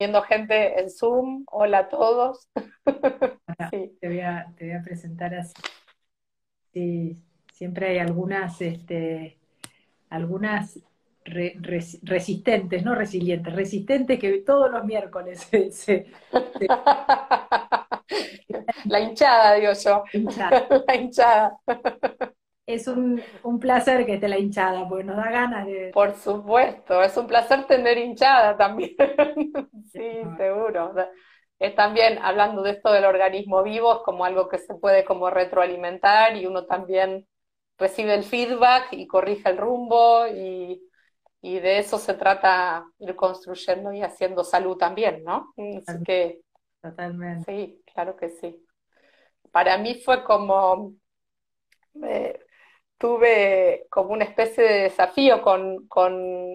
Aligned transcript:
viendo 0.00 0.22
gente 0.22 0.80
en 0.80 0.90
Zoom. 0.90 1.44
Hola 1.50 1.80
a 1.80 1.88
todos. 1.90 2.48
te, 3.70 3.92
voy 4.02 4.20
a, 4.20 4.50
presentar 4.82 5.34
así. 5.34 5.52
Sí, 6.72 7.22
siempre 7.52 7.90
hay 7.90 7.98
algunas, 7.98 8.62
este, 8.62 9.36
algunas 10.08 10.80
resistentes, 11.22 12.82
no 12.82 12.94
resilientes, 12.94 13.52
resistentes 13.52 14.18
que 14.18 14.38
todos 14.38 14.70
los 14.70 14.86
miércoles 14.86 15.46
se, 15.70 16.06
La 18.86 19.00
hinchada, 19.00 19.56
digo 19.56 19.72
yo. 19.74 20.04
La 20.86 20.96
hinchada 20.96 21.60
es 22.74 22.86
un, 22.88 23.22
placer 23.60 24.06
que 24.06 24.14
esté 24.14 24.28
la 24.28 24.38
hinchada, 24.38 24.88
porque 24.88 25.04
nos 25.04 25.16
da 25.16 25.30
ganas 25.30 25.66
de... 25.66 25.90
Por 25.92 26.14
supuesto, 26.14 27.02
es 27.02 27.16
un 27.16 27.26
placer 27.26 27.66
tener 27.66 27.98
hinchada 27.98 28.56
también. 28.56 28.96
sí, 29.92 30.22
seguro. 30.36 30.94
Es 31.58 31.74
también, 31.74 32.18
hablando 32.22 32.62
de 32.62 32.70
esto 32.72 32.90
del 32.90 33.04
organismo 33.04 33.62
vivo, 33.62 33.96
es 33.96 34.02
como 34.02 34.24
algo 34.24 34.48
que 34.48 34.58
se 34.58 34.74
puede 34.74 35.04
como 35.04 35.28
retroalimentar 35.28 36.36
y 36.36 36.46
uno 36.46 36.64
también 36.64 37.26
recibe 37.78 38.14
el 38.14 38.24
feedback 38.24 38.92
y 38.92 39.06
corrige 39.06 39.50
el 39.50 39.58
rumbo 39.58 40.26
y, 40.26 40.80
de 41.42 41.78
eso 41.78 41.98
se 41.98 42.14
trata 42.14 42.84
ir 42.98 43.16
construyendo 43.16 43.92
y 43.92 44.02
haciendo 44.02 44.44
salud 44.44 44.76
también, 44.76 45.24
¿no? 45.24 45.52
Así 45.86 46.02
que... 46.04 46.40
Totalmente. 46.82 47.50
Sí, 47.50 47.82
claro 47.92 48.16
que 48.16 48.30
sí. 48.30 48.64
Para 49.50 49.76
mí 49.78 50.00
fue 50.02 50.22
como... 50.24 50.94
Eh, 52.02 52.38
tuve 53.00 53.86
como 53.88 54.10
una 54.10 54.24
especie 54.24 54.62
de 54.62 54.82
desafío 54.82 55.40
con, 55.40 55.88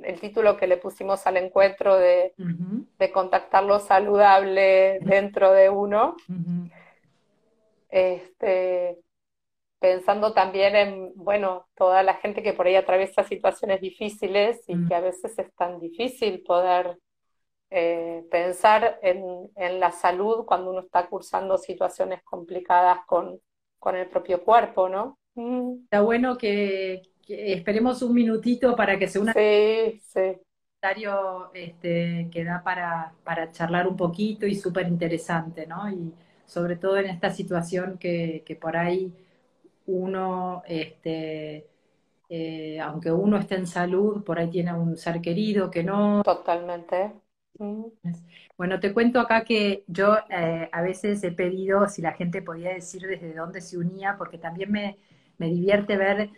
el 0.05 0.19
título 0.19 0.55
que 0.57 0.67
le 0.67 0.77
pusimos 0.77 1.25
al 1.25 1.37
encuentro 1.37 1.97
de, 1.97 2.35
contactar 3.11 3.63
lo 3.63 3.79
saludable 3.79 4.99
dentro 5.01 5.51
de 5.51 5.71
uno. 5.71 6.15
este, 7.89 8.99
pensando 9.79 10.33
también 10.33 10.75
en, 10.75 11.13
bueno, 11.15 11.65
toda 11.73 12.03
la 12.03 12.13
gente 12.13 12.43
que 12.43 12.53
por 12.53 12.67
ahí 12.67 12.75
atraviesa 12.75 13.23
situaciones 13.23 13.81
difíciles 13.81 14.63
y 14.67 14.87
que 14.87 14.93
a 14.93 14.99
veces 14.99 15.37
es 15.39 15.51
tan 15.55 15.79
difícil 15.79 16.43
poder 16.43 16.99
eh, 17.71 18.23
pensar 18.29 18.99
en, 19.01 19.49
la 19.79 19.91
salud 19.91 20.45
cuando 20.45 20.69
uno 20.69 20.81
está 20.81 21.07
cursando 21.07 21.57
situaciones 21.57 22.21
complicadas 22.23 22.99
con, 23.07 23.39
con 23.79 23.95
el 23.95 24.07
propio 24.07 24.43
cuerpo, 24.43 24.89
¿no? 24.89 25.17
Mm. 25.35 25.83
Está 25.83 26.01
bueno 26.01 26.37
que, 26.37 27.03
esperemos 27.27 28.01
un 28.01 28.13
minutito 28.13 28.75
para 28.75 28.97
que 28.97 29.07
se 29.07 29.19
una. 29.19 29.33
Sí, 29.33 30.01
sí. 30.01 30.41
Este, 31.55 32.29
que 32.31 32.43
da 32.43 32.61
para, 32.63 33.11
para 33.23 33.51
charlar 33.51 33.87
un 33.87 33.97
poquito 33.97 34.45
y 34.45 34.53
súper 34.53 34.87
interesante, 34.87 35.65
¿no? 35.65 35.89
Y 35.89 36.13
sobre 36.45 36.75
todo 36.75 36.97
en 36.97 37.07
esta 37.07 37.31
situación 37.31 37.97
que, 37.97 38.43
que 38.45 38.55
por 38.55 38.77
ahí 38.77 39.11
uno, 39.87 40.61
este, 40.67 41.67
eh, 42.29 42.79
aunque 42.79 43.11
uno 43.11 43.37
esté 43.37 43.55
en 43.55 43.67
salud, 43.67 44.23
por 44.23 44.39
ahí 44.39 44.49
tiene 44.49 44.73
un 44.73 44.97
ser 44.97 45.21
querido 45.21 45.71
que 45.71 45.83
no. 45.83 46.21
Totalmente. 46.23 47.13
Mm. 47.57 47.85
Bueno, 48.57 48.79
te 48.79 48.93
cuento 48.93 49.19
acá 49.19 49.43
que 49.43 49.83
yo 49.87 50.17
eh, 50.29 50.69
a 50.71 50.81
veces 50.81 51.23
he 51.23 51.31
pedido 51.31 51.87
si 51.87 52.01
la 52.01 52.13
gente 52.13 52.41
podía 52.41 52.73
decir 52.73 53.01
desde 53.03 53.33
dónde 53.33 53.61
se 53.61 53.77
unía, 53.77 54.15
porque 54.17 54.37
también 54.37 54.71
me, 54.71 54.97
me 55.37 55.47
divierte 55.47 55.97
ver 55.97 56.29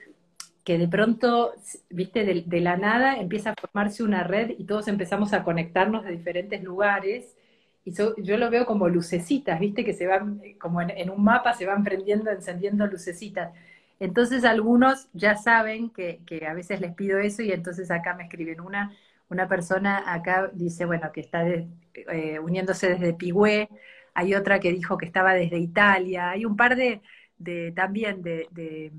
que 0.67 0.77
de 0.77 0.87
pronto, 0.89 1.53
viste, 1.89 2.25
de, 2.25 2.61
la 2.61 2.75
nada 2.75 3.15
empieza 3.17 3.51
a 3.51 3.55
formarse 3.55 4.03
una 4.03 4.23
red 4.23 4.52
y 4.58 4.65
todos 4.65 4.89
empezamos 4.89 5.31
a 5.31 5.43
conectarnos 5.45 6.03
de 6.03 6.11
diferentes 6.11 6.61
lugares. 6.61 7.37
Y 7.86 7.93
yo 7.93 8.37
lo 8.37 8.49
veo 8.49 8.65
como 8.65 8.89
lucecitas, 8.89 9.61
viste, 9.61 9.86
que 9.86 9.93
se 9.93 10.07
van, 10.07 10.41
como 10.59 10.81
en, 10.81 11.09
un 11.09 11.23
mapa 11.23 11.53
se 11.53 11.65
van 11.65 11.86
prendiendo, 11.86 12.31
encendiendo 12.31 12.86
lucecitas. 12.86 13.53
Entonces 13.97 14.43
algunos 14.43 15.07
ya 15.13 15.37
saben 15.37 15.89
que, 15.89 16.19
a 16.45 16.53
veces 16.53 16.81
les 16.81 16.93
pido 16.95 17.17
eso 17.17 17.41
y 17.43 17.53
entonces 17.53 17.89
acá 17.89 18.13
me 18.13 18.23
escriben 18.23 18.59
una, 18.59 18.91
una 19.30 19.47
persona 19.47 20.13
acá 20.13 20.52
dice, 20.53 20.83
bueno, 20.86 21.11
que 21.13 21.21
está 21.21 21.47
eh, 21.47 22.39
uniéndose 22.39 22.89
desde 22.89 23.13
Pigüé, 23.13 23.69
hay 24.13 24.36
otra 24.36 24.59
que 24.59 24.73
dijo 24.73 24.97
que 24.97 25.05
estaba 25.05 25.33
desde 25.33 25.59
Italia, 25.59 26.31
hay 26.31 26.43
un 26.43 26.57
par 26.57 26.75
de, 26.75 27.02
de 27.37 27.71
también 27.73 28.21
de, 28.21 28.48
de, 28.52 28.92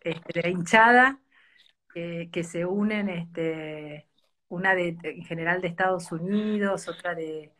este, 0.00 0.50
hinchada 0.50 1.18
que 1.94 2.44
se 2.44 2.64
unen, 2.64 3.08
este, 3.08 4.06
una 4.48 4.74
de, 4.74 4.96
en 5.02 5.24
general 5.24 5.60
de 5.60 5.68
Estados 5.68 6.10
Unidos, 6.10 6.88
otra 6.88 7.14
de, 7.14 7.52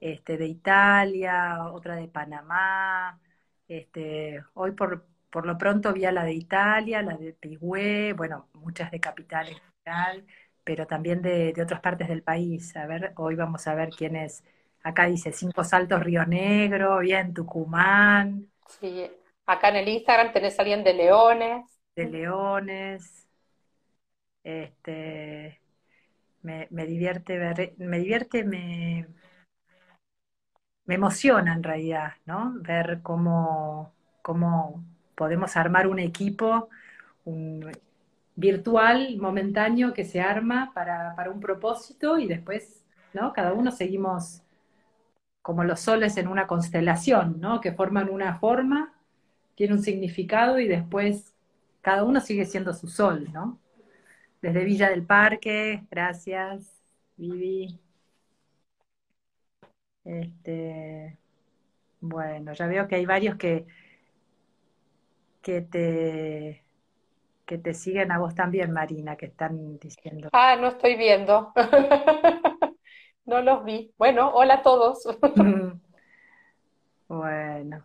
este, 0.00 0.36
de 0.36 0.46
Italia, 0.46 1.64
otra 1.72 1.96
de 1.96 2.08
Panamá. 2.08 3.20
Este, 3.68 4.42
hoy 4.54 4.72
por, 4.72 5.06
por 5.30 5.46
lo 5.46 5.58
pronto 5.58 5.92
vi 5.92 6.04
a 6.04 6.12
la 6.12 6.24
de 6.24 6.34
Italia, 6.34 7.02
la 7.02 7.16
de 7.16 7.32
Pigüé, 7.32 8.12
bueno, 8.12 8.48
muchas 8.54 8.90
de 8.90 9.00
capital 9.00 9.48
en 9.48 9.58
general, 9.84 10.26
pero 10.64 10.86
también 10.86 11.22
de, 11.22 11.52
de 11.52 11.62
otras 11.62 11.80
partes 11.80 12.08
del 12.08 12.22
país. 12.22 12.76
A 12.76 12.86
ver, 12.86 13.12
hoy 13.16 13.34
vamos 13.34 13.66
a 13.66 13.74
ver 13.74 13.90
quién 13.90 14.16
es. 14.16 14.44
Acá 14.82 15.06
dice 15.06 15.32
Cinco 15.32 15.64
Saltos 15.64 16.02
Río 16.02 16.24
Negro, 16.24 16.98
bien 16.98 17.34
Tucumán. 17.34 18.48
Sí, 18.80 19.10
Acá 19.46 19.68
en 19.68 19.76
el 19.76 19.88
Instagram 19.88 20.32
tenés 20.32 20.58
alguien 20.58 20.82
de 20.82 20.92
Leones. 20.92 21.64
De 21.94 22.06
Leones. 22.06 23.28
Este, 24.42 25.60
me, 26.42 26.86
divierte 26.86 27.38
ver, 27.38 27.74
me 27.78 27.98
divierte, 27.98 28.44
me, 28.44 29.06
me 30.84 30.94
emociona 30.94 31.54
en 31.54 31.62
realidad, 31.62 32.12
¿no? 32.24 32.54
Ver 32.60 33.00
cómo, 33.02 33.92
cómo 34.22 34.84
podemos 35.14 35.56
armar 35.56 35.86
un 35.86 36.00
equipo 36.00 36.68
virtual, 38.34 39.16
momentáneo, 39.18 39.92
que 39.92 40.04
se 40.04 40.20
arma 40.20 40.72
para, 40.74 41.14
para 41.16 41.30
un 41.30 41.40
propósito 41.40 42.18
y 42.18 42.26
después, 42.26 42.84
¿no? 43.14 43.32
Cada 43.32 43.52
uno 43.52 43.70
seguimos 43.70 44.42
como 45.40 45.62
los 45.62 45.80
soles 45.80 46.16
en 46.16 46.26
una 46.28 46.48
constelación, 46.48 47.40
¿no? 47.40 47.60
Que 47.60 47.72
forman 47.72 48.10
una 48.10 48.38
forma 48.38 48.95
tiene 49.56 49.74
un 49.74 49.82
significado 49.82 50.60
y 50.60 50.68
después 50.68 51.34
cada 51.80 52.04
uno 52.04 52.20
sigue 52.20 52.44
siendo 52.44 52.72
su 52.74 52.86
sol, 52.88 53.28
¿no? 53.32 53.58
Desde 54.40 54.64
Villa 54.64 54.90
del 54.90 55.04
Parque, 55.04 55.82
gracias, 55.90 56.80
Vivi. 57.16 57.80
Este, 60.04 61.18
bueno, 62.00 62.52
ya 62.52 62.66
veo 62.68 62.86
que 62.86 62.94
hay 62.94 63.06
varios 63.06 63.36
que, 63.36 63.66
que 65.42 65.62
te 65.62 66.62
que 67.46 67.58
te 67.58 67.74
siguen 67.74 68.10
a 68.10 68.18
vos 68.18 68.34
también, 68.34 68.72
Marina, 68.72 69.16
que 69.16 69.26
están 69.26 69.78
diciendo. 69.78 70.28
Ah, 70.32 70.56
no 70.60 70.66
estoy 70.66 70.96
viendo. 70.96 71.52
no 73.24 73.40
los 73.40 73.64
vi. 73.64 73.92
Bueno, 73.96 74.32
hola 74.34 74.54
a 74.54 74.62
todos. 74.62 75.06
bueno. 77.08 77.84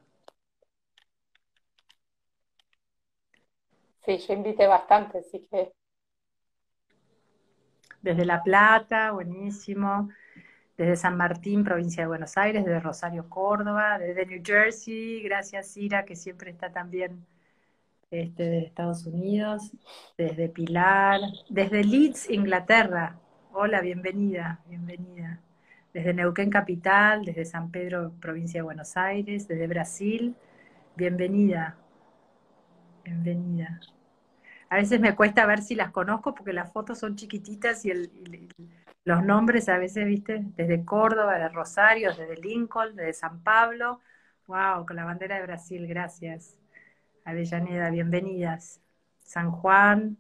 Sí, 4.06 4.18
yo 4.18 4.34
invité 4.34 4.68
bastante, 4.68 5.20
así 5.20 5.48
que. 5.50 5.72
Desde 8.02 8.26
La 8.26 8.42
Plata, 8.42 9.12
buenísimo. 9.12 10.10
Desde 10.76 10.96
San 10.96 11.16
Martín, 11.16 11.64
provincia 11.64 12.02
de 12.02 12.08
Buenos 12.08 12.36
Aires, 12.38 12.66
desde 12.66 12.80
Rosario, 12.80 13.30
Córdoba, 13.30 14.00
desde 14.00 14.26
New 14.26 14.42
Jersey, 14.44 15.22
gracias 15.22 15.78
Ira, 15.78 16.06
que 16.06 16.16
siempre 16.16 16.50
está 16.50 16.72
también 16.72 17.24
este, 18.10 18.44
de 18.44 18.60
Estados 18.60 19.06
Unidos, 19.06 19.72
desde 20.18 20.50
Pilar, 20.50 21.22
desde 21.50 21.84
Leeds, 21.84 22.32
Inglaterra. 22.32 23.20
Hola, 23.54 23.80
bienvenida, 23.82 24.60
bienvenida. 24.68 25.40
Desde 25.94 26.14
Neuquén 26.14 26.50
Capital, 26.50 27.26
desde 27.26 27.46
San 27.46 27.70
Pedro, 27.70 28.14
provincia 28.20 28.58
de 28.58 28.64
Buenos 28.64 28.98
Aires, 28.98 29.48
desde 29.48 29.68
Brasil, 29.68 30.36
bienvenida. 30.96 31.78
Bienvenida. 33.04 33.80
A 34.70 34.76
veces 34.76 35.00
me 35.00 35.16
cuesta 35.16 35.46
ver 35.46 35.62
si 35.62 35.76
las 35.76 35.92
conozco 35.92 36.34
porque 36.34 36.54
las 36.54 36.72
fotos 36.72 37.00
son 37.00 37.16
chiquititas 37.16 37.86
y, 37.86 37.92
los 39.04 39.24
nombres 39.24 39.68
a 39.68 39.78
veces, 39.78 40.06
viste, 40.06 40.44
desde 40.56 40.86
Córdoba, 40.86 41.40
de 41.40 41.50
Rosario, 41.50 42.14
desde 42.14 42.38
Lincoln, 42.38 42.96
desde 42.96 43.14
San 43.14 43.44
Pablo. 43.44 44.00
Wow, 44.48 44.86
con 44.86 44.96
la 44.96 45.06
bandera 45.06 45.38
de 45.38 45.42
Brasil, 45.44 45.88
gracias. 45.88 46.58
Avellaneda, 47.26 47.90
bienvenidas. 47.90 48.80
San 49.22 49.52
Juan, 49.52 50.18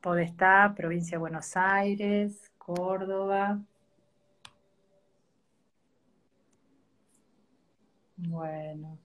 Podestá, 0.00 0.74
provincia 0.76 1.16
de 1.16 1.20
Buenos 1.20 1.56
Aires, 1.56 2.50
Córdoba. 2.58 3.60
Bueno. 8.16 8.98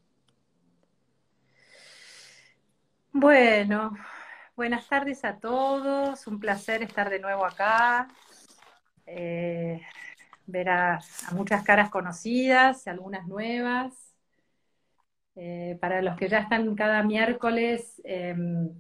Bueno, 3.22 3.96
buenas 4.56 4.88
tardes 4.88 5.24
a 5.26 5.38
todos, 5.38 6.26
un 6.26 6.40
placer 6.40 6.82
estar 6.82 7.08
de 7.08 7.20
nuevo 7.20 7.46
acá. 7.46 8.08
Eh, 9.06 9.80
ver 10.48 10.70
a, 10.70 11.00
muchas 11.34 11.64
caras 11.64 11.92
conocidas, 11.92 12.88
algunas 12.88 13.28
nuevas. 13.28 14.16
Eh, 15.36 15.78
para 15.80 16.02
los 16.02 16.18
que 16.18 16.30
ya 16.30 16.40
están 16.40 16.74
cada 16.74 17.04
miércoles, 17.04 18.02
em, 18.06 18.72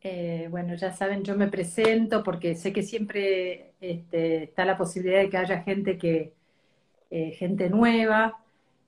eh, 0.00 0.48
bueno, 0.50 0.74
ya 0.74 0.92
saben, 0.92 1.22
yo 1.22 1.36
me 1.36 1.46
presento 1.46 2.24
porque 2.24 2.56
sé 2.56 2.72
que 2.72 2.82
siempre 2.82 3.74
este, 3.80 4.42
está 4.44 4.64
la 4.64 4.76
posibilidad 4.76 5.20
de 5.20 5.30
que 5.30 5.36
haya 5.36 5.62
gente 5.62 5.96
que, 5.96 6.34
gente 7.38 7.70
nueva. 7.70 8.39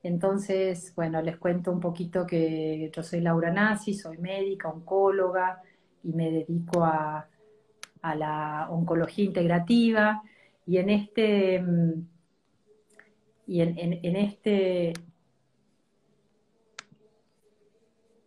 Entonces, 0.03 0.93
bueno, 0.97 1.23
les 1.23 1.37
cuento 1.37 1.71
un 1.71 1.81
poquito 1.81 2.27
que 2.27 2.91
yo 2.95 3.03
soy 3.03 3.21
Laura 3.21 3.53
Nasi, 3.53 3.95
soy 3.95 4.19
médica, 4.19 4.69
oncóloga 4.69 5.63
y 6.03 6.13
me 6.13 6.31
dedico 6.31 6.85
a, 6.85 7.29
la 8.17 8.67
oncología 8.71 9.25
integrativa. 9.25 10.23
Y 10.67 10.79
en 10.79 10.91
este, 10.91 11.61
mm, 11.61 12.07
y 13.47 13.61
en, 13.61 14.17
este, 14.17 14.93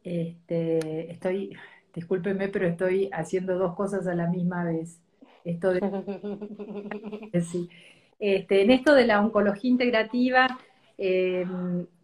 este, 0.04 1.12
estoy, 1.12 1.57
discúlpeme, 1.94 2.48
pero 2.50 2.68
estoy 2.68 3.10
haciendo 3.12 3.57
dos 3.57 3.75
cosas 3.75 4.07
a 4.07 4.16
la 4.16 4.27
misma 4.27 4.63
vez. 4.63 5.01
Esto 5.44 5.72
de, 5.74 5.81
sí. 7.51 7.69
Este, 8.19 8.62
en 8.62 8.72
esto 8.72 8.94
de 8.94 9.07
la 9.07 9.19
oncología 9.19 9.69
integrativa, 9.69 10.57
eh, 10.97 11.45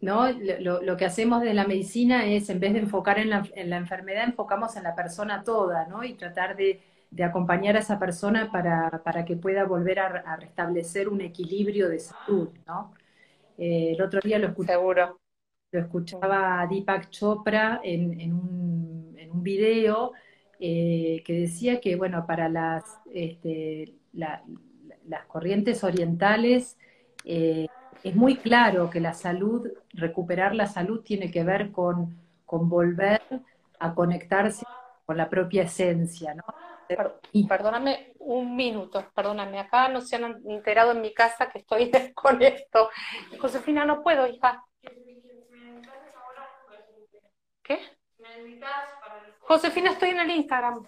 ¿no? 0.01 0.31
Lo, 0.59 0.97
que 0.97 1.05
hacemos 1.05 1.41
de 1.41 1.53
la 1.53 1.65
medicina 1.65 2.25
es, 2.25 2.49
en 2.49 2.59
vez 2.59 2.73
de 2.73 2.79
enfocar 2.79 3.19
en 3.19 3.29
la, 3.29 3.77
enfermedad, 3.77 4.25
enfocamos 4.25 4.75
en 4.75 4.83
la 4.83 4.95
persona 4.95 5.43
toda, 5.43 5.87
¿no? 5.87 6.03
Y 6.03 6.15
tratar 6.15 6.55
de, 6.57 6.81
acompañar 7.23 7.75
a 7.75 7.79
esa 7.79 7.99
persona 7.99 8.51
para, 8.51 9.25
que 9.25 9.35
pueda 9.37 9.65
volver 9.65 9.99
a, 9.99 10.35
restablecer 10.35 11.07
un 11.07 11.21
equilibrio 11.21 11.89
de 11.89 11.99
salud, 11.99 12.49
¿no? 12.67 12.93
Eh, 13.57 13.93
el 13.93 14.01
otro 14.01 14.19
día 14.21 14.39
lo 14.39 14.47
escuchaba, 14.47 15.15
Lo 15.71 15.79
escuchaba 15.79 16.67
Deepak 16.69 17.09
Chopra 17.09 17.79
en, 17.83 18.33
un, 18.33 19.15
en 19.17 19.31
un, 19.31 19.43
video 19.43 20.11
eh, 20.59 21.21
que 21.25 21.33
decía 21.33 21.79
que, 21.79 21.95
bueno, 21.95 22.25
para 22.25 22.49
las, 22.49 22.83
este, 23.13 23.95
las 24.13 25.25
corrientes 25.27 25.83
orientales, 25.83 26.77
eh, 27.25 27.67
es 28.03 28.15
muy 28.15 28.37
claro 28.37 28.89
que 28.89 28.99
la 28.99 29.13
salud, 29.13 29.71
recuperar 29.93 30.55
la 30.55 30.67
salud 30.67 31.01
tiene 31.03 31.31
que 31.31 31.43
ver 31.43 31.71
con, 31.71 32.17
volver 32.45 33.21
a 33.79 33.93
conectarse 33.93 34.65
con 35.05 35.17
la 35.17 35.29
propia 35.29 35.63
esencia, 35.63 36.33
¿no? 36.33 36.43
Perdóname 37.47 38.13
un 38.19 38.55
minuto, 38.55 39.05
perdóname, 39.15 39.59
acá 39.59 39.87
no 39.87 40.01
se 40.01 40.17
han 40.17 40.41
enterado 40.45 40.91
en 40.91 41.01
mi 41.01 41.13
casa 41.13 41.49
que 41.49 41.59
estoy 41.59 41.89
con 42.13 42.41
esto. 42.41 42.89
Josefina, 43.39 43.85
no 43.85 44.03
puedo, 44.03 44.27
hija. 44.27 44.63
¿Qué? 47.63 47.79
Josefina, 49.39 49.91
estoy 49.91 50.09
en 50.09 50.19
el 50.19 50.31
Instagram. 50.31 50.85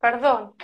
Perdón 0.00 0.56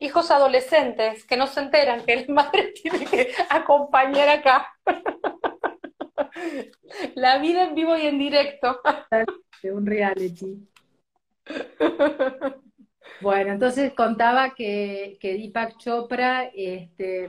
hijos 0.00 0.30
adolescentes 0.30 1.24
que 1.24 1.36
no 1.36 1.46
se 1.46 1.60
enteran 1.60 2.04
que 2.04 2.14
el 2.14 2.28
madre 2.32 2.72
tiene 2.80 3.04
que 3.04 3.32
acompañar 3.50 4.28
acá. 4.28 4.72
La 7.14 7.38
vida 7.38 7.64
en 7.64 7.74
vivo 7.74 7.96
y 7.96 8.06
en 8.06 8.18
directo. 8.18 8.80
De 9.62 9.72
un 9.72 9.86
reality. 9.86 10.68
Bueno, 13.20 13.52
entonces 13.52 13.92
contaba 13.94 14.54
que, 14.54 15.18
que 15.20 15.34
Deepak 15.34 15.78
Chopra 15.78 16.44
este, 16.54 17.28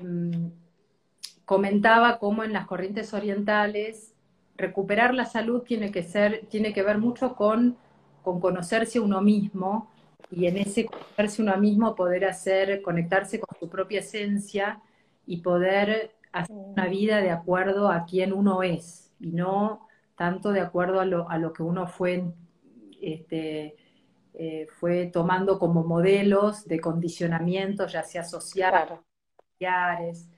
comentaba 1.45 2.19
cómo 2.19 2.43
en 2.43 2.53
las 2.53 2.67
corrientes 2.67 3.13
orientales 3.13 4.13
recuperar 4.55 5.15
la 5.15 5.25
salud 5.25 5.63
tiene 5.63 5.91
que 5.91 6.03
ser, 6.03 6.45
tiene 6.49 6.73
que 6.73 6.83
ver 6.83 6.99
mucho 6.99 7.35
con, 7.35 7.77
con 8.21 8.39
conocerse 8.39 8.99
uno 8.99 9.21
mismo 9.21 9.89
y 10.31 10.45
en 10.45 10.57
ese 10.57 10.85
conocerse 10.85 11.41
uno 11.41 11.57
mismo 11.57 11.95
poder 11.95 12.25
hacer, 12.25 12.81
conectarse 12.81 13.39
con 13.39 13.57
su 13.59 13.69
propia 13.69 13.99
esencia 13.99 14.81
y 15.25 15.37
poder 15.37 16.15
hacer 16.31 16.55
una 16.55 16.87
vida 16.87 17.21
de 17.21 17.31
acuerdo 17.31 17.89
a 17.89 18.05
quien 18.05 18.33
uno 18.33 18.61
es 18.63 19.11
y 19.19 19.31
no 19.31 19.87
tanto 20.15 20.51
de 20.51 20.59
acuerdo 20.59 20.99
a 20.99 21.05
lo, 21.05 21.29
a 21.29 21.37
lo 21.37 21.53
que 21.53 21.63
uno 21.63 21.87
fue, 21.87 22.25
este, 23.01 23.77
eh, 24.33 24.67
fue 24.79 25.07
tomando 25.07 25.57
como 25.57 25.83
modelos 25.83 26.65
de 26.65 26.79
condicionamiento, 26.79 27.87
ya 27.87 28.03
sea 28.03 28.23
social, 28.23 28.99
familiares. 29.37 30.29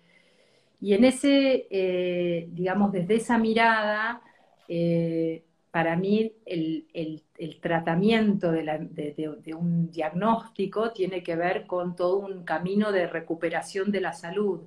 Y 0.80 0.94
en 0.94 1.06
ese, 1.06 1.68
eh, 1.70 2.48
digamos, 2.52 2.92
desde 2.92 3.16
esa 3.16 3.38
mirada, 3.38 4.22
eh, 4.68 5.46
para 5.72 5.96
mí 5.96 6.34
el, 6.46 7.24
tratamiento 7.62 8.52
de, 8.52 9.56
un 9.58 9.90
diagnóstico 9.90 10.92
tiene 10.92 11.24
que 11.24 11.38
ver 11.38 11.66
con 11.66 11.96
todo 11.96 12.18
un 12.18 12.44
camino 12.44 12.92
de 12.92 13.08
recuperación 13.08 13.90
de 13.90 14.02
la 14.02 14.14
salud. 14.14 14.62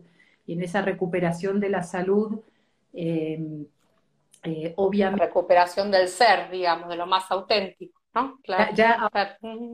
Y 0.46 0.54
en 0.54 0.62
esa 0.62 0.80
recuperación 0.80 1.60
de 1.60 1.68
la 1.68 1.82
salud, 1.82 2.40
eh, 2.94 3.66
eh, 4.44 4.72
obviamente... 4.76 5.26
Recuperación 5.26 5.90
del 5.90 6.08
ser, 6.08 6.50
digamos, 6.50 6.88
de 6.88 6.96
lo 6.96 7.06
más 7.06 7.30
auténtico. 7.30 8.00
¿no? 8.14 8.38
Claro. 8.42 8.72
Ya, 8.74 9.10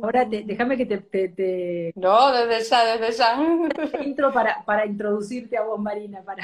ahora 0.03 0.25
déjame 0.25 0.77
que 0.77 0.87
te, 0.87 1.93
No, 1.95 2.33
desde 2.33 2.69
ya, 2.69 2.97
desde 2.97 3.19
ya. 3.19 4.03
Intro 4.03 4.33
para, 4.33 4.65
para 4.65 4.87
introducirte 4.87 5.57
a 5.57 5.63
vos, 5.63 5.79
Marina, 5.79 6.23
para 6.23 6.43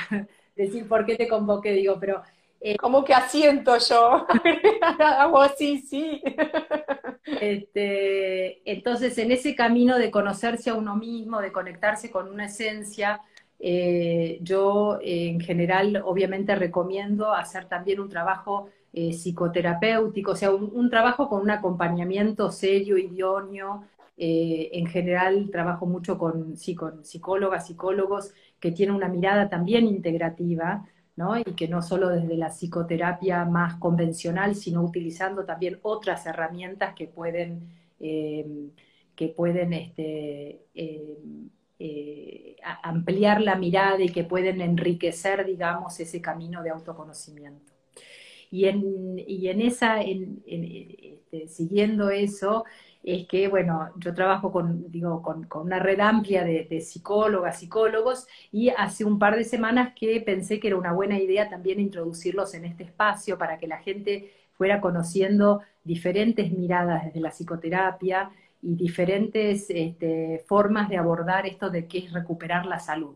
decir 0.54 0.86
por 0.86 1.04
qué 1.04 1.16
te 1.16 1.26
convoqué, 1.26 1.72
digo, 1.72 1.96
pero 1.98 2.22
eh, 2.68 2.76
como 2.78 3.04
que 3.04 3.14
asiento 3.14 3.78
yo, 3.78 4.26
hago 4.98 5.40
así, 5.40 5.78
sí. 5.82 6.20
Este, 7.40 8.60
entonces, 8.68 9.16
en 9.18 9.30
ese 9.30 9.54
camino 9.54 9.96
de 9.96 10.10
conocerse 10.10 10.70
a 10.70 10.74
uno 10.74 10.96
mismo, 10.96 11.40
de 11.40 11.52
conectarse 11.52 12.10
con 12.10 12.28
una 12.28 12.46
esencia, 12.46 13.20
eh, 13.60 14.40
yo 14.42 14.98
en 15.00 15.38
general 15.38 16.02
obviamente 16.04 16.56
recomiendo 16.56 17.32
hacer 17.32 17.66
también 17.66 18.00
un 18.00 18.08
trabajo 18.08 18.68
eh, 18.92 19.12
psicoterapéutico, 19.12 20.32
o 20.32 20.36
sea, 20.36 20.52
un, 20.52 20.90
trabajo 20.90 21.28
con 21.28 21.42
un 21.42 21.50
acompañamiento 21.50 22.50
serio, 22.50 22.98
idóneo. 22.98 23.84
en 24.16 24.86
general 24.88 25.50
trabajo 25.52 25.86
mucho 25.86 26.18
con, 26.18 26.56
sí, 26.56 26.74
con 26.74 27.04
psicólogas, 27.04 27.68
psicólogos 27.68 28.32
que 28.58 28.72
tienen 28.72 28.96
una 28.96 29.08
mirada 29.08 29.48
también 29.48 29.86
integrativa, 29.86 30.84
y 31.46 31.54
que 31.54 31.66
no 31.68 31.80
solo 31.82 32.10
desde 32.10 32.36
la 32.36 32.50
psicoterapia 32.50 33.44
más 33.46 33.76
convencional, 33.76 34.54
sino 34.54 34.82
utilizando 34.82 35.44
también 35.44 35.78
otras 35.82 36.26
herramientas 36.26 36.94
que 36.94 37.06
pueden, 37.06 37.70
em, 37.98 38.70
que 39.14 39.28
pueden 39.28 39.72
este, 39.72 40.60
em, 40.74 41.48
eh, 41.78 42.56
ampliar 42.82 43.40
la 43.42 43.56
mirada 43.56 44.02
y 44.02 44.10
que 44.10 44.24
pueden 44.24 44.60
enriquecer, 44.60 45.46
digamos, 45.46 45.98
ese 46.00 46.20
camino 46.20 46.62
de 46.62 46.70
autoconocimiento. 46.70 47.72
Y 48.50 48.66
en, 48.66 49.18
y 49.26 49.48
en 49.48 49.60
esa, 49.60 50.00
este, 50.02 51.48
siguiendo 51.48 52.10
eso, 52.10 52.64
es 53.06 53.28
que, 53.28 53.46
bueno, 53.46 53.90
yo 53.98 54.12
trabajo 54.14 54.50
con, 54.50 54.90
digo, 54.90 55.22
con, 55.22 55.46
una 55.64 55.78
red 55.78 56.00
amplia 56.00 56.42
de, 56.42 56.80
psicólogas, 56.80 57.60
psicólogos, 57.60 58.26
y 58.50 58.70
hace 58.70 59.04
un 59.04 59.20
par 59.20 59.36
de 59.36 59.44
semanas 59.44 59.92
que 59.94 60.20
pensé 60.20 60.58
que 60.58 60.66
era 60.66 60.76
una 60.76 60.92
buena 60.92 61.16
idea 61.16 61.48
también 61.48 61.78
introducirlos 61.78 62.52
en 62.54 62.64
este 62.64 62.82
espacio 62.82 63.38
para 63.38 63.58
que 63.58 63.68
la 63.68 63.78
gente 63.78 64.32
fuera 64.54 64.80
conociendo 64.80 65.60
diferentes 65.84 66.50
miradas 66.50 67.04
desde 67.04 67.20
la 67.20 67.30
psicoterapia 67.30 68.30
y 68.60 68.74
diferentes 68.74 69.66
este, 69.68 70.42
formas 70.48 70.88
de 70.88 70.96
abordar 70.96 71.46
esto 71.46 71.70
de 71.70 71.86
qué 71.86 71.98
es 71.98 72.12
recuperar 72.12 72.66
la 72.66 72.80
salud. 72.80 73.14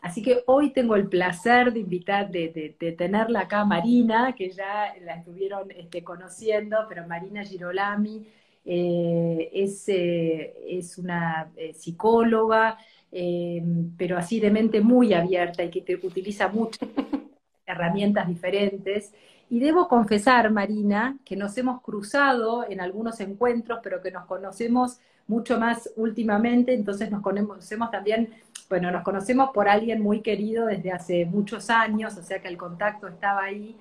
Así 0.00 0.22
que 0.22 0.44
hoy 0.46 0.70
tengo 0.72 0.94
el 0.94 1.08
placer 1.08 1.72
de 1.72 1.80
invitar, 1.80 2.30
de, 2.30 2.76
tenerla 2.96 3.40
acá 3.40 3.64
Marina, 3.64 4.36
que 4.36 4.50
ya 4.50 4.94
la 5.02 5.16
estuvieron 5.16 5.72
este, 5.72 6.04
conociendo, 6.04 6.86
pero 6.88 7.04
Marina 7.08 7.42
Girolami 7.42 8.24
eh, 8.70 9.48
es, 9.54 9.88
eh, 9.88 10.54
es, 10.68 10.98
una 10.98 11.50
eh, 11.56 11.72
psicóloga, 11.72 12.76
pero 13.96 14.18
así 14.18 14.40
de 14.40 14.50
mente 14.50 14.82
muy 14.82 15.14
abierta 15.14 15.64
y 15.64 15.70
que 15.70 15.94
utiliza 16.02 16.48
muchas 16.48 16.86
herramientas 17.66 18.28
diferentes. 18.28 19.14
Y 19.48 19.60
debo 19.60 19.88
confesar, 19.88 20.50
Marina, 20.50 21.16
que 21.24 21.34
nos 21.34 21.56
hemos 21.56 21.80
cruzado 21.80 22.68
en 22.68 22.82
algunos 22.82 23.20
encuentros, 23.20 23.80
pero 23.82 24.02
que 24.02 24.10
nos 24.10 24.26
conocemos 24.26 25.00
mucho 25.28 25.58
más 25.58 25.90
últimamente, 25.96 26.74
entonces 26.74 27.10
nos 27.10 27.22
conocemos 27.22 27.90
también, 27.90 28.28
bueno, 28.68 28.90
nos 28.90 29.02
conocemos 29.02 29.48
por 29.54 29.66
alguien 29.70 30.02
muy 30.02 30.20
querido 30.20 30.66
desde 30.66 30.92
hace 30.92 31.24
muchos 31.24 31.70
años, 31.70 32.18
o 32.18 32.22
sea 32.22 32.42
que 32.42 32.48
el 32.48 32.58
contacto 32.58 33.08
estaba 33.08 33.44
ahí, 33.44 33.74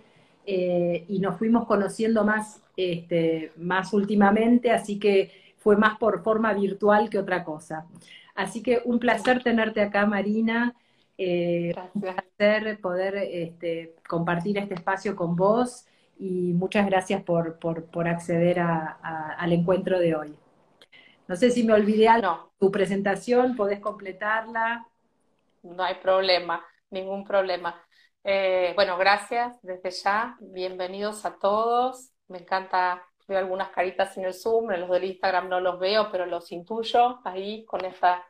y 0.48 1.20
nos 1.20 1.38
fuimos 1.38 1.66
conociendo 1.66 2.24
más 2.24 2.62
este, 2.78 3.52
más 3.58 3.92
últimamente, 3.92 4.72
así 4.72 5.00
que 5.00 5.32
fue 5.58 5.76
más 5.76 5.98
por 5.98 6.24
forma 6.24 6.54
virtual 6.54 7.10
que 7.10 7.18
otra 7.18 7.44
cosa. 7.44 7.88
Así 8.36 8.62
que 8.62 8.82
un 8.86 9.00
placer 9.00 9.42
tenerte 9.42 9.82
acá, 9.82 10.06
Marina. 10.06 10.76
Eh, 11.18 11.74
un 11.96 12.02
placer 12.02 12.80
poder 12.80 13.16
este, 13.16 13.96
compartir 14.08 14.60
este 14.60 14.76
espacio 14.76 15.16
con 15.16 15.36
vos 15.36 15.88
y 16.20 16.54
muchas 16.54 16.86
gracias 16.86 17.24
por, 17.24 17.58
por, 17.58 18.08
acceder 18.08 18.60
al 18.60 19.52
encuentro 19.52 20.00
de 20.00 20.16
hoy. 20.16 20.36
No 21.28 21.36
sé 21.36 21.50
si 21.50 21.64
me 21.64 21.74
olvidé 21.74 22.08
algo. 22.08 22.52
Tu 22.60 22.72
presentación, 22.72 23.56
podés 23.56 23.80
completarla. 23.80 24.86
No 25.64 25.84
hay 25.84 25.96
problema, 25.96 26.64
ningún 26.92 27.26
problema. 27.26 27.76
Eh, 28.30 28.74
bueno, 28.76 28.98
gracias 28.98 29.58
desde 29.62 29.90
ya. 29.90 30.36
Bienvenidos 30.42 31.24
a 31.26 31.40
todos. 31.40 32.12
Me 32.28 32.40
encanta, 32.40 33.02
veo 33.26 33.38
algunas 33.40 33.70
caritas 33.70 34.18
en 34.18 34.26
el 34.26 34.34
Zoom, 34.34 34.70
en 34.74 34.82
los 34.82 34.90
del 34.90 35.06
Instagram 35.06 35.48
no 35.48 35.62
los 35.62 35.80
veo, 35.80 36.12
pero 36.12 36.26
los 36.26 36.52
intuyo 36.52 37.22
ahí 37.24 37.64
con 37.64 37.86
esta, 37.86 38.28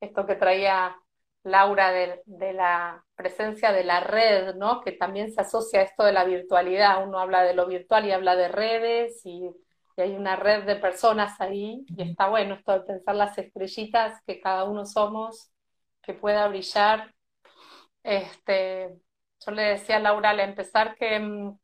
esto 0.00 0.26
que 0.26 0.36
traía 0.36 0.96
Laura, 1.42 1.90
de, 1.90 2.22
la 2.52 3.04
presencia 3.16 3.72
de 3.72 3.82
la 3.82 3.98
red, 3.98 4.54
¿no? 4.54 4.80
Que 4.80 4.92
también 4.92 5.32
se 5.32 5.40
asocia 5.40 5.80
a 5.80 5.82
esto 5.82 6.04
de 6.04 6.12
la 6.12 6.22
virtualidad. 6.22 7.04
Uno 7.04 7.18
habla 7.18 7.42
de 7.42 7.54
lo 7.54 7.66
virtual 7.66 8.06
y 8.06 8.12
habla 8.12 8.36
de 8.36 8.46
redes 8.48 9.26
y, 9.26 9.50
hay 9.96 10.14
una 10.14 10.36
red 10.36 10.64
de 10.64 10.76
personas 10.76 11.40
ahí 11.40 11.84
y 11.96 12.02
está 12.10 12.28
bueno 12.28 12.54
esto 12.54 12.72
de 12.72 12.80
pensar 12.80 13.14
las 13.14 13.36
estrellitas 13.38 14.22
que 14.26 14.40
cada 14.40 14.64
uno 14.64 14.86
somos, 14.86 15.52
que 16.02 16.14
pueda 16.14 16.48
brillar. 16.48 17.12
Este, 18.02 18.96
yo 19.44 19.52
le 19.52 19.62
decía 19.62 19.96
a 19.96 20.00
Laura 20.00 20.30
al 20.30 20.40
empezar 20.40 20.94
que, 20.96 21.18
mm, 21.18 21.58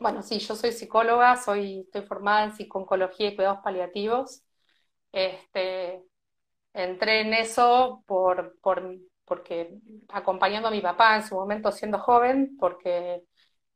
bueno, 0.00 0.22
sí, 0.22 0.38
yo 0.40 0.54
soy 0.56 0.72
psicóloga, 0.72 1.36
soy, 1.36 1.80
estoy 1.80 2.02
formada 2.02 2.44
en 2.44 2.52
psiconcología 2.54 3.28
y 3.28 3.36
cuidados 3.36 3.60
paliativos. 3.62 4.42
Este, 5.12 6.02
entré 6.74 7.22
en 7.22 7.34
eso 7.34 8.04
por, 8.06 8.58
por 8.60 8.98
porque 9.24 9.78
acompañando 10.08 10.68
a 10.68 10.70
mi 10.70 10.80
papá 10.80 11.16
en 11.16 11.24
su 11.26 11.34
momento 11.34 11.70
siendo 11.72 11.98
joven, 11.98 12.56
porque 12.58 13.22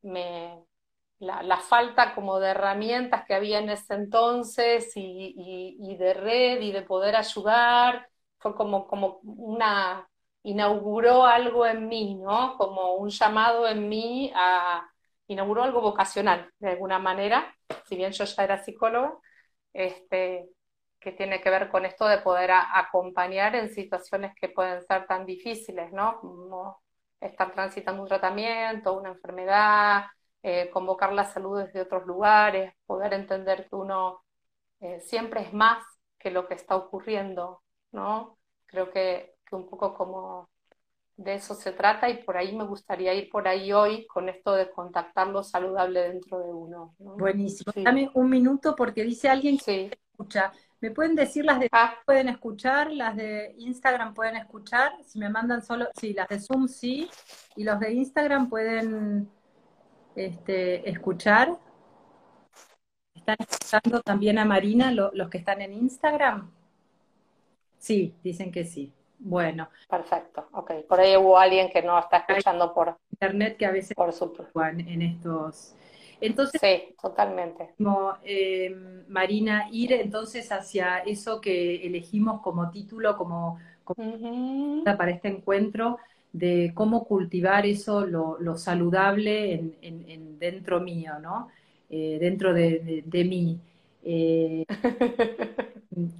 me, 0.02 0.64
la, 1.22 1.58
falta 1.58 2.14
como 2.14 2.40
de 2.40 2.48
herramientas 2.50 3.24
que 3.26 3.34
había 3.34 3.58
en 3.60 3.70
ese 3.70 3.94
entonces 3.94 4.92
y, 4.96 5.96
de 5.98 6.14
red 6.14 6.60
y 6.60 6.72
de 6.72 6.82
poder 6.82 7.16
ayudar, 7.16 8.08
fue 8.38 8.54
como, 8.54 8.86
como 8.88 9.20
una, 9.22 10.08
inauguró 10.42 11.24
algo 11.24 11.66
en 11.66 11.88
mí, 11.88 12.16
¿no? 12.16 12.56
Como 12.58 12.94
un 12.94 13.10
llamado 13.10 13.68
en 13.68 13.88
mí 13.88 14.32
a, 14.34 14.88
inauguró 15.26 15.62
algo 15.62 15.80
vocacional, 15.80 16.50
de 16.58 16.70
alguna 16.70 16.98
manera, 16.98 17.54
si 17.86 17.96
bien 17.96 18.12
yo 18.12 18.24
ya 18.24 18.44
era 18.44 18.62
psicóloga, 18.64 19.14
este, 19.72 20.48
que 21.00 21.12
tiene 21.12 21.40
que 21.40 21.50
ver 21.50 21.68
con 21.70 21.84
esto 21.84 22.06
de 22.06 22.18
poder 22.18 22.50
acompañar 22.52 23.54
en 23.56 23.70
situaciones 23.74 24.34
que 24.40 24.48
pueden 24.48 24.82
ser 24.86 25.06
tan 25.06 25.26
difíciles, 25.26 25.92
¿no? 25.92 26.20
Como 26.20 26.82
estar 27.20 27.52
transitando 27.52 28.02
un 28.02 28.08
tratamiento, 28.08 28.94
una 28.94 29.10
enfermedad, 29.10 30.06
eh, 30.42 30.70
convocar 30.70 31.12
la 31.12 31.24
salud 31.24 31.60
desde 31.60 31.82
otros 31.82 32.06
lugares, 32.06 32.74
poder 32.86 33.14
entender 33.14 33.68
que 33.68 33.76
uno 33.76 34.24
eh, 34.80 35.00
siempre 35.00 35.42
es 35.42 35.52
más 35.52 35.84
que 36.18 36.30
lo 36.30 36.46
que 36.48 36.54
está 36.54 36.76
ocurriendo, 36.76 37.62
¿no? 37.92 38.38
Creo 38.66 38.90
que, 38.90 39.34
un 39.56 39.68
poco 39.68 39.94
como 39.94 40.48
de 41.16 41.34
eso 41.34 41.54
se 41.54 41.72
trata 41.72 42.08
y 42.08 42.22
por 42.22 42.36
ahí 42.36 42.56
me 42.56 42.64
gustaría 42.64 43.14
ir 43.14 43.28
por 43.30 43.46
ahí 43.46 43.72
hoy 43.72 44.06
con 44.06 44.28
esto 44.28 44.54
de 44.54 44.70
contactar 44.70 45.28
lo 45.28 45.42
saludable 45.42 46.00
dentro 46.00 46.38
de 46.40 46.52
uno. 46.52 46.94
Buenísimo. 46.98 47.72
Dame 47.76 48.10
un 48.14 48.28
minuto 48.28 48.74
porque 48.74 49.04
dice 49.04 49.28
alguien 49.28 49.58
que 49.58 49.98
escucha. 50.12 50.52
¿Me 50.80 50.90
pueden 50.90 51.14
decir 51.14 51.44
las 51.44 51.60
de 51.60 51.68
ah. 51.70 51.94
pueden 52.04 52.28
escuchar? 52.28 52.90
Las 52.90 53.16
de 53.16 53.54
Instagram 53.58 54.14
pueden 54.14 54.36
escuchar. 54.36 54.92
Si 55.04 55.18
me 55.18 55.28
mandan 55.28 55.62
solo, 55.62 55.86
sí, 55.98 56.12
las 56.12 56.28
de 56.28 56.40
Zoom 56.40 56.66
sí. 56.66 57.08
Y 57.56 57.64
los 57.64 57.78
de 57.78 57.92
Instagram 57.92 58.48
pueden 58.48 59.30
este, 60.16 60.88
escuchar. 60.90 61.56
¿Están 63.14 63.36
escuchando 63.38 64.00
también 64.00 64.38
a 64.38 64.44
Marina 64.44 64.90
los 64.90 65.30
que 65.30 65.38
están 65.38 65.60
en 65.60 65.74
Instagram? 65.74 66.50
Sí, 67.78 68.16
dicen 68.24 68.50
que 68.50 68.64
sí. 68.64 68.92
Bueno. 69.24 69.68
Perfecto, 69.88 70.48
ok. 70.52 70.72
Por 70.88 71.00
ahí 71.00 71.16
hubo 71.16 71.38
alguien 71.38 71.70
que 71.70 71.82
no 71.82 71.98
está 71.98 72.18
escuchando 72.18 72.74
por 72.74 72.96
internet 73.12 73.56
que 73.56 73.66
a 73.66 73.70
veces 73.70 73.94
por 73.94 74.12
supuesto. 74.12 74.52
en 74.60 75.02
estos 75.02 75.74
entonces, 76.22 76.60
sí, 76.60 76.94
totalmente. 77.02 77.70
Como, 77.76 78.14
eh, 78.24 78.72
Marina, 79.08 79.68
ir 79.72 79.92
entonces 79.92 80.52
hacia 80.52 80.98
eso 80.98 81.40
que 81.40 81.84
elegimos 81.84 82.40
como 82.42 82.70
título, 82.70 83.16
como, 83.16 83.58
para 84.84 85.10
este 85.10 85.28
encuentro, 85.28 85.98
de 86.32 86.70
cómo 86.74 87.04
cultivar 87.04 87.66
eso, 87.66 88.06
lo, 88.06 88.56
saludable 88.56 89.74
en, 89.82 90.38
dentro 90.38 90.80
mío, 90.80 91.18
¿no? 91.20 91.48
Eh, 91.90 92.18
dentro 92.20 92.54
de, 92.54 93.24
mí. 93.28 93.58
Eh, 94.04 94.64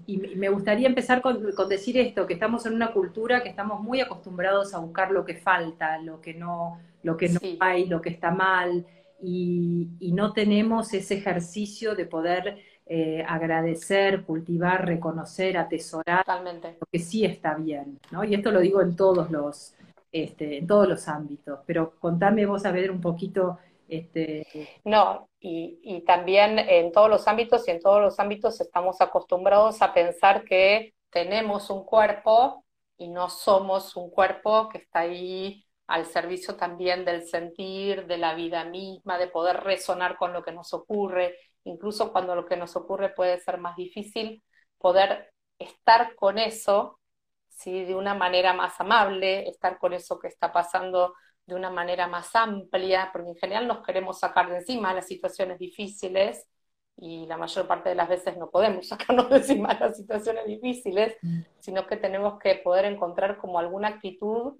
y 0.06 0.18
me 0.36 0.48
gustaría 0.50 0.86
empezar 0.86 1.22
con, 1.22 1.42
decir 1.68 1.96
esto, 1.96 2.26
que 2.26 2.34
estamos 2.34 2.66
en 2.66 2.74
una 2.74 2.92
cultura 2.92 3.42
que 3.42 3.48
estamos 3.48 3.80
muy 3.80 4.00
acostumbrados 4.00 4.74
a 4.74 4.78
buscar 4.78 5.10
lo 5.10 5.24
que 5.24 5.34
falta, 5.34 5.98
lo 5.98 6.20
que 6.20 6.34
no, 6.34 6.78
lo 7.02 7.16
que 7.16 7.28
no 7.28 7.40
hay, 7.60 7.86
lo 7.86 8.00
que 8.00 8.10
está 8.10 8.30
mal 8.30 8.84
y, 9.22 9.88
no 10.12 10.32
tenemos 10.32 10.92
ese 10.92 11.14
ejercicio 11.14 11.94
de 11.94 12.04
poder 12.04 12.58
eh, 12.86 13.24
agradecer, 13.26 14.24
cultivar, 14.24 14.84
reconocer, 14.86 15.56
atesorar 15.56 16.24
lo 16.26 16.86
que 16.90 16.98
sí 16.98 17.24
está 17.24 17.54
bien, 17.54 17.98
¿no? 18.10 18.24
Y 18.24 18.34
esto 18.34 18.50
lo 18.50 18.60
digo 18.60 18.82
en 18.82 18.94
todos 18.94 19.30
los, 19.30 19.74
este, 20.10 20.58
en 20.58 20.66
todos 20.66 20.86
los 20.86 21.08
ámbitos, 21.08 21.60
pero 21.64 21.94
contame 21.98 22.44
vos 22.44 22.66
a 22.66 22.72
ver 22.72 22.90
un 22.90 23.00
poquito. 23.00 23.58
Este... 23.88 24.46
No, 24.84 25.28
y, 25.44 26.02
también 26.06 26.58
en 26.58 26.92
todos 26.92 27.10
los 27.10 27.26
ámbitos 27.26 27.66
y 27.66 27.72
en 27.72 27.80
todos 27.80 28.00
los 28.00 28.20
ámbitos 28.20 28.60
estamos 28.60 29.00
acostumbrados 29.00 29.82
a 29.82 29.92
pensar 29.92 30.44
que 30.44 30.94
tenemos 31.10 31.68
un 31.68 31.84
cuerpo 31.84 32.64
y 32.96 33.08
no 33.08 33.28
somos 33.28 33.96
un 33.96 34.10
cuerpo 34.10 34.68
que 34.68 34.78
está 34.78 35.00
ahí 35.00 35.64
al 35.88 36.06
servicio 36.06 36.56
también 36.56 37.04
del 37.04 37.26
sentir, 37.26 38.06
de 38.06 38.18
la 38.18 38.34
vida 38.34 38.64
misma, 38.64 39.18
de 39.18 39.26
poder 39.26 39.58
resonar 39.64 40.16
con 40.16 40.32
lo 40.32 40.44
que 40.44 40.52
nos 40.52 40.72
ocurre, 40.72 41.36
incluso 41.64 42.12
cuando 42.12 42.36
lo 42.36 42.46
que 42.46 42.56
nos 42.56 42.76
ocurre 42.76 43.10
puede 43.10 43.40
ser 43.40 43.58
más 43.58 43.74
difícil, 43.76 44.42
poder 44.78 45.32
estar 45.58 46.14
con 46.14 46.38
eso, 46.38 47.00
¿sí? 47.48 47.84
de 47.84 47.96
una 47.96 48.14
manera 48.14 48.52
más 48.52 48.80
amable, 48.80 49.48
estar 49.48 49.78
con 49.78 49.92
eso 49.92 50.20
que 50.20 50.28
está 50.28 50.52
pasando 50.52 51.14
de 51.46 51.54
una 51.54 51.70
manera 51.70 52.06
más 52.06 52.34
amplia, 52.34 53.10
porque 53.12 53.30
en 53.30 53.36
general 53.36 53.66
nos 53.66 53.84
queremos 53.84 54.18
sacar 54.18 54.48
de 54.48 54.58
encima 54.58 54.94
las 54.94 55.06
situaciones 55.06 55.58
difíciles 55.58 56.46
y 56.96 57.26
la 57.26 57.36
mayor 57.36 57.66
parte 57.66 57.88
de 57.88 57.94
las 57.94 58.08
veces 58.08 58.36
no 58.36 58.50
podemos 58.50 58.86
sacarnos 58.88 59.28
de 59.30 59.36
encima 59.36 59.74
las 59.78 59.96
situaciones 59.96 60.46
difíciles, 60.46 61.16
mm. 61.22 61.40
sino 61.58 61.86
que 61.86 61.96
tenemos 61.96 62.38
que 62.38 62.56
poder 62.56 62.84
encontrar 62.84 63.38
como 63.38 63.58
alguna 63.58 63.88
actitud 63.88 64.54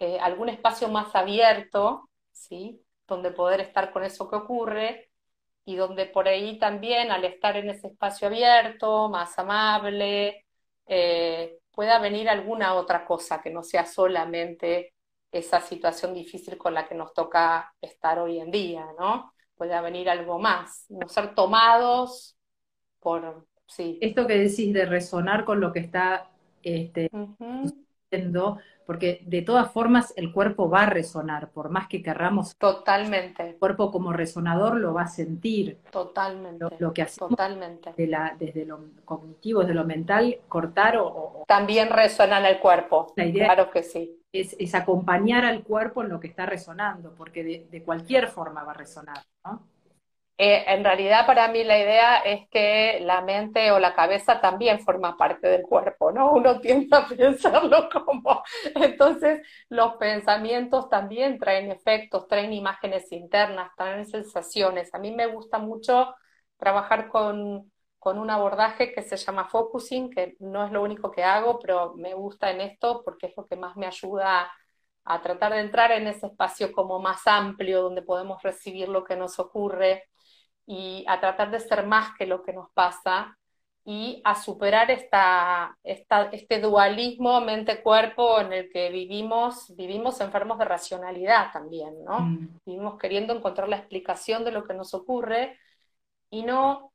eh, 0.00 0.18
algún 0.18 0.48
espacio 0.48 0.88
más 0.88 1.14
abierto, 1.14 2.08
¿sí? 2.32 2.82
Donde 3.06 3.32
poder 3.32 3.60
estar 3.60 3.92
con 3.92 4.02
eso 4.02 4.30
que 4.30 4.36
ocurre 4.36 5.10
y 5.66 5.76
donde 5.76 6.06
por 6.06 6.26
ahí 6.26 6.58
también 6.58 7.10
al 7.12 7.24
estar 7.26 7.56
en 7.58 7.68
ese 7.68 7.88
espacio 7.88 8.28
abierto, 8.28 9.10
más 9.10 9.38
amable, 9.38 10.46
eh, 10.86 11.58
pueda 11.70 11.98
venir 11.98 12.30
alguna 12.30 12.74
otra 12.74 13.04
cosa 13.04 13.42
que 13.42 13.50
no 13.50 13.62
sea 13.62 13.84
solamente 13.84 14.94
esa 15.32 15.60
situación 15.60 16.14
difícil 16.14 16.56
con 16.58 16.74
la 16.74 16.86
que 16.88 16.94
nos 16.94 17.12
toca 17.14 17.74
estar 17.80 18.18
hoy 18.18 18.38
en 18.38 18.50
día, 18.50 18.86
¿no? 18.98 19.32
Pueda 19.56 19.80
venir 19.80 20.08
algo 20.08 20.38
más, 20.38 20.86
no 20.88 21.08
ser 21.08 21.34
tomados 21.34 22.36
por, 22.98 23.46
sí. 23.66 23.98
Esto 24.00 24.26
que 24.26 24.38
decís 24.38 24.72
de 24.72 24.86
resonar 24.86 25.44
con 25.44 25.60
lo 25.60 25.72
que 25.72 25.80
está 25.80 26.30
este, 26.62 27.10
porque 28.86 29.22
de 29.24 29.42
todas 29.42 29.70
formas 29.70 30.12
el 30.16 30.32
cuerpo 30.32 30.68
va 30.68 30.82
a 30.82 30.86
resonar, 30.86 31.50
por 31.50 31.70
más 31.70 31.86
que 31.86 32.02
querramos. 32.02 32.56
Totalmente. 32.56 33.50
El 33.50 33.56
cuerpo 33.56 33.92
como 33.92 34.12
resonador 34.12 34.76
lo 34.76 34.92
va 34.94 35.02
a 35.02 35.06
sentir. 35.06 35.78
Totalmente. 35.90 36.66
Lo, 36.78 36.92
que 36.92 37.02
hacemos 37.02 37.30
Totalmente. 37.30 37.94
desde 37.96 38.64
lo 38.64 38.80
cognitivo, 39.04 39.60
desde 39.60 39.74
lo 39.74 39.84
mental, 39.84 40.38
cortar 40.48 40.96
o... 40.98 41.44
También 41.46 41.88
resuena 41.88 42.40
en 42.40 42.46
el 42.46 42.58
cuerpo. 42.58 43.12
La 43.14 43.26
idea 43.26 43.46
claro 43.46 43.70
que 43.70 43.84
sí. 43.84 44.19
Es, 44.32 44.74
acompañar 44.74 45.44
al 45.44 45.64
cuerpo 45.64 46.02
en 46.02 46.08
lo 46.08 46.20
que 46.20 46.28
está 46.28 46.46
resonando, 46.46 47.14
porque 47.14 47.42
de, 47.42 47.66
de 47.70 47.82
cualquier 47.82 48.28
forma 48.28 48.62
va 48.62 48.72
a 48.72 48.74
resonar, 48.74 49.18
¿no? 49.44 49.66
Eh, 50.42 50.64
en 50.68 50.82
realidad 50.84 51.26
para 51.26 51.48
mí 51.48 51.64
la 51.64 51.78
idea 51.78 52.16
es 52.20 52.48
que 52.48 53.00
la 53.02 53.20
mente 53.20 53.72
o 53.72 53.78
la 53.78 53.94
cabeza 53.94 54.40
también 54.40 54.80
forma 54.80 55.18
parte 55.18 55.48
del 55.48 55.60
cuerpo, 55.64 56.12
¿no? 56.12 56.32
Uno 56.32 56.60
tiende 56.62 56.96
a 56.96 57.06
pensarlo 57.06 57.90
como... 57.92 58.42
Entonces 58.74 59.46
los 59.68 59.96
pensamientos 59.96 60.88
también 60.88 61.38
traen 61.38 61.70
efectos, 61.70 62.26
traen 62.26 62.54
imágenes 62.54 63.12
internas, 63.12 63.70
traen 63.76 64.06
sensaciones. 64.06 64.94
A 64.94 64.98
mí 64.98 65.12
me 65.12 65.26
gusta 65.26 65.58
mucho 65.58 66.14
trabajar 66.56 67.08
con, 67.08 67.70
con 68.00 68.18
un 68.18 68.30
abordaje 68.30 68.92
que 68.92 69.02
se 69.02 69.18
llama 69.18 69.44
focusing, 69.44 70.10
que 70.10 70.36
no 70.40 70.64
es 70.64 70.72
lo 70.72 70.82
único 70.82 71.10
que 71.10 71.22
hago, 71.22 71.58
pero 71.60 71.94
me 71.96 72.14
gusta 72.14 72.50
en 72.50 72.62
esto 72.62 73.02
porque 73.04 73.26
es 73.26 73.36
lo 73.36 73.46
que 73.46 73.56
más 73.56 73.76
me 73.76 73.86
ayuda 73.86 74.50
a 75.04 75.22
tratar 75.22 75.52
de 75.52 75.60
entrar 75.60 75.92
en 75.92 76.06
ese 76.06 76.28
espacio 76.28 76.72
como 76.72 76.98
más 76.98 77.26
amplio 77.26 77.82
donde 77.82 78.02
podemos 78.02 78.42
recibir 78.42 78.88
lo 78.88 79.04
que 79.04 79.16
nos 79.16 79.38
ocurre 79.38 80.04
y 80.66 81.04
a 81.08 81.20
tratar 81.20 81.50
de 81.50 81.60
ser 81.60 81.86
más 81.86 82.14
que 82.16 82.26
lo 82.26 82.42
que 82.42 82.54
nos 82.54 82.70
pasa 82.72 83.36
y 83.84 84.22
a 84.24 84.34
superar 84.34 84.90
esta, 84.90 85.76
este 85.82 86.60
dualismo 86.60 87.40
mente-cuerpo 87.40 88.40
en 88.40 88.52
el 88.52 88.70
que 88.70 88.88
vivimos, 88.88 89.74
vivimos 89.76 90.20
enfermos 90.20 90.58
de 90.58 90.64
racionalidad 90.64 91.52
también, 91.52 92.02
¿no? 92.04 92.20
Mm. 92.20 92.60
Vivimos 92.64 92.98
queriendo 92.98 93.34
encontrar 93.34 93.68
la 93.68 93.76
explicación 93.76 94.44
de 94.44 94.52
lo 94.52 94.64
que 94.64 94.74
nos 94.74 94.94
ocurre 94.94 95.58
y 96.30 96.42
no 96.42 96.89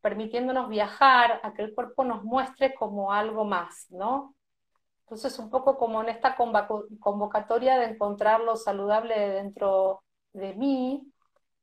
permitiéndonos 0.00 0.68
viajar 0.68 1.40
a 1.42 1.52
que 1.54 1.62
el 1.62 1.74
cuerpo 1.74 2.04
nos 2.04 2.24
muestre 2.24 2.74
como 2.74 3.12
algo 3.12 3.44
más, 3.44 3.86
¿no? 3.90 4.34
Entonces, 5.00 5.38
un 5.38 5.48
poco 5.50 5.78
como 5.78 6.02
en 6.02 6.10
esta 6.10 6.36
convocatoria 6.36 7.78
de 7.78 7.86
encontrar 7.86 8.40
lo 8.40 8.56
saludable 8.56 9.18
dentro 9.30 10.02
de 10.32 10.54
mí, 10.54 11.12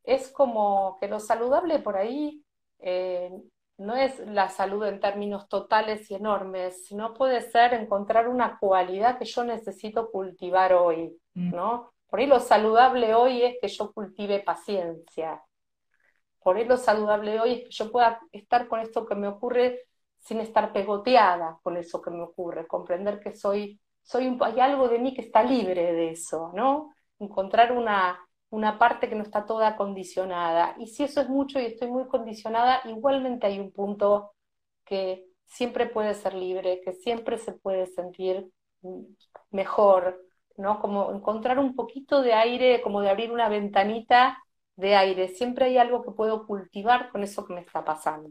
es 0.04 0.32
como 0.32 0.98
que 1.00 1.08
lo 1.08 1.20
saludable 1.20 1.80
por 1.80 1.98
ahí 1.98 2.44
eh, 2.80 3.32
no 3.78 3.96
es 3.96 4.20
la 4.20 4.50
salud 4.50 4.86
en 4.86 5.00
términos 5.00 5.48
totales 5.50 6.10
y 6.10 6.16
enormes, 6.16 6.86
sino 6.86 7.14
puede 7.14 7.42
ser 7.42 7.74
encontrar 7.74 8.28
una 8.30 8.58
cualidad 8.58 9.18
que 9.18 9.26
yo 9.26 9.44
necesito 9.44 10.10
cultivar 10.12 10.74
hoy, 10.74 11.18
mm. 11.34 11.52
¿no? 11.54 11.92
Por 12.08 12.20
ahí 12.20 12.28
lo 12.28 12.40
saludable 12.40 13.14
hoy 13.14 13.44
es 13.44 13.58
que 13.62 13.68
yo 13.68 13.92
cultive 13.92 14.40
paciencia. 14.40 15.42
Por 16.46 16.58
ahí 16.58 16.66
lo 16.66 16.78
saludable 16.78 17.40
hoy 17.40 17.54
es 17.54 17.64
que 17.64 17.72
yo 17.72 17.92
pueda 17.92 18.20
estar 18.32 18.68
con 18.68 18.80
esto 18.80 19.04
que 19.04 19.16
me 19.16 19.28
ocurre 19.28 19.82
sin 20.20 20.40
estar 20.42 20.72
pegoteada 20.72 21.58
con 21.64 21.76
eso 21.76 22.00
que 22.04 22.12
me 22.12 22.22
ocurre, 22.22 22.68
comprender 22.68 23.20
que 23.20 23.34
soy, 23.36 23.82
soy 24.04 24.28
un, 24.28 24.38
hay 24.44 24.60
algo 24.60 24.88
de 24.88 25.00
mí 25.00 25.16
que 25.16 25.22
está 25.22 25.42
libre 25.42 25.92
de 25.94 26.12
eso, 26.12 26.52
¿no? 26.54 26.94
Encontrar 27.18 27.72
una, 27.72 28.20
una 28.52 28.78
parte 28.78 29.10
que 29.10 29.16
no 29.16 29.24
está 29.24 29.44
toda 29.48 29.76
condicionada. 29.76 30.76
Y 30.78 30.86
si 30.86 31.04
eso 31.04 31.20
es 31.22 31.30
mucho 31.30 31.60
y 31.60 31.66
estoy 31.66 31.90
muy 31.90 32.08
condicionada, 32.08 32.82
igualmente 32.86 33.48
hay 33.48 33.60
un 33.60 33.72
punto 33.72 34.34
que 34.86 35.26
siempre 35.46 35.88
puede 35.88 36.14
ser 36.14 36.36
libre, 36.36 36.82
que 36.86 36.94
siempre 36.94 37.40
se 37.40 37.54
puede 37.54 37.88
sentir 37.88 38.52
mejor, 39.50 40.22
¿no? 40.58 40.80
Como 40.80 41.12
encontrar 41.12 41.58
un 41.60 41.76
poquito 41.76 42.22
de 42.22 42.34
aire, 42.34 42.82
como 42.84 43.02
de 43.02 43.10
abrir 43.10 43.32
una 43.32 43.50
ventanita 43.50 44.38
de 44.76 44.96
aire. 44.96 45.30
Siempre 45.30 45.66
hay 45.66 45.78
algo 45.78 46.04
que 46.04 46.12
puedo 46.12 46.46
cultivar 46.48 47.10
con 47.12 47.24
eso 47.24 47.46
que 47.46 47.54
me 47.54 47.62
está 47.62 47.84
pasando. 47.84 48.30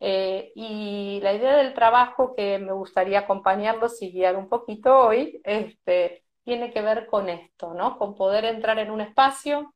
Eh, 0.00 0.52
y 0.54 1.20
la 1.22 1.32
idea 1.32 1.56
del 1.56 1.74
trabajo 1.74 2.34
que 2.34 2.58
me 2.58 2.72
gustaría 2.72 3.20
acompañarlos 3.20 4.02
y 4.02 4.12
guiar 4.12 4.36
un 4.36 4.48
poquito 4.48 4.96
hoy, 4.98 5.40
este, 5.44 6.24
tiene 6.44 6.72
que 6.72 6.82
ver 6.82 7.06
con 7.06 7.28
esto, 7.28 7.74
¿no? 7.74 7.98
Con 7.98 8.14
poder 8.14 8.44
entrar 8.44 8.78
en 8.78 8.90
un 8.90 9.00
espacio 9.00 9.74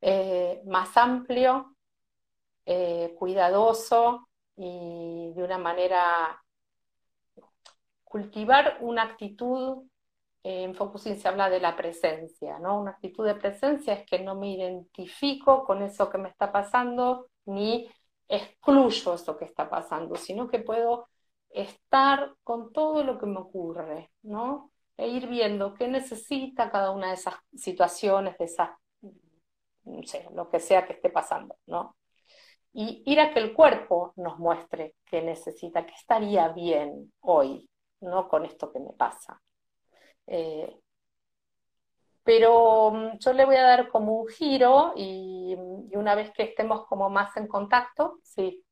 eh, 0.00 0.62
más 0.66 0.96
amplio, 0.96 1.76
eh, 2.66 3.14
cuidadoso 3.18 4.28
y 4.56 5.32
de 5.34 5.42
una 5.44 5.58
manera 5.58 6.42
cultivar 8.04 8.78
una 8.80 9.02
actitud, 9.02 9.84
en 10.42 10.74
Focusing 10.74 11.18
se 11.18 11.28
habla 11.28 11.50
de 11.50 11.60
la 11.60 11.76
presencia, 11.76 12.58
¿no? 12.58 12.80
Una 12.80 12.92
actitud 12.92 13.26
de 13.26 13.34
presencia 13.34 13.94
es 13.94 14.06
que 14.06 14.20
no 14.20 14.34
me 14.34 14.52
identifico 14.52 15.64
con 15.64 15.82
eso 15.82 16.10
que 16.10 16.18
me 16.18 16.28
está 16.28 16.50
pasando, 16.52 17.28
ni 17.46 17.90
excluyo 18.28 19.14
eso 19.14 19.36
que 19.36 19.44
está 19.44 19.68
pasando, 19.68 20.16
sino 20.16 20.48
que 20.48 20.60
puedo 20.60 21.08
estar 21.50 22.34
con 22.44 22.72
todo 22.72 23.02
lo 23.04 23.18
que 23.18 23.26
me 23.26 23.38
ocurre, 23.38 24.12
¿no? 24.22 24.70
e 25.00 25.08
ir 25.08 25.28
viendo 25.28 25.72
qué 25.74 25.88
necesita 25.88 26.70
cada 26.70 26.90
una 26.90 27.08
de 27.08 27.14
esas 27.14 27.34
situaciones, 27.54 28.36
de 28.36 28.44
esas, 28.44 28.68
no 29.84 30.02
sé, 30.02 30.28
lo 30.34 30.50
que 30.50 30.60
sea 30.60 30.86
que 30.86 30.92
esté 30.92 31.08
pasando, 31.08 31.56
¿no? 31.66 31.96
Y 32.74 33.02
ir 33.06 33.18
a 33.18 33.32
que 33.32 33.40
el 33.40 33.54
cuerpo 33.54 34.12
nos 34.16 34.38
muestre 34.38 34.96
qué 35.06 35.22
necesita, 35.22 35.86
qué 35.86 35.94
estaría 35.94 36.48
bien 36.48 37.12
hoy, 37.20 37.66
no 38.02 38.28
con 38.28 38.44
esto 38.44 38.70
que 38.70 38.78
me 38.78 38.92
pasa. 38.92 39.40
Eh, 40.30 40.74
pero 42.22 42.92
mm, 42.92 43.18
yo 43.18 43.32
le 43.32 43.44
voy 43.44 43.56
a 43.56 43.62
dar 43.64 43.88
como 43.88 44.14
un 44.14 44.28
giro 44.28 44.94
y, 44.96 45.54
una 45.92 46.14
vez 46.14 46.30
que 46.30 46.44
estemos 46.44 46.86
como 46.86 47.10
más 47.10 47.36
en 47.36 47.48
contacto, 47.48 48.20
sí. 48.22 48.62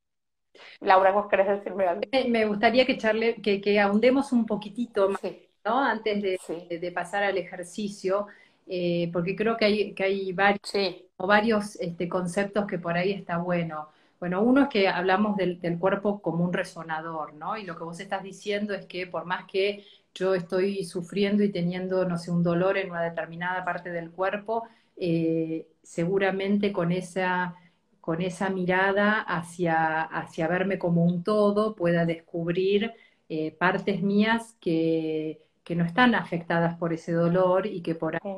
Laura, 0.81 1.13
¿vos 1.13 1.27
querés 1.29 1.49
decirme 1.49 1.87
algo? 1.87 2.03
Me 2.29 2.47
gustaría 2.47 2.87
que, 2.87 2.97
charle, 2.97 3.37
que, 3.43 3.61
que 3.61 3.79
ahondemos 3.79 4.33
un 4.33 4.47
poquitito 4.47 5.11
más 5.11 5.21
antes 5.65 6.23
de, 6.23 6.93
pasar 6.93 7.25
al 7.25 7.37
ejercicio, 7.37 8.27
eh, 8.67 9.11
porque 9.13 9.37
creo 9.37 9.57
que 9.57 9.65
hay, 9.65 9.95
que 9.95 10.05
hay 10.05 10.33
varios, 10.33 10.73
varios 11.19 11.77
este, 11.77 12.09
conceptos 12.09 12.67
que 12.67 12.79
por 12.79 12.97
ahí 12.97 13.13
está 13.13 13.39
bueno. 13.39 13.89
Bueno, 14.21 14.43
uno 14.43 14.63
es 14.63 14.69
que 14.69 14.89
hablamos 14.89 15.37
del, 15.37 15.61
cuerpo 15.79 16.21
como 16.21 16.45
un 16.45 16.53
resonador, 16.53 17.35
¿no? 17.35 17.57
Y 17.57 17.65
lo 17.65 17.77
que 17.77 17.85
vos 17.85 18.01
estás 18.01 18.23
diciendo 18.23 18.75
es 18.75 18.87
que 18.87 19.07
por 19.07 19.27
más 19.27 19.47
que 19.47 19.85
yo 20.15 20.35
estoy 20.35 20.85
sufriendo 20.85 21.43
y 21.45 21.53
teniendo, 21.53 22.05
no 22.09 22.19
sé, 22.19 22.31
un 22.31 22.43
dolor 22.43 22.77
en 22.79 22.91
una 22.91 23.03
determinada 23.03 23.65
parte 23.65 23.91
del 23.91 24.11
cuerpo, 24.11 24.65
eh, 24.97 25.69
seguramente 25.83 26.73
con 26.73 26.93
esa, 26.93 27.55
con 28.01 28.21
esa 28.23 28.51
mirada 28.51 29.21
hacia, 29.21 30.03
hacia 30.03 30.49
verme 30.49 30.79
como 30.79 31.05
un 31.05 31.23
todo 31.25 31.75
pueda 31.75 32.05
descubrir 32.07 32.93
eh, 33.29 33.53
partes 33.53 34.03
mías 34.03 34.57
que, 34.61 35.48
que 35.69 35.77
no 35.77 35.85
están 35.85 36.15
afectadas 36.15 36.79
por 36.79 36.95
ese 36.95 37.13
dolor 37.13 37.67
y 37.67 37.83
que 37.83 37.95
por 37.95 38.15
ahí 38.15 38.33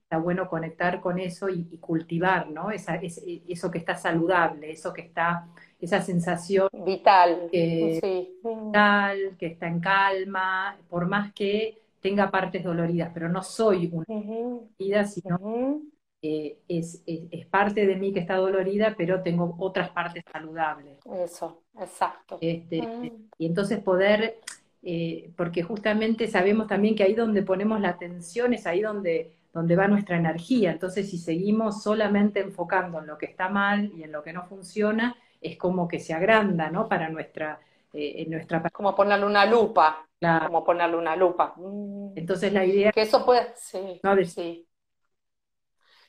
está 0.00 0.18
bueno 0.18 0.48
conectar 0.48 1.00
con 1.00 1.18
eso 1.18 1.48
y, 1.48 1.64
cultivar, 1.78 2.48
¿no? 2.50 2.70
Esa, 2.70 3.00
eso 3.02 3.68
que 3.68 3.78
está 3.78 3.96
saludable, 3.96 4.70
eso 4.70 4.92
que 4.92 5.00
está, 5.00 5.48
esa 5.80 6.00
sensación 6.00 6.68
vital, 6.86 7.48
que, 7.50 8.30
vital, 8.44 9.36
que 9.36 9.46
está 9.46 9.66
en 9.66 9.80
calma, 9.80 10.76
por 10.88 11.08
más 11.08 11.32
que 11.32 11.78
tenga 12.00 12.30
partes 12.30 12.62
doloridas, 12.62 13.10
pero 13.12 13.28
no 13.28 13.42
soy 13.42 13.90
una 13.92 14.04
dolorida, 14.08 15.04
sino 15.04 15.82
eh, 16.22 16.60
es, 16.68 17.02
es, 17.06 17.46
parte 17.46 17.86
de 17.86 17.96
mí 17.96 18.12
que 18.12 18.20
está 18.20 18.36
dolorida, 18.36 18.94
pero 18.96 19.20
tengo 19.20 19.56
otras 19.58 19.90
partes 19.90 20.22
saludables. 20.30 21.00
Eso, 21.12 21.62
exacto. 21.76 22.38
Este, 22.40 22.82
mm. 22.82 23.28
Y 23.36 23.46
entonces 23.46 23.80
poder 23.80 24.38
eh, 24.82 25.32
porque 25.36 25.62
justamente 25.62 26.28
sabemos 26.28 26.66
también 26.66 26.94
que 26.94 27.02
ahí 27.02 27.14
donde 27.14 27.42
ponemos 27.42 27.80
la 27.80 27.90
atención 27.90 28.54
es 28.54 28.66
ahí 28.66 28.80
donde, 28.80 29.32
donde 29.52 29.76
va 29.76 29.88
nuestra 29.88 30.16
energía. 30.16 30.72
Entonces, 30.72 31.10
si 31.10 31.18
seguimos 31.18 31.82
solamente 31.82 32.40
enfocando 32.40 33.00
en 33.00 33.06
lo 33.06 33.18
que 33.18 33.26
está 33.26 33.48
mal 33.48 33.90
y 33.96 34.04
en 34.04 34.12
lo 34.12 34.22
que 34.22 34.32
no 34.32 34.46
funciona, 34.46 35.16
es 35.40 35.56
como 35.56 35.88
que 35.88 36.00
se 36.00 36.14
agranda, 36.14 36.70
¿no? 36.70 36.88
Para 36.88 37.08
nuestra... 37.08 37.60
Eh, 37.92 38.26
nuestra... 38.28 38.62
Como 38.70 38.94
ponerle 38.94 39.26
una 39.26 39.46
lupa. 39.46 40.06
Como 40.20 40.64
ponerle 40.64 40.96
una 40.96 41.16
lupa. 41.16 41.54
Mm. 41.56 42.12
Entonces 42.16 42.52
la 42.52 42.64
idea... 42.64 42.92
Que 42.92 43.02
eso 43.02 43.24
puede... 43.24 43.52
Sí, 43.56 44.00
sí. 44.26 44.68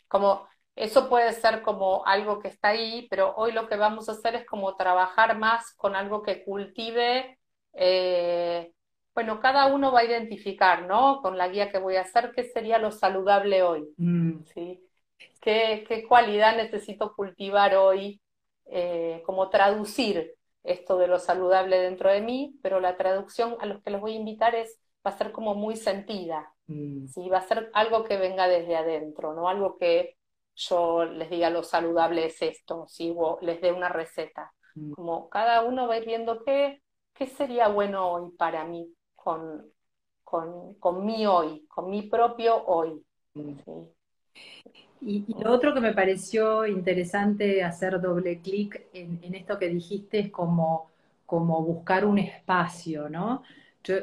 Como 0.08 0.47
eso 0.75 1.10
puede 1.10 1.34
ser 1.34 1.62
como 1.62 2.05
algo 2.05 2.39
que 2.39 2.47
está 2.47 2.69
ahí, 2.69 3.08
pero 3.10 3.34
hoy 3.36 3.51
lo 3.51 3.67
que 3.67 3.75
vamos 3.75 4.08
a 4.08 4.13
hacer 4.13 4.36
es 4.36 4.45
como 4.45 4.75
trabajar 4.75 5.38
más 5.38 5.73
con 5.73 5.95
algo 5.95 6.21
que 6.21 6.43
cultive 6.43 7.38
eh, 7.73 8.71
bueno, 9.13 9.39
cada 9.39 9.67
uno 9.73 9.91
va 9.91 9.99
a 9.99 10.05
identificar, 10.05 10.88
¿no? 10.88 11.21
Con 11.21 11.38
la 11.38 11.49
guía 11.49 11.71
que 11.71 11.77
voy 11.77 11.95
a 11.95 12.01
hacer, 12.01 12.32
qué 12.34 12.45
sería 12.45 12.77
lo 12.77 12.91
saludable 12.91 13.63
hoy, 13.63 13.93
mm. 13.97 14.43
¿sí? 14.53 14.82
¿Qué, 15.41 16.05
cualidad 16.08 16.55
necesito 16.55 17.13
cultivar 17.15 17.75
hoy? 17.75 18.21
Eh, 18.71 19.23
como 19.25 19.49
traducir 19.49 20.36
esto 20.63 20.97
de 20.97 21.08
lo 21.08 21.17
saludable 21.17 21.79
dentro 21.79 22.12
de 22.12 22.21
mí, 22.21 22.55
pero 22.62 22.79
la 22.79 22.97
traducción 22.97 23.58
a 23.60 23.65
los 23.65 23.82
que 23.82 23.89
les 23.89 23.99
voy 23.99 24.13
a 24.13 24.19
invitar 24.19 24.53
es, 24.53 24.79
va 25.05 25.12
a 25.12 25.17
ser 25.17 25.32
como 25.32 25.55
muy 25.55 25.75
sentida, 25.75 26.53
mm. 26.67 27.08
¿sí? 27.08 27.29
Va 27.29 27.39
a 27.39 27.47
ser 27.47 27.71
algo 27.73 28.03
que 28.03 28.17
venga 28.17 28.47
desde 28.47 28.75
adentro, 28.75 29.34
no 29.34 29.49
algo 29.49 29.77
que 29.77 30.17
yo 30.60 31.05
les 31.05 31.29
diga 31.29 31.49
lo 31.49 31.63
saludable 31.63 32.25
es 32.25 32.41
esto, 32.41 32.86
¿sí? 32.88 33.13
o 33.15 33.39
les 33.41 33.62
dé 33.62 33.71
una 33.71 33.89
receta. 33.89 34.53
Mm. 34.75 34.91
Como 34.91 35.29
cada 35.29 35.63
uno 35.63 35.88
va 35.88 35.95
a 35.95 35.97
ir 35.97 36.05
viendo 36.05 36.43
qué 36.43 36.82
¿qué 37.19 37.27
sería 37.27 37.67
bueno 37.67 38.10
hoy 38.10 38.32
para 38.38 38.63
mí 38.63 38.95
con, 39.13 39.65
con, 40.23 40.75
con 40.75 41.05
mi 41.05 41.27
hoy, 41.27 41.65
con 41.67 41.89
mi 41.89 42.03
propio 42.03 42.63
hoy? 42.65 43.03
Y, 45.01 45.25
lo 45.38 45.51
otro 45.51 45.73
que 45.73 45.82
me 45.82 45.93
pareció 45.93 46.65
interesante 46.65 47.62
hacer 47.62 47.99
doble 47.99 48.39
clic 48.39 48.88
en, 48.93 49.36
esto 49.36 49.60
que 49.60 49.67
dijiste 49.67 50.19
es 50.19 50.32
como, 50.32 50.89
como 51.25 51.62
buscar 51.62 52.05
un 52.05 52.19
espacio, 52.19 53.10
¿no? 53.10 53.43
Yo 53.84 53.95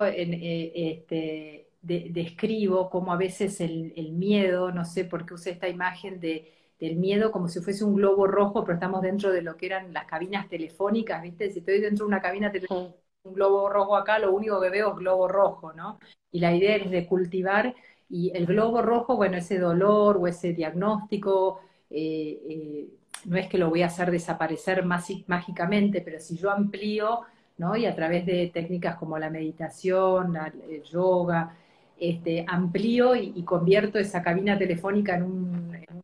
eh, 0.00 0.72
este, 0.74 1.68
describo 1.80 2.90
como 2.90 3.12
a 3.12 3.16
veces 3.16 3.60
el, 3.60 3.92
el, 3.96 4.12
miedo, 4.12 4.72
no 4.72 4.84
sé 4.84 5.04
por 5.04 5.26
qué 5.26 5.34
usé 5.34 5.50
esta 5.50 5.68
imagen 5.68 6.18
de 6.18 6.52
del 6.78 6.96
miedo 6.96 7.32
como 7.32 7.48
si 7.48 7.60
fuese 7.60 7.84
un 7.84 7.94
globo 7.94 8.26
rojo, 8.26 8.64
pero 8.64 8.74
estamos 8.74 9.02
dentro 9.02 9.32
de 9.32 9.42
lo 9.42 9.56
que 9.56 9.66
eran 9.66 9.92
las 9.92 10.04
cabinas 10.06 10.48
telefónicas, 10.48 11.22
¿viste? 11.22 11.50
Si 11.50 11.60
estoy 11.60 11.80
dentro 11.80 12.04
de 12.04 12.08
una 12.08 12.20
cabina 12.20 12.52
telefónica, 12.52 12.96
un 13.24 13.34
globo 13.34 13.68
rojo 13.68 13.96
acá, 13.96 14.18
lo 14.18 14.32
único 14.32 14.60
que 14.60 14.70
veo 14.70 14.90
es 14.90 14.96
globo 14.96 15.28
rojo, 15.28 15.72
¿no? 15.72 15.98
Y 16.30 16.40
la 16.40 16.54
idea 16.54 16.76
es 16.76 16.90
de 16.90 17.06
cultivar, 17.06 17.74
y 18.08 18.30
el 18.34 18.46
globo 18.46 18.82
rojo, 18.82 19.16
bueno, 19.16 19.36
ese 19.36 19.58
dolor 19.58 20.16
o 20.18 20.26
ese 20.26 20.52
diagnóstico, 20.52 21.60
eh, 21.90 22.40
eh, 22.48 22.88
no 23.24 23.36
es 23.36 23.48
que 23.48 23.58
lo 23.58 23.70
voy 23.70 23.82
a 23.82 23.86
hacer 23.86 24.10
desaparecer 24.10 24.84
mágicamente, 24.84 26.00
pero 26.02 26.20
si 26.20 26.36
yo 26.36 26.50
amplío, 26.50 27.22
¿no? 27.58 27.76
Y 27.76 27.86
a 27.86 27.94
través 27.94 28.26
de 28.26 28.50
técnicas 28.52 28.96
como 28.96 29.18
la 29.18 29.30
meditación, 29.30 30.36
el 30.68 30.82
yoga, 30.84 31.56
este, 31.98 32.44
amplío 32.46 33.16
y, 33.16 33.42
convierto 33.42 33.98
esa 33.98 34.22
cabina 34.22 34.58
telefónica 34.58 35.16
en 35.16 35.22
un, 35.22 35.95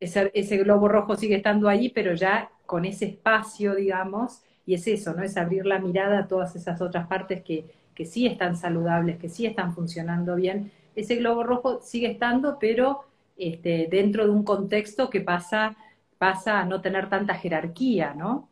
ese, 0.00 0.30
ese, 0.34 0.56
globo 0.58 0.88
rojo 0.88 1.16
sigue 1.16 1.36
estando 1.36 1.68
ahí, 1.68 1.88
pero 1.88 2.14
ya 2.14 2.50
con 2.66 2.84
ese 2.84 3.06
espacio, 3.06 3.74
digamos, 3.74 4.42
y 4.64 4.74
es 4.74 4.86
eso, 4.86 5.14
¿no? 5.14 5.22
Es 5.22 5.36
abrir 5.36 5.66
la 5.66 5.78
mirada 5.78 6.20
a 6.20 6.28
todas 6.28 6.54
esas 6.54 6.80
otras 6.80 7.06
partes 7.06 7.42
que, 7.42 7.64
que 7.94 8.04
sí 8.04 8.26
están 8.26 8.56
saludables, 8.56 9.18
que 9.18 9.28
sí 9.28 9.46
están 9.46 9.74
funcionando 9.74 10.36
bien. 10.36 10.70
Ese 10.94 11.16
globo 11.16 11.42
rojo 11.42 11.80
sigue 11.82 12.10
estando, 12.10 12.58
pero 12.60 13.04
este, 13.36 13.88
dentro 13.90 14.24
de 14.24 14.30
un 14.30 14.44
contexto 14.44 15.10
que 15.10 15.20
pasa, 15.20 15.76
pasa 16.18 16.60
a 16.60 16.64
no 16.64 16.80
tener 16.80 17.08
tanta 17.08 17.34
jerarquía, 17.34 18.14
¿no? 18.14 18.48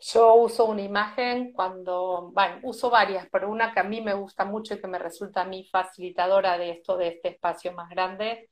Yo 0.00 0.34
uso 0.34 0.66
una 0.66 0.82
imagen 0.82 1.52
cuando, 1.52 2.30
bueno, 2.32 2.60
uso 2.62 2.90
varias, 2.90 3.26
pero 3.32 3.50
una 3.50 3.72
que 3.72 3.80
a 3.80 3.84
mí 3.84 4.00
me 4.00 4.14
gusta 4.14 4.44
mucho 4.44 4.74
y 4.74 4.80
que 4.80 4.86
me 4.86 4.98
resulta 4.98 5.42
a 5.42 5.44
mí 5.44 5.64
facilitadora 5.64 6.56
de 6.56 6.70
esto, 6.70 6.96
de 6.96 7.08
este 7.08 7.28
espacio 7.30 7.72
más 7.72 7.88
grande, 7.90 8.48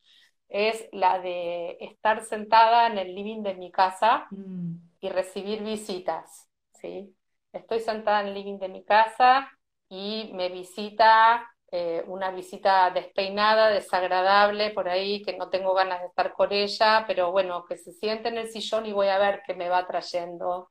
es 0.49 0.89
la 0.93 1.19
de 1.19 1.77
estar 1.81 2.23
sentada 2.25 2.87
en 2.87 2.99
el 2.99 3.15
living 3.15 3.43
de 3.43 3.55
mi 3.55 3.71
casa 3.71 4.27
mm. 4.31 4.75
y 5.01 5.09
recibir 5.09 5.63
visitas, 5.63 6.49
¿sí? 6.73 7.15
Estoy 7.53 7.81
sentada 7.81 8.21
en 8.21 8.29
el 8.29 8.35
living 8.35 8.59
de 8.59 8.69
mi 8.69 8.85
casa 8.85 9.51
y 9.89 10.31
me 10.35 10.49
visita 10.49 11.49
eh, 11.73 12.05
una 12.07 12.31
visita 12.31 12.91
despeinada, 12.91 13.71
desagradable 13.71 14.71
por 14.71 14.89
ahí, 14.89 15.23
que 15.23 15.37
no 15.37 15.51
tengo 15.51 15.75
ganas 15.75 16.01
de 16.01 16.07
estar 16.07 16.33
con 16.33 16.53
ella, 16.53 17.05
pero 17.07 17.33
bueno, 17.33 17.65
que 17.65 17.77
se 17.77 17.93
siente 17.93 18.29
en 18.29 18.39
el 18.39 18.49
sillón 18.49 18.87
y 18.87 18.93
voy 18.93 19.09
a 19.09 19.19
ver 19.19 19.43
qué 19.47 19.55
me 19.55 19.69
va 19.69 19.87
trayendo 19.87 20.71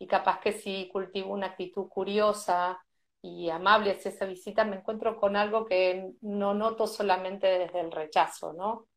y 0.00 0.06
capaz 0.08 0.40
que 0.40 0.52
si 0.52 0.88
cultivo 0.88 1.32
una 1.34 1.48
actitud 1.48 1.88
curiosa 1.88 2.80
y 3.22 3.50
amable 3.50 3.92
hacia 3.92 4.10
esa 4.10 4.24
visita, 4.26 4.64
me 4.64 4.76
encuentro 4.76 5.16
con 5.20 5.36
algo 5.36 5.66
que 5.66 6.12
no 6.22 6.54
noto 6.54 6.86
solamente 6.86 7.46
desde 7.46 7.80
el 7.80 7.92
rechazo, 7.92 8.54
¿no? 8.54 8.88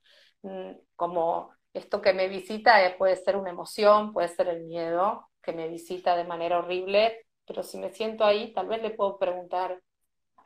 Mm, 0.44 0.72
como 0.96 1.52
esto 1.74 2.02
que 2.02 2.14
me 2.14 2.30
visita 2.30 2.86
eh, 2.86 2.96
puede 2.98 3.18
ser 3.18 3.36
una 3.36 3.50
emoción, 3.52 4.14
puede 4.14 4.30
ser 4.30 4.48
el 4.48 4.64
miedo, 4.64 5.30
que 5.42 5.52
me 5.54 5.68
visita 5.68 6.16
de 6.16 6.24
manera 6.24 6.60
horrible, 6.60 7.26
pero 7.46 7.64
si 7.64 7.78
me 7.78 7.92
siento 7.92 8.24
ahí, 8.24 8.54
tal 8.54 8.68
vez 8.68 8.82
le 8.82 8.92
puedo 8.92 9.18
preguntar, 9.20 9.82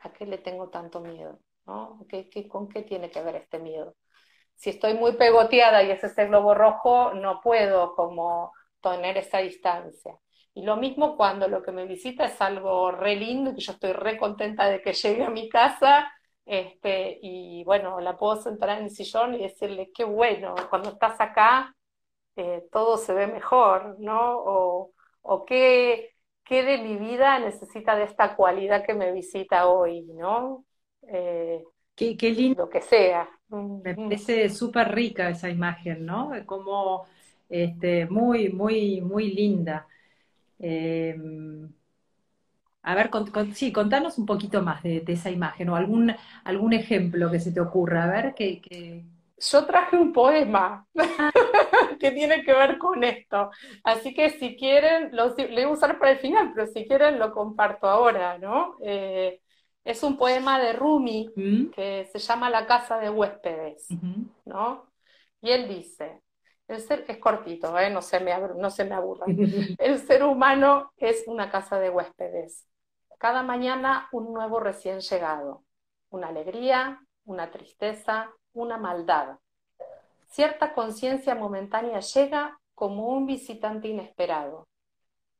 ¿a 0.00 0.12
qué 0.12 0.26
le 0.26 0.38
tengo 0.38 0.70
tanto 0.70 1.00
miedo? 1.00 1.38
¿no? 1.66 2.04
¿Qué, 2.08 2.48
con 2.48 2.68
qué 2.68 2.82
tiene 2.82 3.10
que 3.10 3.22
ver 3.22 3.36
este 3.36 3.60
miedo? 3.60 3.94
Si 4.56 4.70
estoy 4.70 4.94
muy 4.94 5.12
pegoteada 5.14 5.82
y 5.84 5.90
es 5.92 6.02
ese 6.04 6.26
globo 6.26 6.54
rojo, 6.54 7.14
no 7.14 7.40
puedo 7.42 7.94
como 7.94 8.52
tener 8.82 9.16
esa 9.18 9.38
distancia. 9.38 10.18
Y 10.58 10.62
lo 10.62 10.76
mismo 10.76 11.16
cuando 11.16 11.46
lo 11.46 11.62
que 11.62 11.70
me 11.70 11.86
visita 11.86 12.24
es 12.24 12.40
algo 12.40 12.90
re 12.90 13.14
lindo, 13.14 13.54
que 13.54 13.60
yo 13.60 13.70
estoy 13.70 13.92
re 13.92 14.18
contenta 14.18 14.68
de 14.68 14.82
que 14.82 14.92
llegue 14.92 15.22
a 15.22 15.30
mi 15.30 15.48
casa, 15.48 16.10
este, 16.44 17.16
y 17.22 17.62
bueno, 17.62 18.00
la 18.00 18.16
puedo 18.16 18.42
sentar 18.42 18.70
en 18.70 18.86
el 18.86 18.90
sillón 18.90 19.34
y 19.34 19.38
decirle, 19.38 19.92
qué 19.94 20.02
bueno, 20.02 20.56
cuando 20.68 20.90
estás 20.90 21.20
acá 21.20 21.72
eh, 22.34 22.64
todo 22.72 22.96
se 22.96 23.14
ve 23.14 23.28
mejor, 23.28 24.00
¿no? 24.00 24.36
O, 24.36 24.90
o 25.22 25.44
qué, 25.44 26.16
qué, 26.42 26.64
de 26.64 26.78
mi 26.78 26.96
vida 26.96 27.38
necesita 27.38 27.94
de 27.94 28.02
esta 28.02 28.34
cualidad 28.34 28.84
que 28.84 28.94
me 28.94 29.12
visita 29.12 29.68
hoy, 29.68 30.02
¿no? 30.06 30.64
Eh, 31.02 31.62
qué, 31.94 32.16
qué, 32.16 32.32
lindo. 32.32 32.68
que 32.68 32.82
sea. 32.82 33.30
Me 33.48 33.94
parece 33.94 34.48
súper 34.48 34.92
rica 34.92 35.30
esa 35.30 35.50
imagen, 35.50 36.04
¿no? 36.04 36.32
Como 36.46 37.06
este, 37.48 38.06
muy, 38.06 38.48
muy, 38.48 39.00
muy 39.00 39.32
linda. 39.32 39.86
Em, 40.58 41.68
a 42.82 42.94
ver, 42.94 43.10
sí, 43.54 43.72
contanos 43.72 44.18
un 44.18 44.26
poquito 44.26 44.62
más 44.62 44.82
de, 44.82 45.04
esa 45.06 45.30
imagen 45.30 45.68
o 45.68 45.76
algún, 45.76 46.14
algún 46.44 46.72
ejemplo 46.72 47.30
que 47.30 47.40
se 47.40 47.52
te 47.52 47.60
ocurra. 47.60 48.04
A 48.04 48.06
ver, 48.06 48.34
que, 48.34 49.04
Yo 49.38 49.66
traje 49.66 49.96
un 49.96 50.12
poema 50.12 50.86
que 52.00 52.10
tiene 52.12 52.42
que 52.42 52.54
ver 52.54 52.78
con 52.78 53.04
esto. 53.04 53.50
Así 53.84 54.14
que 54.14 54.30
si 54.30 54.56
quieren, 54.56 55.10
lo, 55.12 55.34
voy 55.34 55.62
a 55.62 55.68
usar 55.68 55.98
para 55.98 56.12
el 56.12 56.18
final, 56.18 56.52
pero 56.54 56.66
si 56.66 56.86
quieren 56.86 57.18
lo 57.18 57.32
comparto 57.32 57.88
ahora, 57.88 58.38
¿no? 58.38 58.76
Eh, 58.82 59.40
es 59.84 60.02
un 60.02 60.16
poema 60.16 60.58
de 60.58 60.72
Rumi 60.72 61.30
¿Mm? 61.34 61.66
que 61.70 62.08
se 62.12 62.18
llama 62.18 62.50
La 62.50 62.66
casa 62.66 62.98
de 62.98 63.10
huéspedes, 63.10 63.88
¿no? 64.44 64.86
Y 65.40 65.50
él 65.50 65.68
dice, 65.68 66.20
el 66.68 66.80
ser, 66.82 67.04
es 67.08 67.18
cortito, 67.18 67.78
¿eh? 67.78 67.90
no, 67.90 68.02
se 68.02 68.20
me, 68.20 68.36
no 68.56 68.70
se 68.70 68.84
me 68.84 68.94
aburra. 68.94 69.26
El 69.78 69.98
ser 69.98 70.22
humano 70.22 70.92
es 70.98 71.24
una 71.26 71.50
casa 71.50 71.78
de 71.80 71.88
huéspedes. 71.88 72.66
Cada 73.18 73.42
mañana 73.42 74.08
un 74.12 74.32
nuevo 74.34 74.60
recién 74.60 75.00
llegado. 75.00 75.64
Una 76.10 76.28
alegría, 76.28 77.00
una 77.24 77.50
tristeza, 77.50 78.30
una 78.52 78.76
maldad. 78.76 79.38
Cierta 80.28 80.74
conciencia 80.74 81.34
momentánea 81.34 82.00
llega 82.00 82.60
como 82.74 83.08
un 83.08 83.26
visitante 83.26 83.88
inesperado. 83.88 84.68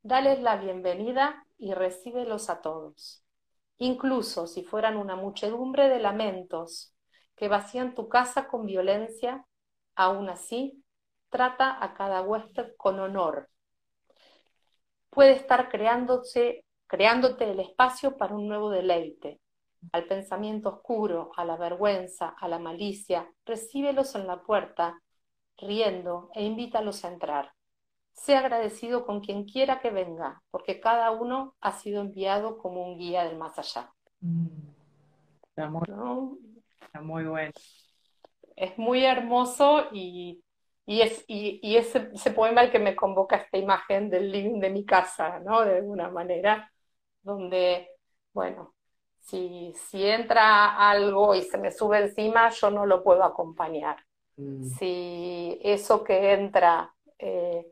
Dales 0.03 0.41
la 0.41 0.57
bienvenida 0.57 1.45
y 1.59 1.75
recíbelos 1.75 2.49
a 2.49 2.63
todos. 2.63 3.23
Incluso 3.77 4.47
si 4.47 4.65
fueran 4.65 4.97
una 4.97 5.15
muchedumbre 5.15 5.91
de 5.91 6.01
lamentos 6.01 6.95
que 7.37 7.49
vacían 7.49 7.95
tu 7.95 8.09
casa 8.09 8.49
con 8.49 8.65
violencia, 8.65 9.45
aún 9.95 10.31
así 10.31 10.83
trata 11.31 11.83
a 11.83 11.95
cada 11.95 12.23
huésped 12.23 12.75
con 12.77 13.01
honor. 13.01 13.49
Puede 15.11 15.33
estar 15.33 15.69
creándose, 15.69 16.65
creándote 16.87 17.51
el 17.51 17.61
espacio 17.61 18.17
para 18.17 18.35
un 18.35 18.49
nuevo 18.49 18.71
deleite. 18.71 19.41
Al 19.93 20.07
pensamiento 20.07 20.69
oscuro, 20.69 21.31
a 21.37 21.45
la 21.45 21.57
vergüenza, 21.57 22.29
a 22.29 22.49
la 22.49 22.59
malicia, 22.59 23.31
recíbelos 23.45 24.15
en 24.15 24.27
la 24.27 24.43
puerta, 24.43 25.01
riendo, 25.57 26.31
e 26.35 26.45
invítalos 26.45 27.05
a 27.05 27.13
entrar. 27.13 27.53
Sé 28.13 28.37
agradecido 28.37 29.07
con 29.07 29.21
quien 29.21 29.45
quiera 29.45 29.81
que 29.81 29.91
venga, 29.91 30.43
porque 30.51 30.81
cada 30.81 31.11
uno 31.13 31.55
ha 31.61 31.73
sido 31.73 32.01
enviado 32.01 32.59
como 32.59 32.85
un 32.85 32.99
guía 32.99 33.25
del 33.25 33.39
más 33.39 33.59
allá. 33.59 33.93
Mm. 34.21 34.69
Está, 35.49 35.71
muy, 37.01 37.25
bueno. 37.25 37.53
Es 38.57 38.79
muy 38.79 39.05
hermoso 39.05 39.87
y 39.93 40.43
y, 40.89 41.03
es, 41.03 41.23
y, 41.29 41.77
ese, 41.77 42.09
ese, 42.15 42.31
poema 42.31 42.63
el 42.63 42.71
que 42.73 42.79
me 42.79 42.97
convoca 42.97 43.37
esta 43.37 43.59
imagen 43.59 44.09
del 44.09 44.33
living 44.33 44.59
de 44.59 44.71
mi 44.71 44.87
casa, 44.87 45.39
¿no? 45.41 45.63
De 45.63 45.77
alguna 45.77 46.09
manera, 46.09 46.73
donde, 47.21 47.91
bueno, 48.33 48.75
si, 49.19 49.75
si 49.75 50.07
entra 50.07 50.91
algo 50.91 51.35
y 51.35 51.43
se 51.43 51.59
me 51.59 51.73
sube 51.73 51.99
encima, 51.99 52.49
yo 52.49 52.71
no 52.71 52.87
lo 52.87 53.05
puedo 53.05 53.23
acompañar. 53.23 53.99
Mm. 54.37 54.65
Si 54.65 55.61
eso 55.63 56.03
que 56.03 56.33
entra, 56.33 56.95
eh, 57.19 57.67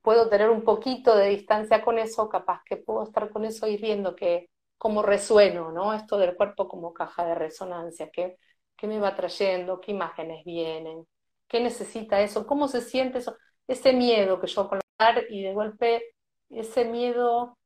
puedo 0.00 0.28
tener 0.28 0.48
un 0.48 0.62
poquito 0.62 1.16
de 1.16 1.30
distancia 1.30 1.82
con 1.82 1.98
eso, 1.98 2.28
capaz 2.28 2.62
que 2.64 2.76
puedo 2.76 3.02
estar 3.02 3.28
con 3.30 3.44
eso 3.44 3.66
y 3.66 3.76
viendo 3.76 4.14
que 4.14 4.50
como 4.78 5.02
resueno, 5.02 5.72
¿no? 5.72 5.94
Esto 5.94 6.16
del 6.16 6.36
cuerpo 6.36 6.68
como 6.68 6.94
caja 6.94 7.24
de 7.26 7.34
resonancia, 7.34 8.08
que, 8.12 8.36
que 8.76 8.86
me 8.86 9.00
va 9.00 9.16
trayendo, 9.16 9.80
qué 9.80 9.90
imágenes 9.90 10.44
vienen, 10.44 11.04
¿Qué 11.52 11.60
necesita 11.60 12.18
eso? 12.22 12.46
¿Cómo 12.46 12.66
se 12.66 12.80
siente 12.80 13.18
eso? 13.18 13.36
Ese 13.68 13.92
miedo 13.92 14.40
que 14.40 14.46
yo 14.46 14.70
colocar 14.70 15.22
y 15.28 15.42
de 15.42 15.52
golpe 15.52 16.02
ese 16.48 16.86
miedo, 16.86 17.58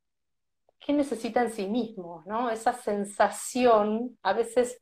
¿qué 0.77 0.91
necesita 0.91 1.41
en 1.41 1.51
sí 1.51 1.67
mismo? 1.67 2.21
¿no? 2.25 2.49
Esa 2.49 2.73
sensación, 2.73 4.17
a 4.23 4.33
veces 4.33 4.81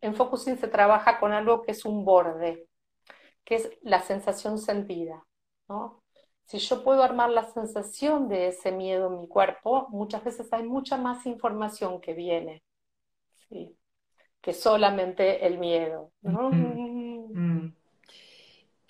en 0.00 0.14
focusing 0.14 0.56
se 0.56 0.66
trabaja 0.68 1.20
con 1.20 1.32
algo 1.32 1.60
que 1.60 1.72
es 1.72 1.84
un 1.84 2.06
borde, 2.06 2.66
que 3.44 3.56
es 3.56 3.70
la 3.82 4.00
sensación 4.00 4.56
sentida. 4.56 5.22
¿no? 5.68 6.02
Si 6.44 6.56
yo 6.56 6.82
puedo 6.82 7.02
armar 7.02 7.28
la 7.28 7.44
sensación 7.44 8.30
de 8.30 8.48
ese 8.48 8.72
miedo 8.72 9.08
en 9.08 9.20
mi 9.20 9.28
cuerpo, 9.28 9.88
muchas 9.90 10.24
veces 10.24 10.50
hay 10.54 10.62
mucha 10.62 10.96
más 10.96 11.26
información 11.26 12.00
que 12.00 12.14
viene, 12.14 12.62
que 14.40 14.54
solamente 14.54 15.46
el 15.46 15.58
miedo. 15.58 16.12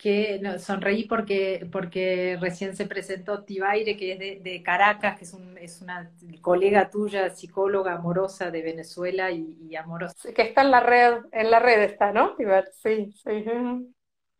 Que 0.02 0.40
no, 0.42 0.58
sonreí 0.58 1.04
porque, 1.04 1.68
porque 1.70 2.36
recién 2.40 2.74
se 2.74 2.86
presentó 2.86 3.44
Tibaire, 3.44 3.96
que 3.96 4.12
es 4.12 4.42
de, 4.42 4.62
Caracas, 4.64 5.16
que 5.16 5.24
es, 5.24 5.32
un, 5.32 5.56
es, 5.58 5.80
una 5.80 6.10
colega 6.40 6.90
tuya, 6.90 7.30
psicóloga 7.30 7.94
amorosa 7.94 8.50
de 8.50 8.62
Venezuela 8.62 9.30
y, 9.30 9.76
amorosa. 9.76 10.32
Que 10.32 10.42
está 10.42 10.62
en 10.62 10.72
la 10.72 10.80
red, 10.80 11.18
en 11.30 11.52
la 11.52 11.60
red 11.60 11.82
está, 11.82 12.12
¿no? 12.12 12.34
Sí, 12.82 13.12
sí. 13.12 13.44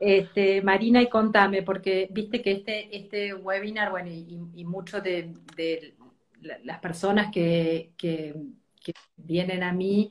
Este, 0.00 0.62
Marina, 0.62 1.00
y 1.00 1.08
contame, 1.08 1.62
porque 1.62 2.08
viste 2.10 2.42
que 2.42 2.50
este, 2.50 2.96
este 2.96 3.32
webinar, 3.32 3.92
bueno, 3.92 4.10
y, 4.10 4.64
muchos 4.64 5.00
de, 5.04 5.32
las 6.64 6.80
personas 6.80 7.30
que, 7.32 7.92
vienen 9.16 9.62
a 9.62 9.72
mí 9.72 10.10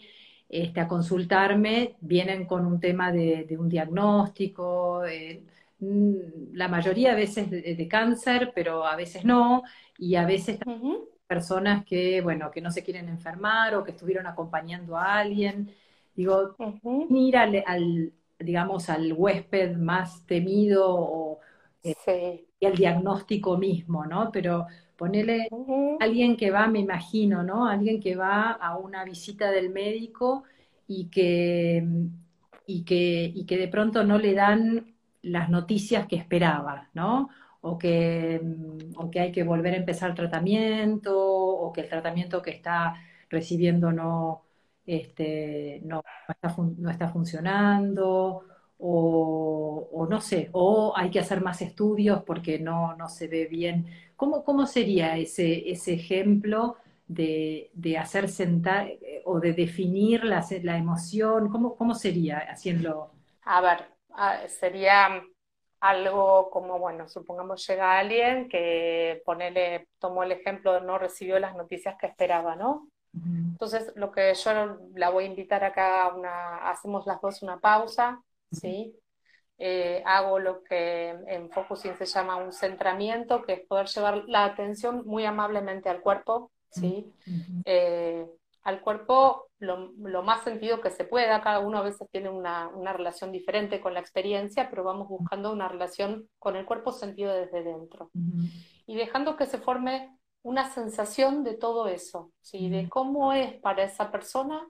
este, 0.54 0.82
a 0.82 0.88
consultarme 0.90 1.96
vienen 2.02 2.46
con 2.46 2.66
un 2.66 2.78
tema 2.82 3.10
de, 3.10 3.56
un 3.58 3.70
diagnóstico, 3.70 5.02
mm, 5.80 6.14
la 6.54 6.68
mayoría 6.68 7.14
a 7.14 7.16
veces 7.16 7.50
de, 7.50 7.88
cáncer, 7.88 8.52
pero 8.54 8.86
a 8.86 8.98
veces 8.98 9.24
no, 9.24 9.64
y 9.98 10.16
a 10.16 10.26
veces 10.26 10.60
personas 11.26 11.86
que, 11.86 12.20
bueno, 12.20 12.52
que 12.52 12.60
no 12.60 12.70
se 12.70 12.84
quieren 12.84 13.08
enfermar 13.08 13.76
o 13.76 13.84
que 13.86 13.92
estuvieron 13.92 14.28
acompañando 14.28 14.98
a 14.98 15.20
alguien. 15.20 15.74
Digo, 16.14 16.58
mira 17.10 17.44
al, 17.66 18.12
digamos, 18.38 18.90
al 18.90 19.14
huésped 19.14 19.78
más 19.78 20.26
temido 20.26 20.86
o 20.86 21.40
eh, 21.82 22.46
y 22.60 22.66
al 22.66 22.76
diagnóstico 22.76 23.58
mismo, 23.58 24.06
¿no? 24.06 24.32
Pero 24.34 24.68
ponele 25.02 25.48
alguien 26.00 26.38
que 26.38 26.52
va, 26.52 26.68
me 26.68 26.78
imagino, 26.80 27.42
¿no? 27.42 27.68
Alguien 27.68 28.00
que 28.00 28.16
va 28.16 28.52
a 28.52 28.78
una 28.78 29.04
visita 29.04 29.50
del 29.50 29.72
médico 29.72 30.44
y 30.88 31.10
que, 31.10 31.84
y 32.68 32.84
que, 32.84 33.32
y 33.34 33.48
que 33.48 33.58
de 33.58 33.68
pronto 33.68 34.04
no 34.04 34.20
le 34.20 34.36
dan 34.36 34.94
las 35.24 35.50
noticias 35.50 36.06
que 36.08 36.18
esperaba, 36.18 36.90
¿no? 36.94 37.30
O 37.62 37.80
que, 37.80 38.42
o 38.96 39.10
que 39.10 39.20
hay 39.22 39.32
que 39.32 39.44
volver 39.44 39.74
a 39.74 39.78
empezar 39.78 40.14
tratamiento, 40.14 41.18
o 41.18 41.74
que 41.74 41.82
el 41.82 41.90
tratamiento 41.90 42.40
que 42.44 42.52
está 42.52 42.94
recibiendo 43.28 43.92
no, 43.92 44.44
este, 44.86 45.82
no, 45.84 46.04
está, 46.30 46.56
no 46.78 46.92
está 46.92 47.10
funcionando, 47.10 48.44
o, 48.82 50.08
no 50.10 50.22
sé, 50.22 50.50
o 50.54 50.94
hay 50.96 51.10
que 51.12 51.20
hacer 51.20 51.42
más 51.42 51.62
estudios 51.62 52.24
porque 52.24 52.60
no, 52.60 52.96
no 52.96 53.10
se 53.10 53.28
ve 53.28 53.46
bien. 53.48 53.88
¿Cómo, 54.16 54.44
cómo 54.44 54.68
sería 54.68 55.18
ese, 55.18 55.70
ese 55.72 55.94
ejemplo 55.94 56.78
de, 57.08 57.70
de 57.74 57.98
hacer 57.98 58.30
sentar 58.30 58.88
eh, 58.88 59.22
o 59.26 59.40
de 59.40 59.54
definir 59.54 60.24
la, 60.26 60.46
la 60.64 60.78
emoción? 60.78 61.50
¿Cómo, 61.50 61.76
¿Cómo 61.76 61.96
sería 61.96 62.40
haciendo? 62.40 63.12
A 63.44 63.62
ver, 63.62 63.88
sería 64.50 65.24
algo 65.80 66.50
como, 66.52 66.80
bueno, 66.80 67.08
supongamos 67.10 67.66
llega 67.68 67.98
alguien 68.00 68.48
que 68.50 69.22
ponele, 69.26 69.88
tomó 70.00 70.24
el 70.24 70.32
ejemplo, 70.32 70.80
no 70.82 70.98
recibió 71.00 71.40
las 71.40 71.56
noticias 71.56 71.96
que 72.00 72.08
esperaba, 72.08 72.56
¿no? 72.56 72.90
Entonces, 73.54 73.94
lo 73.96 74.12
que 74.12 74.34
yo 74.36 74.52
la 74.96 75.10
voy 75.12 75.26
a 75.26 75.28
invitar 75.28 75.64
acá, 75.64 76.14
una, 76.16 76.70
hacemos 76.72 77.08
las 77.08 77.22
dos 77.22 77.42
una 77.44 77.60
pausa, 77.60 78.22
¿sí? 78.52 78.96
Eh, 79.58 80.02
hago 80.06 80.40
lo 80.40 80.64
que 80.64 81.10
en 81.10 81.50
Focusing 81.52 81.96
se 81.96 82.06
llama 82.06 82.38
un 82.38 82.52
centramiento, 82.52 83.44
que 83.44 83.54
es 83.54 83.68
poder 83.68 83.88
llevar 83.88 84.24
la 84.28 84.46
atención 84.46 85.04
muy 85.06 85.26
amablemente 85.26 85.88
al 85.90 86.02
cuerpo, 86.02 86.52
¿sí? 86.72 87.14
Eh, 87.66 88.26
al 88.64 88.82
cuerpo 88.82 89.50
lo, 89.60 90.24
más 90.24 90.44
sentido 90.44 90.82
que 90.82 90.90
se 90.90 91.04
pueda, 91.04 91.42
cada 91.42 91.60
uno 91.60 91.78
a 91.78 91.84
veces 91.84 92.08
tiene 92.12 92.30
una, 92.30 92.70
una, 92.70 92.94
relación 92.94 93.32
diferente 93.32 93.82
con 93.82 93.94
la 93.94 94.00
experiencia, 94.00 94.70
pero 94.70 94.84
vamos 94.84 95.08
buscando 95.08 95.52
una 95.52 95.68
relación 95.68 96.28
con 96.40 96.56
el 96.56 96.66
cuerpo 96.66 96.92
sentido 96.92 97.34
desde 97.34 97.64
dentro. 97.64 98.10
Y 98.88 98.96
dejando 98.96 99.36
que 99.36 99.46
se 99.46 99.60
forme 99.60 100.18
una 100.44 100.72
sensación 100.72 101.44
de 101.44 101.56
todo 101.56 101.88
eso, 101.88 102.32
¿sí? 102.42 102.70
de 102.70 102.90
cómo 102.90 103.34
es 103.34 103.60
para 103.60 103.84
esa 103.84 104.12
persona 104.12 104.68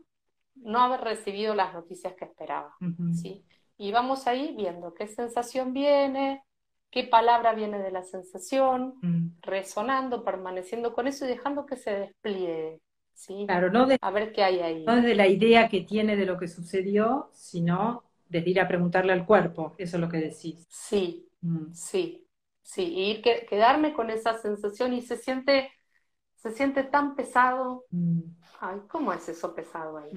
no 0.56 0.80
haber 0.80 1.02
recibido 1.02 1.56
las 1.56 1.74
noticias 1.74 2.13
que 2.15 2.26
esperaba. 2.26 2.76
¿sí? 3.13 3.46
Y 3.82 3.91
vamos 3.91 4.28
ahí 4.28 4.54
viendo 4.56 4.94
qué 4.94 5.08
sensación 5.08 5.74
viene, 5.74 6.44
qué 6.91 7.04
palabra 7.04 7.56
viene 7.56 7.80
de 7.80 7.89
la 7.89 8.04
sensación, 8.04 8.94
mm. 9.02 9.39
resonando, 9.41 10.24
permaneciendo 10.24 10.94
con 10.94 11.08
eso 11.08 11.26
y 11.26 11.30
dejando 11.30 11.65
que 11.65 11.78
se 11.78 11.89
despliegue. 11.96 12.80
¿sí? 13.12 13.46
Claro, 13.48 13.72
no 13.72 13.88
de, 13.88 13.98
a 14.00 14.12
ver 14.12 14.34
qué 14.34 14.44
hay 14.44 14.60
ahí. 14.60 14.86
No 14.86 14.98
desde 14.98 15.15
la 15.15 15.28
idea 15.28 15.67
que 15.67 15.82
tiene 15.82 16.15
de 16.15 16.28
lo 16.28 16.38
que 16.38 16.48
sucedió, 16.48 17.32
sino 17.34 18.04
desde 18.30 18.52
ir 18.52 18.62
a 18.62 18.67
preguntarle 18.67 19.13
al 19.13 19.26
cuerpo, 19.26 19.74
eso 19.80 19.98
es 19.98 20.02
lo 20.02 20.10
que 20.10 20.17
decís. 20.17 20.63
Sí, 20.70 21.28
mm. 21.41 21.74
sí, 21.74 22.28
sí, 22.62 22.84
y 22.84 23.12
ir 23.13 23.24
que, 23.24 23.48
quedarme 23.50 23.94
con 23.94 24.12
esa 24.12 24.38
sensación 24.38 24.94
y 24.94 25.02
se 25.02 25.17
siente, 25.17 25.72
se 26.36 26.52
siente 26.52 26.84
tan 26.84 27.15
pesado. 27.15 27.86
Mm. 27.89 28.22
Ay, 28.60 28.80
¿cómo 28.88 29.12
es 29.12 29.28
eso 29.28 29.56
pesado 29.56 29.98
ahí? 29.98 30.12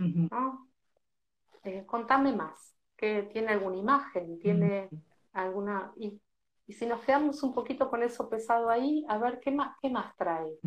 Eh, 1.64 1.82
contame 1.86 2.30
más, 2.30 2.73
que 2.96 3.24
tiene 3.24 3.52
alguna 3.52 3.76
imagen, 3.76 4.38
tiene 4.38 4.88
alguna... 5.32 5.92
Y, 5.96 6.20
si 6.66 6.86
nos 6.86 7.02
quedamos 7.02 7.42
un 7.42 7.52
poquito 7.52 7.90
con 7.90 8.02
eso 8.02 8.28
pesado 8.30 8.70
ahí, 8.70 9.04
a 9.08 9.18
ver 9.18 9.38
qué 9.40 9.50
más, 9.50 9.76
qué 9.82 9.90
más 9.90 10.16
trae. 10.16 10.58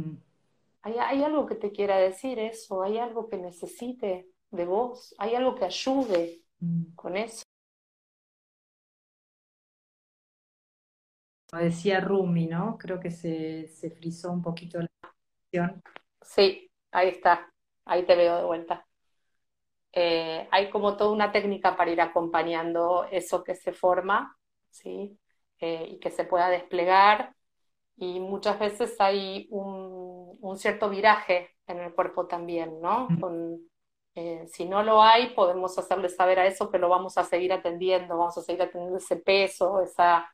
¿Hay, 0.84 0.94
¿Hay 1.00 1.24
algo 1.24 1.48
que 1.48 1.56
te 1.56 1.72
quiera 1.72 1.98
decir 1.98 2.38
eso? 2.38 2.84
¿Hay 2.84 3.00
algo 3.00 3.28
que 3.28 3.38
necesite 3.38 4.28
de 4.52 4.66
vos? 4.66 5.16
¿Hay 5.18 5.34
algo 5.34 5.56
que 5.56 5.66
ayude 5.66 6.44
con 6.96 7.18
eso? 7.18 7.44
decía 11.56 12.00
Rumi, 12.00 12.48
¿no? 12.48 12.78
Creo 12.78 13.00
que 13.00 13.12
se, 13.12 13.68
se 13.68 13.90
frizó 13.90 14.32
un 14.32 14.42
poquito 14.42 14.80
la 14.80 14.90
cuestión. 15.00 15.82
Sí, 16.22 16.70
ahí 16.92 17.10
está, 17.10 17.52
ahí 17.86 18.06
te 18.06 18.16
veo 18.16 18.38
de 18.38 18.44
vuelta. 18.44 18.87
Eh, 19.94 20.48
hay 20.52 20.70
como 20.70 20.96
toda 20.98 21.12
una 21.12 21.32
técnica 21.32 21.76
para 21.76 21.92
ir 21.92 22.02
acompañando 22.02 23.06
eso 23.12 23.44
que 23.44 23.56
se 23.56 23.74
forma, 23.74 24.38
¿sí? 24.70 25.20
Eh, 25.60 25.88
y 25.92 26.00
que 26.00 26.12
se 26.12 26.26
pueda 26.26 26.50
desplegar. 26.50 27.34
Y 27.98 28.20
muchas 28.20 28.60
veces 28.60 28.96
hay 29.00 29.48
un, 29.52 30.38
un 30.42 30.58
cierto 30.58 30.90
viraje 30.90 31.50
en 31.68 31.80
el 31.80 31.94
cuerpo 31.96 32.28
también, 32.28 32.80
¿no? 32.82 33.08
Con, 33.20 33.60
eh, 34.16 34.46
si 34.48 34.66
no 34.66 34.84
lo 34.84 35.02
hay, 35.02 35.30
podemos 35.36 35.78
hacerle 35.78 36.10
saber 36.10 36.40
a 36.40 36.48
eso 36.48 36.70
que 36.72 36.80
lo 36.80 36.90
vamos 36.90 37.18
a 37.18 37.24
seguir 37.24 37.54
atendiendo, 37.54 38.18
vamos 38.18 38.38
a 38.38 38.42
seguir 38.42 38.62
atendiendo 38.64 38.98
ese 38.98 39.18
peso, 39.18 39.82
esa, 39.82 40.30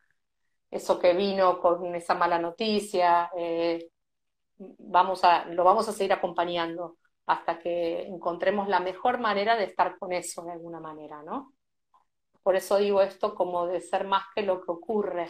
eso 0.71 0.99
que 0.99 1.13
vino 1.13 1.59
con 1.59 1.95
esa 1.95 2.15
mala 2.15 2.39
noticia, 2.39 3.29
vamos 4.57 5.23
a, 5.23 5.45
lo 5.45 5.63
vamos 5.63 5.87
a 5.89 5.93
seguir 5.93 6.13
acompañando 6.13 6.97
hasta 7.25 7.59
que 7.59 8.03
encontremos 8.03 8.67
la 8.67 8.79
mejor 8.79 9.19
manera 9.19 9.55
de 9.55 9.65
estar 9.65 9.97
con 9.97 10.11
eso 10.11 10.43
de 10.43 10.51
alguna 10.51 10.79
manera, 10.79 11.23
¿no? 11.23 11.53
Por 12.41 12.55
eso 12.55 12.77
digo 12.77 13.01
esto 13.01 13.33
como 13.33 13.67
de 13.67 13.79
ser 13.81 14.05
más 14.05 14.25
que 14.35 14.41
lo 14.41 14.61
que 14.61 14.71
ocurre. 14.71 15.29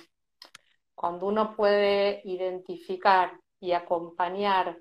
Cuando 0.96 1.28
uno 1.28 1.56
puede 1.56 2.22
identificar 2.26 3.40
y 3.60 3.74
acompañar 3.74 4.78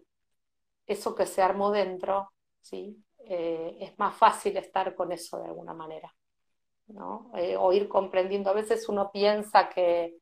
eso 0.86 1.14
que 1.14 1.26
se 1.26 1.42
armó 1.42 1.70
dentro, 1.70 2.32
¿sí? 2.60 3.04
Eh, 3.18 3.76
es 3.80 3.98
más 3.98 4.16
fácil 4.16 4.56
estar 4.56 4.94
con 4.94 5.12
eso 5.12 5.38
de 5.40 5.48
alguna 5.48 5.74
manera, 5.74 6.12
¿no? 6.88 7.30
Eh, 7.36 7.56
o 7.56 7.72
ir 7.72 7.88
comprendiendo. 7.88 8.50
A 8.50 8.54
veces 8.54 8.88
uno 8.88 9.10
piensa 9.12 9.68
que 9.68 10.16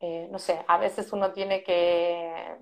eh, 0.00 0.28
no 0.30 0.38
sé, 0.38 0.64
a 0.68 0.78
veces 0.78 1.12
uno 1.12 1.32
tiene 1.32 1.62
que 1.64 2.56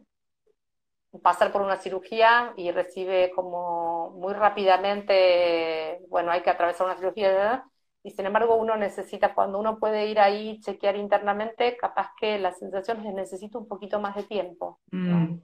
pasar 1.23 1.53
por 1.53 1.63
una 1.63 1.77
cirugía 1.77 2.53
y 2.57 2.71
recibe 2.71 3.31
como 3.35 4.11
muy 4.11 4.35
rápidamente, 4.35 6.01
bueno, 6.09 6.31
hay 6.31 6.43
que 6.43 6.51
atravesar 6.51 6.87
una 6.87 6.97
cirugía, 6.97 7.65
y 8.03 8.11
sin 8.13 8.27
embargo 8.27 8.55
uno 8.55 8.77
necesita, 8.77 9.35
cuando 9.35 9.59
uno 9.59 9.79
puede 9.79 10.07
ir 10.07 10.21
ahí, 10.21 10.61
chequear 10.61 10.97
internamente, 10.97 11.77
capaz 11.77 12.11
que 12.21 12.39
la 12.39 12.53
sensación 12.53 13.05
es 13.05 13.13
necesita 13.13 13.59
un 13.59 13.67
poquito 13.67 14.01
más 14.01 14.15
de 14.15 14.23
tiempo. 14.23 14.81
Mm. 14.93 15.39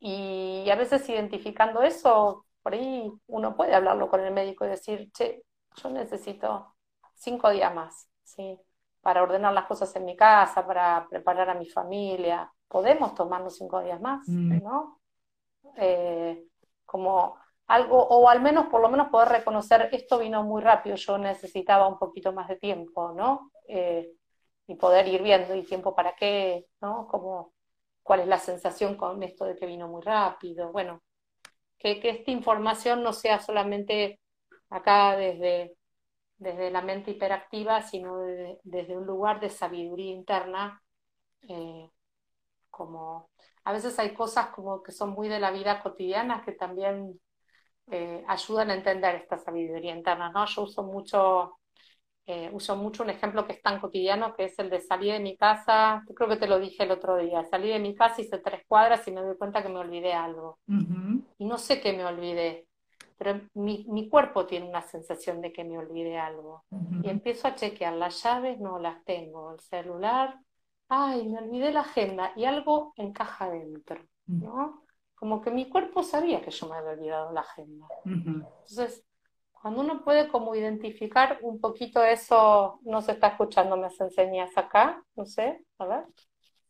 Y 0.00 0.70
a 0.70 0.76
veces 0.76 1.06
identificando 1.08 1.82
eso, 1.82 2.46
por 2.62 2.72
ahí 2.72 3.12
uno 3.26 3.54
puede 3.54 3.74
hablarlo 3.74 4.08
con 4.08 4.20
el 4.20 4.32
médico 4.32 4.64
y 4.64 4.68
decir, 4.68 5.12
che, 5.12 5.42
yo 5.76 5.90
necesito 5.90 6.74
cinco 7.14 7.50
días 7.50 7.74
más, 7.74 8.08
¿sí? 8.24 8.58
Para 9.02 9.22
ordenar 9.22 9.52
las 9.52 9.66
cosas 9.66 9.94
en 9.96 10.04
mi 10.04 10.16
casa, 10.16 10.64
para 10.66 11.06
preparar 11.10 11.50
a 11.50 11.54
mi 11.54 11.68
familia. 11.68 12.50
Podemos 12.68 13.14
tomarnos 13.14 13.56
cinco 13.56 13.82
días 13.82 14.00
más, 14.00 14.26
mm. 14.28 14.62
¿no? 14.62 15.00
Eh, 15.76 16.44
como 16.86 17.36
algo, 17.66 17.98
o 17.98 18.28
al 18.28 18.40
menos 18.40 18.66
por 18.66 18.80
lo 18.80 18.88
menos 18.88 19.08
poder 19.08 19.28
reconocer, 19.28 19.88
esto 19.92 20.18
vino 20.18 20.44
muy 20.44 20.62
rápido, 20.62 20.96
yo 20.96 21.18
necesitaba 21.18 21.88
un 21.88 21.98
poquito 21.98 22.32
más 22.32 22.48
de 22.48 22.56
tiempo, 22.56 23.12
¿no? 23.12 23.50
Eh, 23.66 24.12
y 24.66 24.76
poder 24.76 25.08
ir 25.08 25.22
viendo, 25.22 25.54
¿y 25.54 25.64
tiempo 25.64 25.94
para 25.94 26.14
qué? 26.14 26.66
¿No? 26.80 27.08
Como, 27.08 27.52
¿cuál 28.02 28.20
es 28.20 28.28
la 28.28 28.38
sensación 28.38 28.96
con 28.96 29.22
esto 29.22 29.44
de 29.44 29.56
que 29.56 29.66
vino 29.66 29.88
muy 29.88 30.02
rápido? 30.02 30.70
Bueno, 30.70 31.02
que, 31.76 31.98
que 31.98 32.10
esta 32.10 32.30
información 32.30 33.02
no 33.02 33.12
sea 33.12 33.40
solamente 33.40 34.20
acá 34.70 35.16
desde 35.16 35.76
desde 36.42 36.70
la 36.70 36.82
mente 36.82 37.12
hiperactiva, 37.12 37.82
sino 37.82 38.18
desde 38.62 38.96
un 38.96 39.06
lugar 39.06 39.40
de 39.40 39.50
sabiduría 39.50 40.12
interna, 40.12 40.82
eh, 41.48 41.88
como 42.70 43.30
a 43.64 43.72
veces 43.72 43.98
hay 43.98 44.14
cosas 44.14 44.48
como 44.48 44.82
que 44.82 44.92
son 44.92 45.10
muy 45.10 45.28
de 45.28 45.40
la 45.40 45.50
vida 45.50 45.82
cotidiana 45.82 46.42
que 46.44 46.52
también 46.52 47.20
eh, 47.90 48.24
ayudan 48.26 48.70
a 48.70 48.74
entender 48.74 49.14
esta 49.16 49.38
sabiduría 49.38 49.94
interna, 49.94 50.30
¿no? 50.30 50.46
Yo 50.46 50.62
uso 50.62 50.82
mucho 50.82 51.58
eh, 52.26 52.50
uso 52.52 52.76
mucho 52.76 53.02
un 53.02 53.10
ejemplo 53.10 53.46
que 53.46 53.54
es 53.54 53.62
tan 53.62 53.80
cotidiano, 53.80 54.34
que 54.34 54.44
es 54.44 54.58
el 54.58 54.70
de 54.70 54.80
salir 54.80 55.12
de 55.12 55.20
mi 55.20 55.36
casa, 55.36 56.04
creo 56.14 56.28
que 56.28 56.36
te 56.36 56.46
lo 56.46 56.60
dije 56.60 56.84
el 56.84 56.92
otro 56.92 57.16
día, 57.16 57.44
salí 57.44 57.68
de 57.70 57.80
mi 57.80 57.94
casa, 57.96 58.20
hice 58.20 58.38
tres 58.38 58.62
cuadras 58.68 59.06
y 59.08 59.12
me 59.12 59.22
doy 59.22 59.36
cuenta 59.36 59.62
que 59.62 59.68
me 59.68 59.80
olvidé 59.80 60.12
algo. 60.12 60.58
Y 61.38 61.46
no 61.46 61.58
sé 61.58 61.80
qué 61.80 61.92
me 61.92 62.04
olvidé, 62.04 62.68
pero 63.22 63.40
mi, 63.54 63.84
mi, 63.88 64.08
cuerpo 64.08 64.46
tiene 64.46 64.68
una 64.68 64.82
sensación 64.82 65.40
de 65.40 65.52
que 65.52 65.62
me 65.62 65.78
olvidé 65.78 66.18
algo. 66.18 66.64
Y 67.04 67.08
empiezo 67.08 67.46
a 67.46 67.54
chequear 67.54 67.92
las 67.92 68.20
llaves, 68.20 68.58
no 68.58 68.80
las 68.80 69.04
tengo, 69.04 69.52
el 69.52 69.60
celular, 69.60 70.40
ay, 70.88 71.28
me 71.28 71.38
olvidé 71.38 71.70
la 71.72 71.82
agenda 71.82 72.32
y 72.34 72.46
algo 72.46 72.92
encaja 72.96 73.48
dentro, 73.48 74.00
¿no? 74.26 74.82
Como 75.14 75.40
que 75.40 75.52
mi 75.52 75.68
cuerpo 75.68 76.02
sabía 76.02 76.42
que 76.42 76.50
yo 76.50 76.68
me 76.68 76.74
había 76.74 76.90
olvidado 76.90 77.32
la 77.32 77.42
agenda. 77.42 77.86
Entonces, 78.04 79.04
cuando 79.52 79.82
uno 79.82 80.02
puede 80.02 80.26
como 80.26 80.56
identificar 80.56 81.38
un 81.42 81.60
poquito 81.60 82.02
eso, 82.02 82.80
no 82.82 83.02
se 83.02 83.12
está 83.12 83.28
escuchando, 83.28 83.76
me 83.76 83.86
enseñas 83.86 84.50
acá, 84.58 85.00
no 85.14 85.26
sé, 85.26 85.64
a 85.78 85.86
ver. 85.86 86.04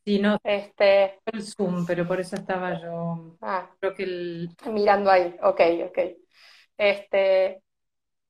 Sí, 0.04 0.18
no, 0.18 0.38
este, 0.42 1.20
el 1.26 1.42
Zoom, 1.42 1.86
pero 1.86 2.06
por 2.06 2.20
eso 2.20 2.36
estaba 2.36 2.80
yo, 2.80 3.36
ah, 3.40 3.70
creo 3.78 3.94
que 3.94 4.02
el... 4.02 4.50
mirando 4.70 5.10
ahí, 5.10 5.34
ok, 5.42 5.60
ok. 5.88 5.98
Este, 6.76 7.62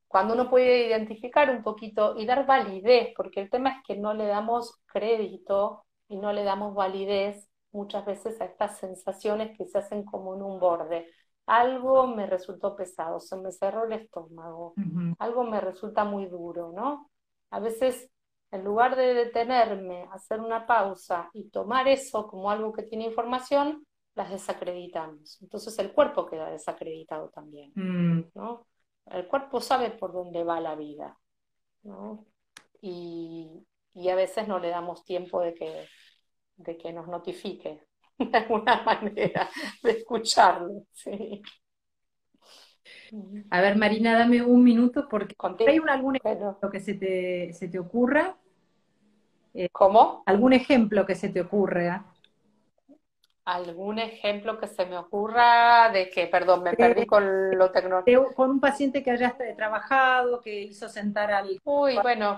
cuando 0.06 0.34
uno 0.34 0.50
puede 0.50 0.88
identificar 0.88 1.50
un 1.50 1.62
poquito 1.62 2.14
y 2.18 2.26
dar 2.26 2.44
validez, 2.46 3.08
porque 3.16 3.40
el 3.40 3.50
tema 3.50 3.70
es 3.70 3.76
que 3.86 3.96
no 3.96 4.12
le 4.12 4.26
damos 4.26 4.80
crédito 4.86 5.86
y 6.08 6.16
no 6.16 6.32
le 6.32 6.44
damos 6.44 6.74
validez 6.74 7.48
muchas 7.72 8.04
veces 8.04 8.40
a 8.40 8.44
estas 8.44 8.78
sensaciones 8.78 9.56
que 9.56 9.64
se 9.64 9.78
hacen 9.78 10.04
como 10.04 10.34
en 10.34 10.42
un 10.42 10.60
borde 10.60 11.08
algo 11.46 12.06
me 12.06 12.26
resultó 12.26 12.76
pesado, 12.76 13.20
se 13.20 13.36
me 13.36 13.52
cerró 13.52 13.84
el 13.84 13.92
estómago, 13.92 14.74
algo 15.18 15.44
me 15.44 15.60
resulta 15.60 16.04
muy 16.04 16.26
duro, 16.26 16.72
¿no? 16.74 17.10
A 17.50 17.60
veces, 17.60 18.10
en 18.52 18.64
lugar 18.64 18.96
de 18.96 19.14
detenerme, 19.14 20.06
hacer 20.12 20.40
una 20.40 20.66
pausa 20.66 21.30
y 21.32 21.50
tomar 21.50 21.88
eso 21.88 22.28
como 22.28 22.50
algo 22.50 22.72
que 22.72 22.84
tiene 22.84 23.06
información, 23.06 23.86
las 24.14 24.30
desacreditamos. 24.30 25.40
Entonces 25.42 25.76
el 25.78 25.92
cuerpo 25.92 26.26
queda 26.26 26.50
desacreditado 26.50 27.30
también, 27.30 27.72
mm. 27.74 28.30
¿no? 28.34 28.66
El 29.06 29.26
cuerpo 29.26 29.60
sabe 29.60 29.90
por 29.90 30.12
dónde 30.12 30.44
va 30.44 30.60
la 30.60 30.76
vida, 30.76 31.18
¿no? 31.82 32.26
Y, 32.80 33.66
y 33.94 34.08
a 34.08 34.14
veces 34.14 34.46
no 34.46 34.60
le 34.60 34.68
damos 34.68 35.04
tiempo 35.04 35.40
de 35.40 35.54
que, 35.54 35.86
de 36.56 36.76
que 36.76 36.92
nos 36.92 37.08
notifique. 37.08 37.86
de 38.30 38.38
alguna 38.38 38.82
manera 38.82 39.48
de 39.82 39.90
escucharlo. 39.90 40.84
Sí. 40.92 41.42
A 43.50 43.60
ver, 43.60 43.76
Marina, 43.76 44.18
dame 44.18 44.42
un 44.42 44.62
minuto 44.62 45.06
porque 45.08 45.34
¿hay 45.66 45.78
un, 45.78 45.90
algún 45.90 46.16
ejemplo 46.16 46.70
que 46.70 46.80
se 46.80 46.94
te, 46.94 47.52
se 47.52 47.68
te 47.68 47.78
ocurra? 47.78 48.36
Eh, 49.54 49.68
¿Cómo? 49.70 50.22
¿Algún 50.26 50.52
ejemplo 50.52 51.04
que 51.04 51.14
se 51.14 51.28
te 51.28 51.40
ocurra? 51.40 52.04
¿Algún 53.44 53.98
ejemplo 53.98 54.58
que 54.58 54.68
se 54.68 54.86
me 54.86 54.96
ocurra 54.96 55.90
de 55.90 56.08
que, 56.08 56.26
perdón, 56.28 56.62
me 56.62 56.74
perdí 56.74 57.06
con 57.06 57.58
lo 57.58 57.70
tecnológico? 57.70 58.32
Con 58.34 58.50
un 58.50 58.60
paciente 58.60 59.02
que 59.02 59.10
hayas 59.10 59.34
trabajado, 59.56 60.40
que 60.40 60.62
hizo 60.62 60.88
sentar 60.88 61.32
al... 61.32 61.60
Uy, 61.64 61.98
bueno. 62.00 62.36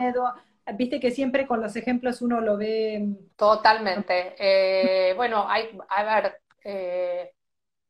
Viste 0.77 0.99
que 0.99 1.11
siempre 1.11 1.47
con 1.47 1.61
los 1.61 1.77
ejemplos 1.77 2.23
uno 2.23 2.41
lo 2.41 2.57
ve. 2.57 3.07
Totalmente. 3.37 4.35
Eh, 4.39 5.13
bueno, 5.15 5.45
hay, 5.47 5.79
a 5.91 6.03
ver, 6.05 6.41
eh, 6.65 7.35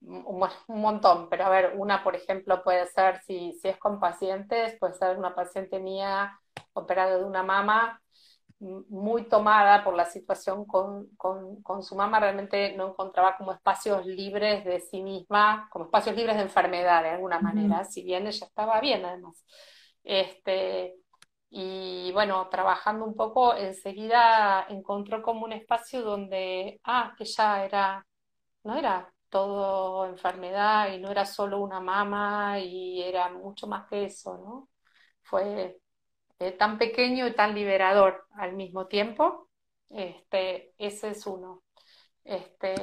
un, 0.00 0.44
montón, 0.66 1.28
pero 1.28 1.44
a 1.44 1.50
ver, 1.50 1.74
una, 1.76 2.02
por 2.02 2.16
ejemplo, 2.16 2.64
puede 2.64 2.87
ser, 2.88 3.20
si, 3.22 3.52
si 3.62 3.68
es 3.68 3.76
con 3.76 4.00
pacientes, 4.00 4.76
puede 4.80 4.94
ser 4.94 5.16
una 5.16 5.37
paciente 5.37 5.78
mía 5.78 6.40
operada 6.72 7.18
de 7.18 7.24
una 7.24 7.44
mama 7.44 8.00
muy 8.60 9.28
tomada 9.28 9.84
por 9.84 9.94
la 9.94 10.04
situación 10.06 10.64
con, 10.64 11.08
con, 11.16 11.82
su 11.82 11.96
mamá, 11.96 12.20
realmente 12.20 12.74
no 12.76 12.88
encontraba 12.90 13.36
como 13.36 13.52
espacios 13.52 14.06
libres 14.06 14.64
de 14.64 14.80
sí 14.80 15.02
misma, 15.02 15.68
como 15.70 15.86
espacios 15.86 16.16
libres 16.16 16.36
de 16.36 16.42
enfermedad 16.42 17.02
de 17.02 17.10
alguna 17.10 17.40
manera, 17.40 17.84
si 17.84 18.02
bien 18.02 18.26
ella 18.26 18.46
estaba 18.46 18.80
bien 18.80 19.04
además. 19.04 19.44
Este, 20.02 20.96
y 21.50 22.12
bueno, 22.12 22.48
trabajando 22.50 23.04
un 23.04 23.14
poco, 23.14 23.54
enseguida 23.56 24.66
encontró 24.68 25.22
como 25.22 25.44
un 25.44 25.52
espacio 25.52 26.02
donde, 26.02 26.80
ah, 26.84 27.14
que 27.18 27.24
ya 27.24 27.64
era, 27.64 28.06
no 28.64 28.76
era 28.76 29.12
todo 29.28 30.06
enfermedad 30.06 30.92
y 30.92 30.98
no 31.00 31.10
era 31.10 31.24
solo 31.26 31.60
una 31.60 31.80
mama 31.80 32.60
y 32.60 33.02
era 33.02 33.30
mucho 33.30 33.66
más 33.66 33.86
que 33.88 34.04
eso, 34.06 34.36
¿no? 34.38 34.68
Fue 35.22 35.80
eh, 36.38 36.52
tan 36.52 36.78
pequeño 36.78 37.26
y 37.26 37.34
tan 37.34 37.54
liberador 37.54 38.26
al 38.32 38.54
mismo 38.54 38.86
tiempo. 38.86 39.48
Este, 39.90 40.74
ese 40.78 41.10
es 41.10 41.26
uno. 41.26 41.62
Este, 42.24 42.74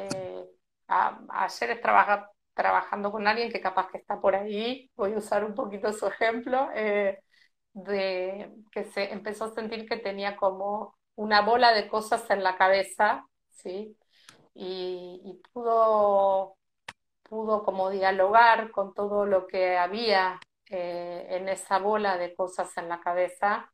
ayer 0.87 1.71
estaba 1.71 2.31
trabajando 2.53 3.11
con 3.11 3.27
alguien 3.27 3.51
que 3.51 3.61
capaz 3.61 3.89
que 3.91 3.97
está 3.97 4.19
por 4.21 4.35
ahí, 4.35 4.91
voy 4.95 5.13
a 5.13 5.17
usar 5.17 5.43
un 5.43 5.55
poquito 5.55 5.91
su 5.93 6.07
ejemplo. 6.07 6.69
Eh, 6.75 7.19
de 7.73 8.51
que 8.71 8.83
se 8.85 9.11
empezó 9.13 9.45
a 9.45 9.53
sentir 9.53 9.87
que 9.87 9.97
tenía 9.97 10.35
como 10.35 10.95
una 11.15 11.41
bola 11.41 11.73
de 11.73 11.87
cosas 11.87 12.29
en 12.29 12.43
la 12.43 12.57
cabeza, 12.57 13.25
¿sí? 13.49 13.97
Y, 14.53 15.41
pudo, 15.53 16.57
pudo 17.23 17.63
como 17.63 17.89
dialogar 17.89 18.71
con 18.71 18.93
todo 18.93 19.25
lo 19.25 19.47
que 19.47 19.77
había 19.77 20.39
eh, 20.71 21.27
en 21.29 21.49
esa 21.49 21.79
bola 21.79 22.17
de 22.17 22.35
cosas 22.35 22.75
en 22.77 22.89
la 22.89 22.99
cabeza 23.01 23.71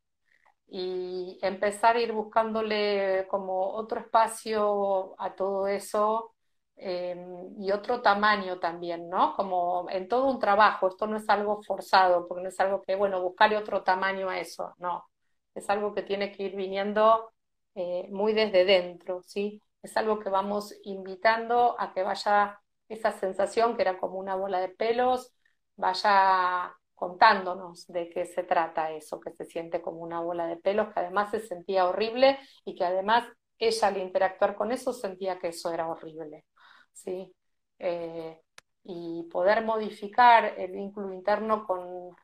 y 0.68 1.40
empezar 1.42 1.96
a 1.98 2.02
ir 2.02 2.14
buscándole 2.14 3.28
como 3.30 3.72
otro 3.74 4.02
espacio 4.02 5.16
a 5.20 5.36
todo 5.36 5.68
eso 5.68 6.36
Em, 6.80 7.60
y 7.60 7.72
otro 7.72 8.02
tamaño 8.04 8.60
también, 8.60 9.10
¿no? 9.10 9.36
Como 9.36 9.88
en 9.90 10.08
todo 10.08 10.30
un 10.30 10.40
trabajo, 10.40 10.88
esto 10.88 11.08
no 11.08 11.18
es 11.18 11.28
algo 11.28 11.62
forzado, 11.64 12.28
porque 12.28 12.44
no 12.44 12.50
es 12.50 12.60
algo 12.60 12.84
que, 12.84 12.96
bueno, 12.96 13.22
buscarle 13.22 13.58
otro 13.58 13.84
tamaño 13.84 14.30
a 14.30 14.40
eso, 14.40 14.76
no, 14.78 15.10
es 15.56 15.68
algo 15.72 15.94
que 15.96 16.04
tiene 16.04 16.32
que 16.32 16.44
ir 16.44 16.56
viniendo 16.56 17.32
eh, 17.74 18.08
muy 18.12 18.34
desde 18.34 18.64
dentro, 18.64 19.22
¿sí? 19.24 19.60
Es 19.82 19.98
algo 19.98 20.20
que 20.20 20.30
vamos 20.30 20.74
invitando 20.84 21.76
a 21.80 21.94
que 21.94 22.04
vaya 22.04 22.62
esa 22.90 23.12
sensación 23.12 23.76
que 23.76 23.82
era 23.82 23.98
como 23.98 24.20
una 24.20 24.36
bola 24.36 24.60
de 24.60 24.70
pelos, 24.70 25.34
vaya 25.78 26.76
contándonos 26.98 27.86
de 27.88 28.10
qué 28.10 28.26
se 28.26 28.44
trata 28.44 28.92
eso, 28.92 29.20
que 29.20 29.32
se 29.32 29.46
siente 29.46 29.84
como 29.84 30.00
una 30.00 30.20
bola 30.20 30.48
de 30.48 30.58
pelos, 30.58 30.92
que 30.92 31.00
además 31.00 31.30
se 31.30 31.40
sentía 31.40 31.88
horrible 31.88 32.40
y 32.66 32.74
que 32.74 32.86
además 32.86 33.24
ella 33.60 33.88
al 33.90 33.98
interactuar 33.98 34.56
con 34.56 34.72
eso 34.72 34.92
sentía 34.94 35.38
que 35.38 35.50
eso 35.50 35.72
era 35.72 35.88
horrible. 35.88 36.46
¿sí? 36.92 37.32
Eh, 37.78 38.42
y 38.84 39.24
poder 39.32 39.64
modificar 39.64 40.56
el 40.58 40.72
vínculo 40.72 41.14
interno 41.14 41.68
con 41.68 42.16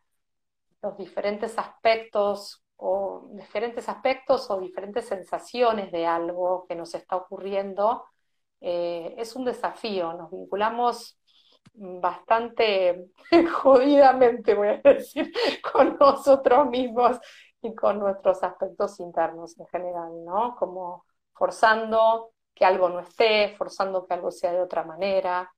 los 0.81 0.97
diferentes 0.97 1.57
aspectos 1.59 2.63
o 2.77 3.29
diferentes 3.33 3.87
aspectos 3.87 4.49
o 4.49 4.59
diferentes 4.59 5.05
sensaciones 5.05 5.91
de 5.91 6.07
algo 6.07 6.65
que 6.67 6.75
nos 6.75 6.95
está 6.95 7.15
ocurriendo, 7.15 8.05
eh, 8.59 9.13
es 9.19 9.35
un 9.35 9.45
desafío. 9.45 10.13
Nos 10.13 10.31
vinculamos 10.31 11.19
bastante 11.73 13.07
jodidamente, 13.61 14.53
voy 14.53 14.67
a 14.69 14.77
decir, 14.77 15.31
con 15.73 15.97
nosotros 15.99 16.69
mismos 16.69 17.17
y 17.61 17.73
con 17.73 17.99
nuestros 17.99 18.43
aspectos 18.43 18.99
internos 18.99 19.57
en 19.59 19.67
general, 19.67 20.11
¿no? 20.25 20.55
Como 20.55 21.05
forzando 21.33 22.33
que 22.53 22.65
algo 22.65 22.89
no 22.89 22.99
esté, 22.99 23.55
forzando 23.57 24.05
que 24.05 24.13
algo 24.13 24.31
sea 24.31 24.51
de 24.51 24.61
otra 24.61 24.83
manera. 24.83 25.51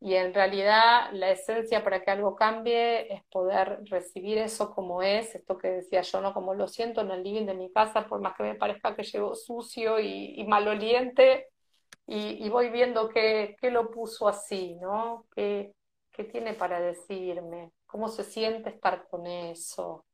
Y 0.00 0.14
en 0.16 0.34
realidad 0.34 1.10
la 1.12 1.30
esencia 1.30 1.82
para 1.82 2.02
que 2.02 2.10
algo 2.10 2.36
cambie 2.36 3.10
es 3.14 3.24
poder 3.30 3.80
recibir 3.84 4.36
eso 4.36 4.74
como 4.74 5.00
es, 5.02 5.34
esto 5.34 5.56
que 5.56 5.68
decía 5.68 6.02
yo, 6.02 6.20
¿no? 6.20 6.34
Como 6.34 6.52
lo 6.52 6.68
siento 6.68 7.00
en 7.00 7.10
el 7.10 7.22
living 7.22 7.46
de 7.46 7.54
mi 7.54 7.72
casa, 7.72 8.06
por 8.06 8.20
más 8.20 8.36
que 8.36 8.42
me 8.42 8.54
parezca 8.54 8.94
que 8.94 9.02
llevo 9.02 9.34
sucio 9.34 9.98
y, 10.00 10.44
maloliente, 10.46 11.48
y, 12.06 12.48
voy 12.50 12.70
viendo 12.70 13.08
qué, 13.08 13.56
lo 13.62 13.90
puso 13.90 14.28
así, 14.28 14.76
¿no? 14.76 15.26
¿Qué, 15.34 15.74
¿Qué, 16.12 16.24
tiene 16.24 16.54
para 16.54 16.80
decirme? 16.80 17.72
¿Cómo 17.86 18.08
se 18.08 18.24
siente 18.24 18.70
estar 18.70 19.08
con 19.08 19.26
eso? 19.26 20.04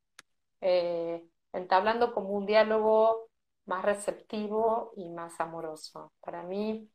Eh, 0.60 1.22
entablando 1.52 2.12
como 2.14 2.30
un 2.30 2.46
diálogo 2.46 3.28
más 3.66 3.84
receptivo 3.84 4.92
y 4.96 5.08
más 5.10 5.40
amoroso. 5.40 6.12
Para 6.20 6.42
mí, 6.42 6.88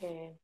eh, 0.00 0.36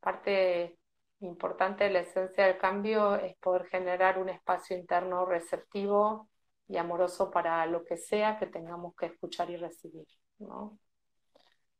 parte 0.00 0.78
importante 1.20 1.84
de 1.84 1.90
la 1.90 2.00
esencia 2.00 2.46
del 2.46 2.58
cambio 2.58 3.16
es 3.16 3.36
poder 3.38 3.66
generar 3.66 4.18
un 4.18 4.28
espacio 4.28 4.76
interno 4.76 5.26
receptivo 5.26 6.28
y 6.68 6.76
amoroso 6.76 7.30
para 7.30 7.64
lo 7.66 7.84
que 7.84 7.96
sea 7.96 8.38
que 8.38 8.46
tengamos 8.46 8.94
que 8.96 9.06
escuchar 9.06 9.50
y 9.50 9.56
recibir, 9.56 10.06
¿no? 10.38 10.78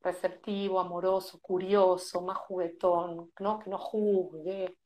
Receptivo, 0.06 0.80
amoroso, 0.80 1.40
curioso, 1.40 2.22
más 2.22 2.38
juguetón, 2.38 3.32
¿no? 3.40 3.58
Que 3.58 3.70
no 3.70 3.78
juzgue, 3.78 4.76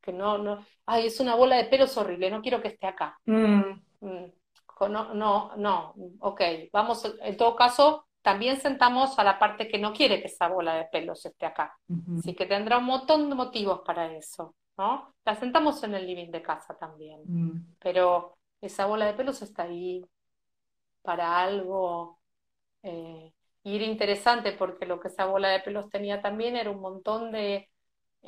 que 0.00 0.12
no, 0.12 0.38
no, 0.38 0.64
ay, 0.86 1.06
es 1.06 1.18
una 1.18 1.34
bola 1.34 1.56
de 1.56 1.64
pelos 1.64 1.96
horrible, 1.96 2.30
no 2.30 2.42
quiero 2.42 2.60
que 2.60 2.68
esté 2.68 2.86
acá. 2.86 3.18
Mm. 3.24 3.80
Mm 4.00 4.32
no, 4.80 5.14
no, 5.14 5.56
no, 5.56 5.94
ok, 6.20 6.40
vamos, 6.72 7.02
en 7.20 7.36
todo 7.36 7.56
caso, 7.56 8.06
también 8.20 8.60
sentamos 8.60 9.18
a 9.18 9.24
la 9.24 9.38
parte 9.38 9.68
que 9.68 9.78
no 9.78 9.92
quiere 9.92 10.20
que 10.20 10.26
esa 10.26 10.48
bola 10.48 10.74
de 10.74 10.84
pelos 10.84 11.24
esté 11.24 11.46
acá. 11.46 11.76
Así 12.18 12.34
que 12.34 12.46
tendrá 12.46 12.78
un 12.78 12.84
montón 12.84 13.28
de 13.28 13.34
motivos 13.34 13.80
para 13.86 14.12
eso, 14.12 14.54
¿no? 14.76 15.14
La 15.24 15.34
sentamos 15.34 15.82
en 15.84 15.94
el 15.94 16.06
living 16.06 16.30
de 16.30 16.42
casa 16.42 16.76
también, 16.76 17.22
mm. 17.24 17.76
pero 17.78 18.36
esa 18.60 18.86
bola 18.86 19.06
de 19.06 19.14
pelos 19.14 19.40
está 19.42 19.62
ahí 19.62 20.04
para 21.02 21.40
algo. 21.40 22.18
Eh, 22.82 23.32
y 23.66 23.76
era 23.76 23.84
interesante 23.84 24.52
porque 24.52 24.86
lo 24.86 25.00
que 25.00 25.08
esa 25.08 25.26
bola 25.26 25.48
de 25.48 25.60
pelos 25.60 25.90
tenía 25.90 26.22
también 26.22 26.56
era 26.56 26.70
un 26.70 26.80
montón 26.80 27.32
de 27.32 27.68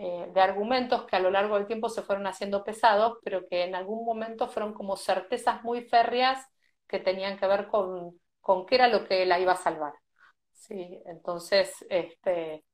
eh, 0.00 0.30
de 0.32 0.40
argumentos 0.40 1.06
que 1.06 1.16
a 1.16 1.20
lo 1.20 1.28
largo 1.28 1.56
del 1.56 1.66
tiempo 1.66 1.88
se 1.88 2.02
fueron 2.02 2.28
haciendo 2.28 2.62
pesados, 2.62 3.18
pero 3.24 3.48
que 3.48 3.64
en 3.64 3.74
algún 3.74 4.04
momento 4.04 4.46
fueron 4.46 4.72
como 4.72 4.96
certezas 4.96 5.64
muy 5.64 5.82
férreas 5.82 6.46
que 6.86 7.00
tenían 7.00 7.36
que 7.36 7.48
ver 7.48 7.66
con, 7.66 8.20
con 8.40 8.64
qué 8.64 8.76
era 8.76 8.86
lo 8.86 9.08
que 9.08 9.26
la 9.26 9.40
iba 9.40 9.52
a 9.52 9.56
salvar. 9.56 9.94
¿sí? 10.52 11.02
Entonces, 11.04 11.84
este, 11.90 12.64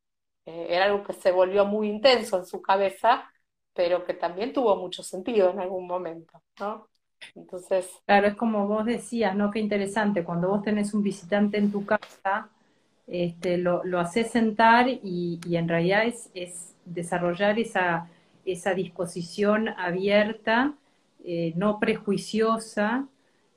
eh, 0.45 0.67
era 0.69 0.85
algo 0.85 1.03
que 1.03 1.15
se 1.15 1.33
volvió 1.33 1.65
muy 1.65 1.89
intenso 1.89 2.37
en 2.37 2.45
su 2.45 2.61
cabeza, 2.61 3.31
pero 3.73 4.05
que 4.05 4.13
también 4.13 4.53
tuvo 4.53 4.77
mucho 4.77 5.03
sentido 5.03 5.51
en 5.51 5.61
algún 5.61 5.87
momento, 5.87 6.43
¿no? 6.61 6.89
Entonces... 7.35 7.91
Claro, 8.05 8.27
es 8.27 8.35
como 8.35 8.69
vos 8.69 8.85
decías, 8.85 9.35
¿no? 9.35 9.51
Qué 9.51 9.61
interesante, 9.61 10.25
cuando 10.25 10.49
vos 10.49 10.63
tenés 10.63 10.93
un 10.93 11.03
visitante 11.03 11.57
en 11.57 11.73
tu 11.73 11.87
casa, 11.87 12.51
este, 13.07 13.59
lo, 13.59 13.85
lo 13.85 14.01
haces 14.01 14.31
sentar 14.31 14.89
y, 14.89 15.41
y 15.47 15.57
en 15.57 15.69
realidad 15.69 16.07
es, 16.07 16.31
es 16.35 16.75
desarrollar 16.85 17.59
esa, 17.59 18.09
esa 18.45 18.75
disposición 18.75 19.69
abierta, 19.69 20.75
eh, 21.25 21.53
no 21.57 21.79
prejuiciosa 21.81 23.09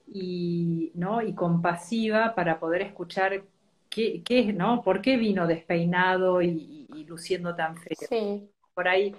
y, 0.08 0.92
¿no? 0.96 1.22
y 1.22 1.34
compasiva 1.34 2.34
para 2.36 2.60
poder 2.60 2.82
escuchar 2.82 3.44
qué, 3.90 4.22
qué 4.24 4.54
¿no? 4.54 4.82
¿Por 4.84 5.02
qué 5.02 5.18
vino 5.18 5.48
despeinado 5.48 6.42
y, 6.42 6.88
luciendo 7.08 7.56
tan 7.56 7.78
feo? 7.78 8.42
Por 8.74 8.88
ahí 8.88 9.16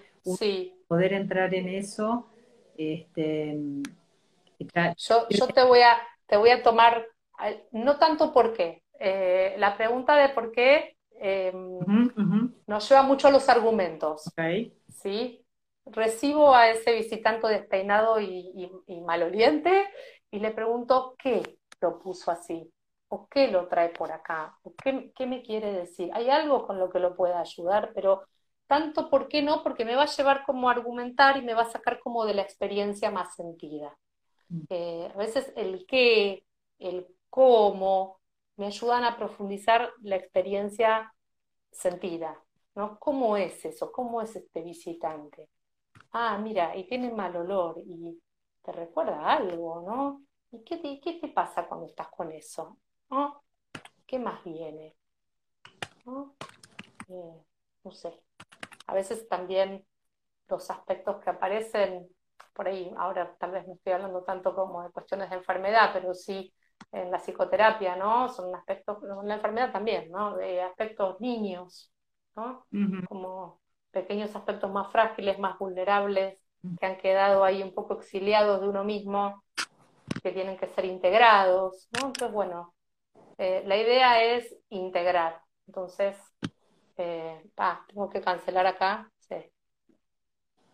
poder 0.86 1.12
entrar 1.14 1.54
en 1.54 1.68
eso. 1.68 2.26
Este, 2.76 3.58
yo, 4.96 5.26
yo 5.30 5.46
te 5.48 5.64
voy 5.64 5.80
a 5.80 5.96
te 6.26 6.36
voy 6.36 6.50
a 6.50 6.62
tomar 6.62 7.06
no 7.72 7.98
tanto 7.98 8.32
por 8.32 8.52
qué. 8.54 8.82
Eh, 8.98 9.54
la 9.58 9.76
pregunta 9.76 10.16
de 10.16 10.30
por 10.30 10.52
qué 10.52 10.98
Em, 11.20 11.78
nos 12.66 12.88
lleva 12.88 13.02
mucho 13.02 13.28
a 13.28 13.30
los 13.30 13.48
argumentos. 13.48 14.32
¿sí? 14.88 15.44
Recibo 15.84 16.54
a 16.54 16.70
ese 16.70 16.94
visitante 16.94 17.48
despeinado 17.48 18.20
y, 18.20 18.70
maloliente 19.04 19.86
y 20.30 20.38
le 20.38 20.50
pregunto 20.50 21.16
qué 21.18 21.58
lo 21.80 21.98
puso 21.98 22.30
así, 22.30 22.70
o 23.08 23.26
qué 23.28 23.48
lo 23.48 23.68
trae 23.68 23.88
por 23.88 24.12
acá, 24.12 24.56
o 24.62 24.74
qué, 24.74 25.12
qué 25.14 25.26
me 25.26 25.42
quiere 25.42 25.72
decir. 25.72 26.10
Hay 26.12 26.28
algo 26.28 26.66
con 26.66 26.78
lo 26.78 26.90
que 26.90 26.98
lo 26.98 27.16
pueda 27.16 27.40
ayudar, 27.40 27.92
pero 27.94 28.24
tanto 28.66 29.08
por 29.08 29.28
qué 29.28 29.42
no, 29.42 29.62
porque 29.62 29.84
me 29.84 29.96
va 29.96 30.02
a 30.02 30.14
llevar 30.14 30.44
como 30.44 30.68
a 30.68 30.72
argumentar 30.72 31.36
y 31.36 31.42
me 31.42 31.54
va 31.54 31.62
a 31.62 31.70
sacar 31.70 32.00
como 32.00 32.26
de 32.26 32.34
la 32.34 32.42
experiencia 32.42 33.10
más 33.10 33.34
sentida. 33.34 33.96
Mm. 34.50 34.60
Eh, 34.68 35.10
a 35.12 35.16
veces 35.16 35.52
el 35.56 35.86
qué, 35.86 36.44
el 36.78 37.06
cómo, 37.30 38.17
me 38.58 38.66
ayudan 38.66 39.04
a 39.04 39.16
profundizar 39.16 39.92
la 40.02 40.16
experiencia 40.16 41.14
sentida, 41.70 42.36
¿no? 42.74 42.98
¿Cómo 42.98 43.36
es 43.36 43.64
eso? 43.64 43.92
¿Cómo 43.92 44.20
es 44.20 44.34
este 44.34 44.62
visitante? 44.62 45.48
Ah, 46.12 46.36
mira, 46.38 46.76
y 46.76 46.84
tiene 46.86 47.10
mal 47.12 47.36
olor 47.36 47.78
y 47.78 48.20
te 48.62 48.72
recuerda 48.72 49.32
algo, 49.32 49.82
¿no? 49.82 50.22
¿Y 50.50 50.64
qué 50.64 50.76
te, 50.76 51.28
pasa 51.28 51.68
cuando 51.68 51.86
estás 51.86 52.08
con 52.08 52.32
eso? 52.32 52.78
¿Qué 54.04 54.18
más 54.18 54.42
viene? 54.42 54.96
¿No? 56.04 56.34
Eh, 57.08 57.44
no 57.84 57.92
sé. 57.92 58.20
A 58.88 58.94
veces 58.94 59.28
también 59.28 59.86
los 60.48 60.68
aspectos 60.68 61.22
que 61.22 61.30
aparecen 61.30 62.08
por 62.54 62.66
ahí, 62.66 62.92
ahora 62.96 63.36
tal 63.38 63.52
vez 63.52 63.68
no 63.68 63.74
estoy 63.74 63.92
hablando 63.92 64.24
tanto 64.24 64.52
como 64.52 64.82
de 64.82 64.90
cuestiones 64.90 65.30
de 65.30 65.36
enfermedad, 65.36 65.90
pero 65.92 66.12
sí 66.12 66.52
en 66.92 67.10
la 67.10 67.18
psicoterapia, 67.18 67.96
¿no? 67.96 68.28
Son 68.28 68.54
aspectos, 68.54 68.98
en 69.02 69.28
la 69.28 69.34
enfermedad 69.34 69.72
también, 69.72 70.10
¿no? 70.10 70.36
De 70.36 70.62
aspectos 70.62 71.20
niños, 71.20 71.92
¿no? 72.36 72.66
Como 73.08 73.60
pequeños 73.90 74.34
aspectos 74.34 74.70
más 74.70 74.90
frágiles, 74.90 75.38
más 75.38 75.58
vulnerables, 75.58 76.38
que 76.78 76.86
han 76.86 76.98
quedado 76.98 77.44
ahí 77.44 77.62
un 77.62 77.72
poco 77.72 77.94
exiliados 77.94 78.60
de 78.60 78.68
uno 78.68 78.84
mismo, 78.84 79.42
que 80.22 80.32
tienen 80.32 80.56
que 80.56 80.66
ser 80.66 80.84
integrados, 80.84 81.88
¿no? 81.92 82.08
Entonces, 82.08 82.32
bueno, 82.32 82.74
eh, 83.38 83.62
la 83.66 83.76
idea 83.76 84.22
es 84.22 84.54
integrar. 84.70 85.40
Entonces, 85.66 86.16
eh, 86.96 87.42
tengo 87.88 88.10
que 88.10 88.20
cancelar 88.20 88.66
acá 88.66 89.10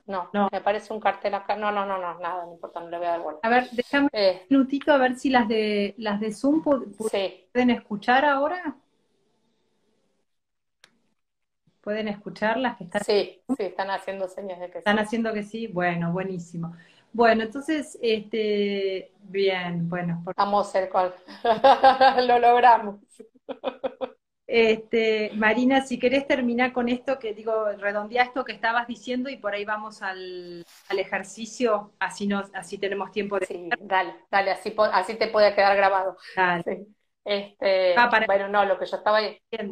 no, 0.07 0.29
no, 0.35 0.49
me 0.53 0.59
aparece 0.59 0.93
un 0.93 1.01
cartel 1.01 1.35
acá. 1.35 1.57
No, 1.57 1.73
no, 1.73 1.87
no, 1.87 1.99
no, 1.99 2.19
nada, 2.19 2.45
no 2.45 2.53
importa, 2.53 2.81
no 2.81 2.89
le 2.91 2.99
voy 2.99 3.07
a 3.07 3.11
dar 3.11 3.23
vuelta. 3.23 3.47
A 3.47 3.51
ver, 3.51 3.71
déjame 3.71 4.09
eh. 4.13 4.41
un 4.43 4.59
minutito 4.59 4.93
a 4.93 4.99
ver 4.99 5.17
si 5.17 5.31
las 5.31 5.49
de 5.49 5.95
las 5.99 6.21
de 6.21 6.33
Zoom 6.33 6.63
pueden 6.63 7.71
escuchar 7.71 8.25
ahora. 8.25 8.77
¿Pueden 11.81 12.09
escuchar 12.09 12.57
las 12.59 12.77
que 12.77 12.85
están? 12.85 13.05
Sí, 13.05 13.43
sí, 13.47 13.63
están 13.63 13.91
haciendo 13.91 14.27
señas 14.29 14.59
de 14.59 14.71
que 14.71 14.79
Están 14.79 14.99
haciendo 14.99 15.33
que 15.33 15.43
sí. 15.43 15.67
Bueno, 15.67 16.13
buenísimo. 16.13 16.75
Bueno, 17.13 17.43
entonces, 17.43 17.99
este, 18.03 19.13
bien, 19.23 19.89
bueno. 19.89 20.25
Vamos 20.37 20.75
a 20.75 20.81
ver 20.81 20.89
cuál. 20.91 21.15
Lo 22.27 22.39
logramos. 22.39 22.97
Este, 24.47 25.31
Marina, 25.35 25.81
si 25.87 25.99
querés 25.99 26.27
terminar 26.27 26.73
con 26.73 26.89
esto, 26.89 27.19
que 27.19 27.33
digo, 27.33 27.69
redondea 27.79 28.25
esto 28.25 28.45
que 28.45 28.53
estabas 28.53 28.87
diciendo 28.87 29.31
y 29.31 29.39
por 29.39 29.55
ahí 29.55 29.65
vamos 29.65 30.03
al, 30.03 30.65
ejercicio, 30.91 31.93
así 31.99 32.27
nos, 32.27 32.55
así 32.55 32.79
tenemos 32.79 33.11
tiempo 33.11 33.39
de. 33.39 33.47
Sí, 33.47 33.69
dale, 33.81 34.15
dale, 34.31 34.51
así, 34.51 34.75
así 34.93 35.15
te 35.17 35.29
puede 35.29 35.55
quedar 35.55 35.77
grabado. 35.77 36.17
Este, 37.25 37.95
ah, 37.97 38.11
Bueno, 38.27 38.49
no, 38.49 38.67
lo 38.67 38.79
que 38.79 38.85
yo 38.85 38.99
estaba 38.99 39.21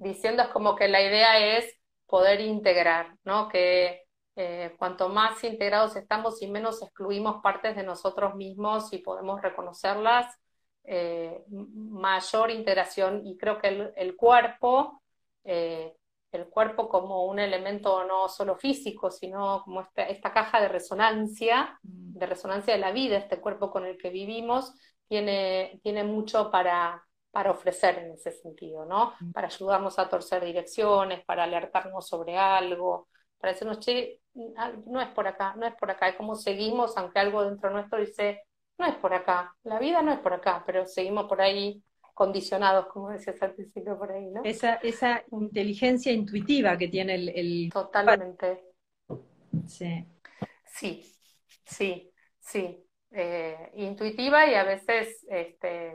diciendo 0.02 0.42
es 0.42 0.48
como 0.48 0.74
que 0.74 0.88
la 0.88 1.02
idea 1.02 1.56
es 1.58 1.78
poder 2.06 2.40
integrar, 2.40 3.14
¿no? 3.24 3.48
Que 3.48 4.02
eh, 4.36 4.74
cuanto 4.78 5.10
más 5.10 5.44
integrados 5.44 5.94
estamos 5.96 6.40
y 6.40 6.50
menos 6.50 6.82
excluimos 6.82 7.42
partes 7.42 7.76
de 7.76 7.82
nosotros 7.82 8.34
mismos 8.34 8.90
y 8.94 8.98
podemos 8.98 9.42
reconocerlas, 9.42 10.34
eh, 10.84 11.44
mayor 11.48 12.50
integración 12.50 13.26
y 13.26 13.36
creo 13.36 13.58
que 13.58 13.92
el, 13.96 14.16
cuerpo, 14.16 15.02
eh, 15.44 15.94
el 16.32 16.46
cuerpo 16.48 16.88
como 16.88 17.26
un 17.26 17.38
elemento 17.38 18.04
no 18.04 18.28
solo 18.28 18.56
físico, 18.56 19.10
sino 19.10 19.62
como 19.64 19.82
esta, 19.82 20.08
esta 20.08 20.32
caja 20.32 20.60
de 20.60 20.68
resonancia, 20.68 21.78
mm. 21.82 22.18
de 22.18 22.26
resonancia 22.26 22.74
de 22.74 22.80
la 22.80 22.92
vida, 22.92 23.16
este 23.16 23.40
cuerpo 23.40 23.70
con 23.70 23.86
el 23.86 23.96
que 23.96 24.10
vivimos, 24.10 24.74
tiene, 25.06 25.80
tiene 25.82 26.04
mucho 26.04 26.50
para, 26.50 27.04
para 27.30 27.50
ofrecer 27.50 27.98
en 27.98 28.12
ese 28.12 28.32
sentido, 28.32 28.84
¿no? 28.84 29.14
Mm. 29.20 29.32
Para 29.32 29.48
ayudarnos 29.48 29.98
a 29.98 30.08
torcer 30.08 30.44
direcciones, 30.44 31.24
para 31.24 31.44
alertarnos 31.44 32.08
sobre 32.08 32.36
algo, 32.36 33.08
para 33.38 33.52
decirnos, 33.52 33.80
che, 33.80 34.20
no 34.86 35.00
es 35.00 35.08
por 35.08 35.26
acá, 35.26 35.54
no 35.56 35.66
es 35.66 35.74
por 35.74 35.90
acá, 35.90 36.08
es 36.08 36.16
como 36.16 36.34
seguimos, 36.34 36.96
aunque 36.96 37.18
algo 37.18 37.44
dentro 37.44 37.70
nuestro 37.70 37.98
dice, 37.98 38.42
no 38.78 38.86
es 38.86 38.94
por 38.96 39.14
acá, 39.14 39.54
la 39.64 39.78
vida 39.78 40.02
no 40.02 40.12
es 40.12 40.18
por 40.20 40.32
acá, 40.32 40.62
pero 40.66 40.86
seguimos 40.86 41.26
por 41.26 41.40
ahí 41.40 41.82
condicionados, 42.14 42.86
como 42.86 43.10
decías 43.10 43.40
al 43.42 43.54
principio 43.54 43.98
por 43.98 44.12
ahí, 44.12 44.26
¿no? 44.30 44.42
Esa, 44.44 44.74
esa 44.76 45.24
inteligencia 45.30 46.12
intuitiva 46.12 46.76
que 46.76 46.88
tiene 46.88 47.14
el... 47.14 47.70
Totalmente. 47.72 48.64
Sí. 49.66 50.06
Sí, 50.66 51.14
sí, 51.64 52.12
sí. 52.40 52.86
Eh, 53.10 53.70
intuitiva 53.74 54.46
y 54.46 54.54
a 54.54 54.64
veces, 54.64 55.24
este, 55.28 55.94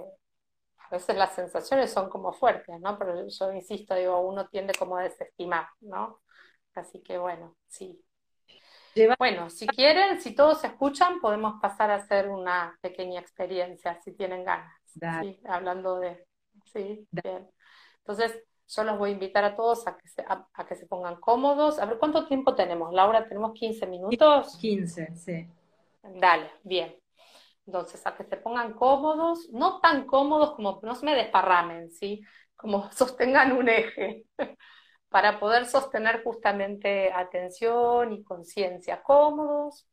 a 0.78 0.90
veces 0.92 1.16
las 1.16 1.34
sensaciones 1.34 1.92
son 1.92 2.10
como 2.10 2.32
fuertes, 2.32 2.80
¿no? 2.80 2.98
Pero 2.98 3.28
yo 3.28 3.54
insisto, 3.54 3.96
digo, 3.96 4.22
uno 4.22 4.48
tiende 4.50 4.74
como 4.74 4.98
a 4.98 5.04
desestimar, 5.04 5.68
¿no? 5.82 6.22
Así 6.76 7.02
que 7.02 7.18
bueno, 7.18 7.56
sí, 7.68 8.00
bueno, 9.18 9.50
si 9.50 9.68
quieren, 9.68 10.20
si 10.22 10.34
todos 10.34 10.64
escuchan, 10.64 11.20
podemos 11.20 11.60
pasar 11.62 11.92
a 11.92 11.96
hacer 11.96 12.30
una 12.30 12.78
pequeña 12.82 13.20
experiencia, 13.20 14.00
si 14.02 14.14
tienen 14.14 14.44
ganas. 14.44 14.74
¿sí? 14.86 15.40
Hablando 15.48 16.00
de... 16.00 16.26
Sí, 16.66 17.08
bien. 17.12 17.50
Entonces, 18.00 18.44
yo 18.68 18.84
los 18.84 18.98
voy 18.98 19.12
a 19.12 19.14
invitar 19.14 19.44
a 19.44 19.56
todos 19.56 19.88
a 19.88 19.98
que, 19.98 20.08
se, 20.08 20.22
a, 20.28 20.66
que 20.66 20.76
se 20.76 20.88
pongan 20.88 21.16
cómodos. 21.20 21.80
A 21.80 21.86
ver, 21.86 21.98
¿cuánto 21.98 22.28
tiempo 22.28 22.56
tenemos? 22.56 22.94
Laura, 22.94 23.28
¿tenemos 23.28 23.54
15 23.54 23.88
minutos? 23.88 24.58
15, 24.60 25.16
sí. 25.16 25.48
Dale, 26.04 26.52
bien. 26.64 26.96
Entonces, 27.66 28.06
a 28.06 28.16
que 28.16 28.24
se 28.24 28.38
pongan 28.38 28.74
cómodos, 28.74 29.50
no 29.52 29.80
tan 29.80 30.06
cómodos 30.06 30.56
como 30.56 30.80
no 30.84 30.96
se 30.96 31.06
me 31.06 31.16
desparramen, 31.16 31.92
¿sí? 31.92 32.22
Como 32.56 32.90
sostengan 32.92 33.52
un 33.52 33.70
eje 33.70 34.26
para 35.10 35.40
poder 35.40 35.66
sostener 35.66 36.24
justamente 36.24 37.12
atención 37.12 38.14
y 38.14 38.24
conciencia 38.24 39.02
cómodos. 39.02 39.88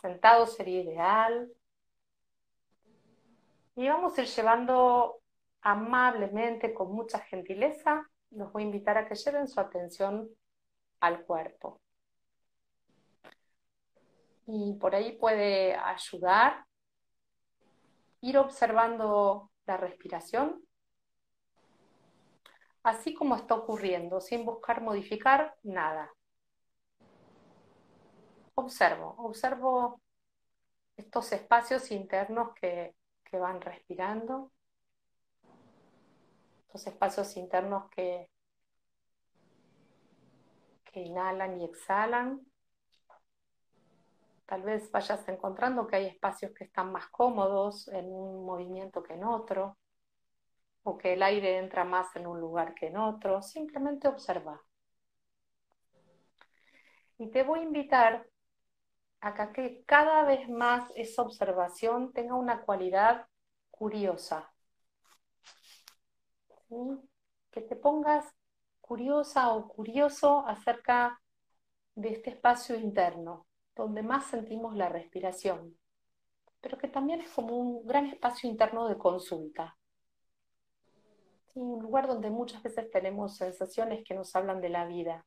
Sentados 0.00 0.54
sería 0.54 0.82
ideal. 0.82 1.50
Y 3.76 3.88
vamos 3.88 4.16
a 4.16 4.22
ir 4.22 4.28
llevando 4.28 5.20
amablemente, 5.60 6.74
con 6.74 6.92
mucha 6.92 7.18
gentileza, 7.20 8.08
los 8.30 8.52
voy 8.52 8.62
a 8.62 8.66
invitar 8.66 8.98
a 8.98 9.08
que 9.08 9.14
lleven 9.14 9.48
su 9.48 9.60
atención 9.60 10.28
al 11.00 11.24
cuerpo. 11.24 11.80
Y 14.46 14.74
por 14.74 14.94
ahí 14.94 15.12
puede 15.12 15.74
ayudar 15.74 16.66
ir 18.24 18.38
observando 18.38 19.50
la 19.66 19.76
respiración, 19.76 20.63
así 22.84 23.14
como 23.14 23.34
está 23.34 23.54
ocurriendo, 23.54 24.20
sin 24.20 24.44
buscar 24.44 24.82
modificar 24.82 25.56
nada. 25.62 26.14
Observo, 28.54 29.14
observo 29.18 30.00
estos 30.96 31.32
espacios 31.32 31.90
internos 31.90 32.54
que, 32.54 32.94
van 33.32 33.60
respirando 33.60 34.52
los 36.72 36.86
espacios 36.86 37.36
internos 37.36 37.90
que, 37.90 38.30
que 40.84 41.00
inhalan 41.00 41.60
y 41.60 41.64
exhalan. 41.64 42.46
Tal 44.46 44.62
vez 44.62 44.88
vayas 44.92 45.26
encontrando 45.26 45.88
que 45.88 45.96
hay 45.96 46.06
espacios 46.06 46.52
que 46.52 46.62
están 46.62 46.92
más 46.92 47.08
cómodos 47.08 47.88
en 47.88 48.06
un 48.06 48.46
movimiento 48.46 49.02
que 49.02 49.14
en 49.14 49.24
otro, 49.24 49.76
o 50.84 50.96
que 50.96 51.14
el 51.14 51.22
aire 51.22 51.58
entra 51.58 51.84
más 51.84 52.14
en 52.16 52.26
un 52.26 52.40
lugar 52.40 52.74
que 52.74 52.86
en 52.86 52.96
otro. 52.96 53.42
Simplemente 53.42 54.06
observa. 54.08 54.62
Y 57.18 57.30
te 57.30 57.42
voy 57.42 57.60
a 57.60 57.64
invitar 57.64 58.26
a 59.20 59.52
que 59.52 59.82
cada 59.86 60.24
vez 60.24 60.48
más 60.48 60.92
esa 60.96 61.22
observación 61.22 62.12
tenga 62.12 62.36
una 62.36 62.62
cualidad 62.62 63.26
curiosa 63.70 64.54
que 67.50 67.60
te 67.60 67.76
pongas 67.76 68.24
curiosa 68.80 69.52
o 69.54 69.68
curioso 69.68 70.44
acerca 70.46 71.20
de 71.94 72.10
este 72.10 72.30
espacio 72.30 72.76
interno, 72.76 73.46
donde 73.74 74.02
más 74.02 74.26
sentimos 74.26 74.74
la 74.74 74.88
respiración, 74.88 75.78
pero 76.60 76.78
que 76.78 76.88
también 76.88 77.20
es 77.20 77.30
como 77.30 77.56
un 77.56 77.86
gran 77.86 78.06
espacio 78.06 78.50
interno 78.50 78.88
de 78.88 78.98
consulta. 78.98 79.76
Un 81.54 81.82
lugar 81.82 82.06
donde 82.06 82.30
muchas 82.30 82.62
veces 82.62 82.90
tenemos 82.90 83.36
sensaciones 83.36 84.04
que 84.04 84.14
nos 84.14 84.34
hablan 84.36 84.60
de 84.60 84.68
la 84.68 84.86
vida. 84.86 85.24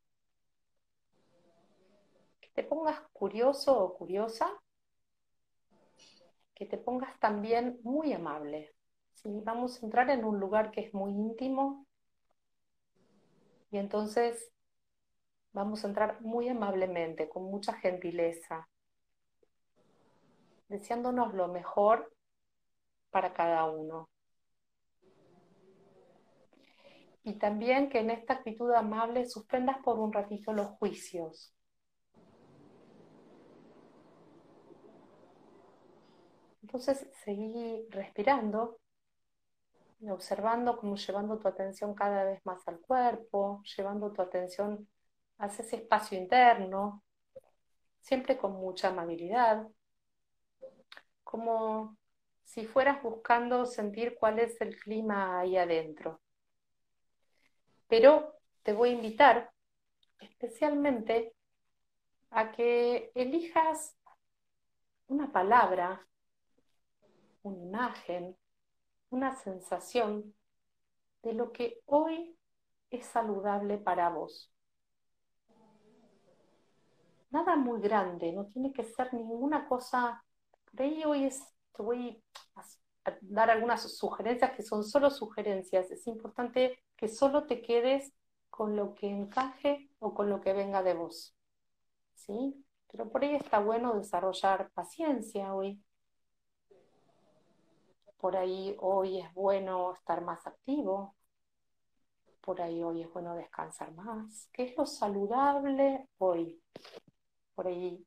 Que 2.40 2.50
te 2.54 2.64
pongas 2.64 3.00
curioso 3.14 3.78
o 3.78 3.94
curiosa, 3.96 4.50
que 6.54 6.66
te 6.66 6.78
pongas 6.78 7.20
también 7.20 7.80
muy 7.84 8.14
amable 8.14 8.74
vamos 9.24 9.82
a 9.82 9.86
entrar 9.86 10.10
en 10.10 10.24
un 10.26 10.40
lugar 10.40 10.72
que 10.72 10.82
es 10.82 10.94
muy 10.94 11.12
íntimo 11.12 11.86
y 13.72 13.78
entonces 13.78 14.52
vamos 15.54 15.84
a 15.84 15.88
entrar 15.88 16.22
muy 16.22 16.48
amablemente, 16.48 17.28
con 17.28 17.44
mucha 17.44 17.74
gentileza, 17.74 18.70
deseándonos 20.70 21.34
lo 21.34 21.48
mejor 21.48 22.14
para 23.10 23.34
cada 23.34 23.66
uno. 23.66 24.10
Y 27.28 27.34
también 27.34 27.90
que 27.90 28.00
en 28.00 28.10
esta 28.10 28.36
actitud 28.36 28.72
amable 28.72 29.26
suspendas 29.26 29.80
por 29.84 30.00
un 30.00 30.14
ratito 30.14 30.54
los 30.54 30.68
juicios. 30.78 31.54
Entonces 36.62 37.06
seguí 37.26 37.86
respirando 37.90 38.80
observando 40.10 40.78
como 40.78 40.96
llevando 40.96 41.38
tu 41.38 41.50
atención 41.50 41.94
cada 41.94 42.24
vez 42.24 42.40
más 42.46 42.66
al 42.66 42.80
cuerpo, 42.80 43.62
llevando 43.76 44.14
tu 44.14 44.22
atención 44.22 44.88
hacia 45.38 45.66
ese 45.66 45.76
espacio 45.78 46.18
interno, 46.18 47.04
siempre 48.00 48.38
con 48.38 48.54
mucha 48.54 48.88
amabilidad, 48.88 49.68
como 51.26 51.98
si 52.46 52.66
fueras 52.66 53.04
buscando 53.04 53.66
sentir 53.66 54.16
cuál 54.18 54.40
es 54.40 54.62
el 54.62 54.80
clima 54.80 55.42
ahí 55.42 55.58
adentro. 55.58 56.22
Pero 57.88 58.36
te 58.64 58.74
voy 58.74 58.90
a 58.90 58.94
invitar 58.94 59.52
especialmente 60.20 61.34
a 62.32 62.52
que 62.52 63.12
elijas 63.16 63.98
una 65.08 65.32
palabra, 65.32 66.06
una 67.44 67.64
imagen, 67.64 68.38
una 69.10 69.36
sensación 69.36 70.36
de 71.24 71.34
lo 71.34 71.52
que 71.52 71.82
hoy 71.86 72.38
es 72.90 73.06
saludable 73.06 73.78
para 73.78 74.10
vos. 74.10 74.52
Nada 77.30 77.56
muy 77.56 77.82
grande, 77.82 78.32
no 78.32 78.46
tiene 78.46 78.72
que 78.72 78.84
ser 78.84 79.14
ninguna 79.14 79.68
cosa. 79.68 80.24
Por 80.72 80.82
ahí 80.82 81.04
hoy 81.06 81.26
es, 81.26 81.44
dar 83.22 83.50
algunas 83.50 83.82
sugerencias 83.98 84.52
que 84.52 84.64
son 84.64 84.84
solo 84.84 85.10
sugerencias. 85.10 85.92
Es 85.92 86.08
importante 86.08 86.84
que 86.96 87.08
solo 87.08 87.46
te 87.46 87.62
quedes 87.62 88.14
con 88.50 88.76
lo 88.76 88.94
que 88.94 89.08
encaje 89.08 89.90
o 90.00 90.14
con 90.14 90.30
lo 90.30 90.42
que 90.42 90.54
venga 90.54 90.84
de 90.84 90.94
vos. 90.94 91.36
¿Sí? 92.16 92.66
Pero 92.92 93.10
por 93.10 93.24
ahí 93.24 93.36
está 93.36 93.60
bueno 93.60 93.94
desarrollar 93.96 94.72
paciencia 94.72 95.54
hoy, 95.54 95.82
por 98.18 98.36
ahí 98.36 98.76
hoy 98.80 99.20
es 99.20 99.34
bueno 99.34 99.94
estar 99.94 100.22
más 100.22 100.46
activo, 100.48 101.16
por 102.42 102.62
ahí 102.62 102.82
hoy 102.82 103.04
es 103.04 103.14
bueno 103.14 103.36
descansar 103.36 103.92
más. 103.94 104.50
¿Qué 104.54 104.64
es 104.64 104.78
lo 104.78 104.86
saludable 104.86 106.08
hoy? 106.18 106.62
Por 107.54 107.68
ahí 107.68 108.06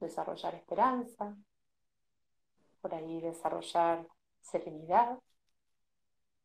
desarrollar 0.00 0.54
esperanza, 0.54 1.36
por 2.84 2.94
ahí 2.94 3.18
desarrollar 3.18 4.06
serenidad. 4.42 5.18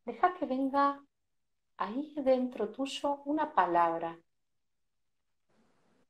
Deja 0.06 0.34
que 0.36 0.46
venga 0.46 1.04
ahí 1.76 2.14
dentro 2.16 2.70
tuyo 2.70 3.22
una 3.26 3.54
palabra, 3.54 4.18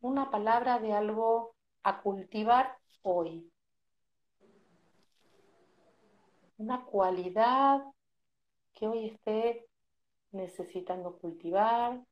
una 0.01 0.29
palabra 0.29 0.77
de 0.77 0.93
algo 0.93 1.55
a 1.81 1.99
cultivar 2.03 2.77
hoy. 3.01 3.51
una 6.59 6.83
cualidad 6.85 7.81
que 8.73 8.85
hoy 8.85 9.05
esté 9.05 9.65
necesitando 10.31 11.17
cultivar, 11.17 12.03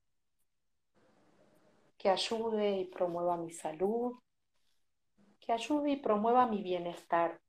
que 1.97 2.09
ayude 2.09 2.77
y 2.79 2.85
promueva 2.85 3.35
mi 3.35 3.51
salud, 3.51 4.13
que 5.41 5.51
ayude 5.51 5.91
y 5.91 5.95
promueva 5.97 6.47
mi 6.47 6.63
bienestar. 6.63 7.41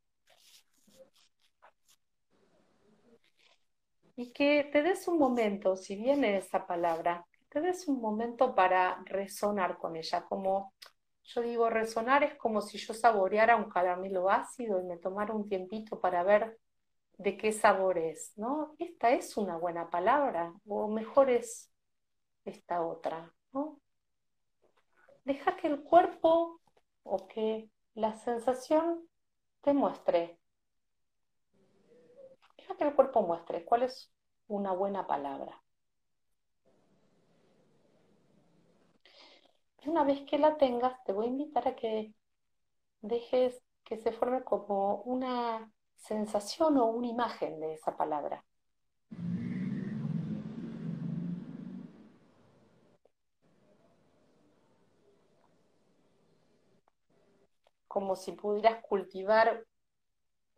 Y 4.19 4.33
que 4.33 4.64
te 4.73 4.83
des 4.83 5.07
un 5.07 5.16
momento, 5.16 5.77
si 5.77 5.95
viene 5.95 6.39
esa 6.39 6.66
palabra, 6.66 7.25
que 7.31 7.45
te 7.49 7.61
des 7.61 7.87
un 7.87 8.01
momento 8.01 8.53
para 8.53 9.01
resonar 9.05 9.79
con 9.79 9.95
ella, 9.95 10.25
como 10.25 10.75
yo 11.23 11.41
digo, 11.41 11.71
resonar 11.71 12.25
es 12.25 12.35
como 12.35 12.61
si 12.61 12.79
yo 12.79 12.95
saboreara 12.95 13.55
un 13.55 13.71
caramelo 13.71 14.29
ácido 14.29 14.81
y 14.81 14.87
me 14.87 14.97
tomara 14.97 15.33
un 15.33 15.49
tiempito 15.49 16.01
para 16.01 16.25
ver 16.25 16.59
de 17.16 17.37
qué 17.37 17.53
sabor 17.53 17.97
es, 17.97 18.33
¿no? 18.37 18.75
Esta 18.81 19.12
es 19.12 19.37
una 19.37 19.57
buena 19.57 19.89
palabra, 19.89 20.53
o 20.66 20.89
mejor 20.89 21.31
es 21.31 21.71
esta 22.45 22.85
otra, 22.85 23.33
¿no? 23.53 23.79
Deja 25.23 25.55
que 25.55 25.69
el 25.69 25.85
cuerpo 25.85 26.61
o 27.05 27.29
que 27.29 27.71
la 27.95 28.14
sensación 28.14 29.09
te 29.61 29.73
muestre. 29.73 30.41
Que 32.79 32.85
el 32.85 32.95
cuerpo 32.95 33.22
muestre 33.22 33.64
cuál 33.64 33.83
es 33.83 34.12
una 34.47 34.72
buena 34.72 35.07
palabra. 35.07 35.61
Una 39.85 40.05
vez 40.05 40.20
que 40.29 40.39
la 40.39 40.57
tengas, 40.59 41.03
te 41.05 41.12
voy 41.12 41.26
a 41.26 41.29
invitar 41.29 41.66
a 41.66 41.74
que 41.74 42.14
dejes 43.01 43.61
que 43.85 43.99
se 43.99 44.12
forme 44.12 44.45
como 44.45 45.03
una 45.03 45.72
sensación 45.97 46.79
o 46.79 46.87
una 46.87 47.09
imagen 47.09 47.59
de 47.59 47.74
esa 47.74 47.97
palabra. 47.97 48.45
Como 57.89 58.14
si 58.14 58.33
pudieras 58.33 58.85
cultivar 58.85 59.64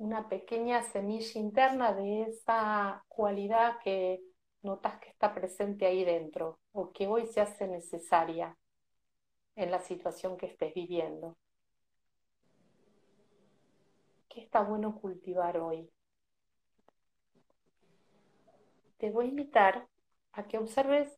una 0.01 0.31
pequeña 0.31 0.83
semilla 0.83 1.39
interna 1.39 1.93
de 1.93 2.23
esa 2.23 3.05
cualidad 3.07 3.79
que 3.85 4.23
notas 4.63 4.99
que 4.99 5.11
está 5.11 5.35
presente 5.35 5.85
ahí 5.85 6.05
dentro 6.05 6.59
o 6.73 6.91
que 6.91 7.07
hoy 7.07 7.27
se 7.27 7.43
hace 7.43 7.69
necesaria 7.69 8.57
en 9.57 9.71
la 9.71 9.79
situación 9.81 10.39
que 10.39 10.47
estés 10.47 10.73
viviendo. 10.73 11.37
¿Qué 14.31 14.41
está 14.41 14.63
bueno 14.63 14.99
cultivar 14.99 15.59
hoy? 15.59 15.91
Te 18.97 19.11
voy 19.11 19.27
a 19.27 19.29
invitar 19.29 19.87
a 20.33 20.49
que 20.49 20.57
observes 20.57 21.15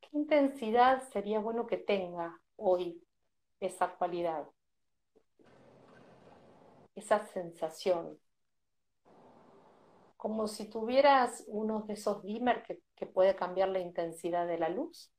qué 0.00 0.10
intensidad 0.12 1.02
sería 1.10 1.40
bueno 1.40 1.66
que 1.66 1.78
tenga 1.78 2.40
hoy 2.54 3.02
esa 3.58 3.88
cualidad 3.96 4.46
esa 6.94 7.26
sensación. 7.26 8.18
Como 10.16 10.48
si 10.48 10.68
tuvieras 10.70 11.44
uno 11.48 11.82
de 11.82 11.94
esos 11.94 12.22
dimmer 12.22 12.62
que, 12.62 12.80
que 12.94 13.06
puede 13.06 13.36
cambiar 13.36 13.68
la 13.68 13.80
intensidad 13.80 14.46
de 14.46 14.58
la 14.58 14.68
luz. 14.68 15.12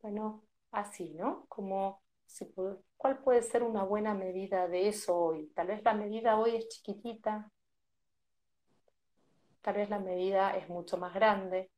Bueno, 0.00 0.44
así, 0.70 1.14
¿no? 1.14 1.46
Como 1.48 2.02
si, 2.26 2.52
¿cuál 2.96 3.18
puede 3.18 3.42
ser 3.42 3.62
una 3.62 3.82
buena 3.84 4.14
medida 4.14 4.68
de 4.68 4.88
eso 4.88 5.16
hoy? 5.16 5.48
Tal 5.54 5.68
vez 5.68 5.82
la 5.82 5.94
medida 5.94 6.38
hoy 6.38 6.56
es 6.56 6.68
chiquitita, 6.68 7.50
tal 9.62 9.76
vez 9.76 9.90
la 9.90 9.98
medida 9.98 10.56
es 10.56 10.68
mucho 10.68 10.96
más 10.98 11.14
grande, 11.14 11.70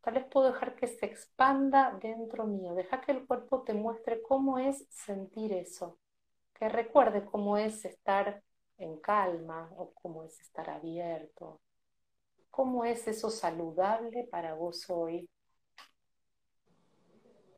tal 0.00 0.14
vez 0.14 0.24
puedo 0.26 0.52
dejar 0.52 0.74
que 0.74 0.86
se 0.86 1.06
expanda 1.06 1.98
dentro 2.00 2.46
mío, 2.46 2.74
deja 2.74 3.00
que 3.00 3.12
el 3.12 3.26
cuerpo 3.26 3.62
te 3.62 3.74
muestre 3.74 4.22
cómo 4.22 4.58
es 4.58 4.86
sentir 4.90 5.52
eso, 5.52 5.98
que 6.54 6.68
recuerde 6.68 7.24
cómo 7.24 7.56
es 7.56 7.84
estar 7.84 8.42
en 8.78 8.98
calma 9.00 9.70
o 9.76 9.92
cómo 9.94 10.24
es 10.24 10.40
estar 10.40 10.70
abierto, 10.70 11.60
cómo 12.50 12.84
es 12.84 13.06
eso 13.08 13.30
saludable 13.30 14.28
para 14.30 14.54
vos 14.54 14.88
hoy 14.88 15.28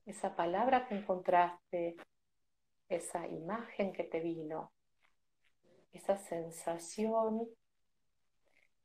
esa 0.06 0.34
palabra 0.36 0.86
que 0.86 0.94
encontraste, 0.96 1.96
esa 2.88 3.26
imagen 3.26 3.92
que 3.92 4.04
te 4.04 4.20
vino, 4.20 4.72
esa 5.92 6.16
sensación. 6.16 7.48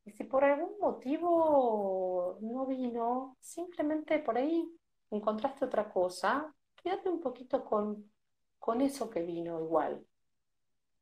Y 0.05 0.11
si 0.11 0.23
por 0.23 0.43
algún 0.43 0.79
motivo 0.79 2.37
no 2.41 2.65
vino, 2.65 3.37
simplemente 3.39 4.19
por 4.19 4.37
ahí 4.37 4.65
encontraste 5.11 5.65
otra 5.65 5.91
cosa, 5.91 6.53
quédate 6.75 7.09
un 7.09 7.19
poquito 7.19 7.65
con, 7.65 8.11
con 8.57 8.81
eso 8.81 9.09
que 9.09 9.21
vino 9.21 9.59
igual. 9.59 10.05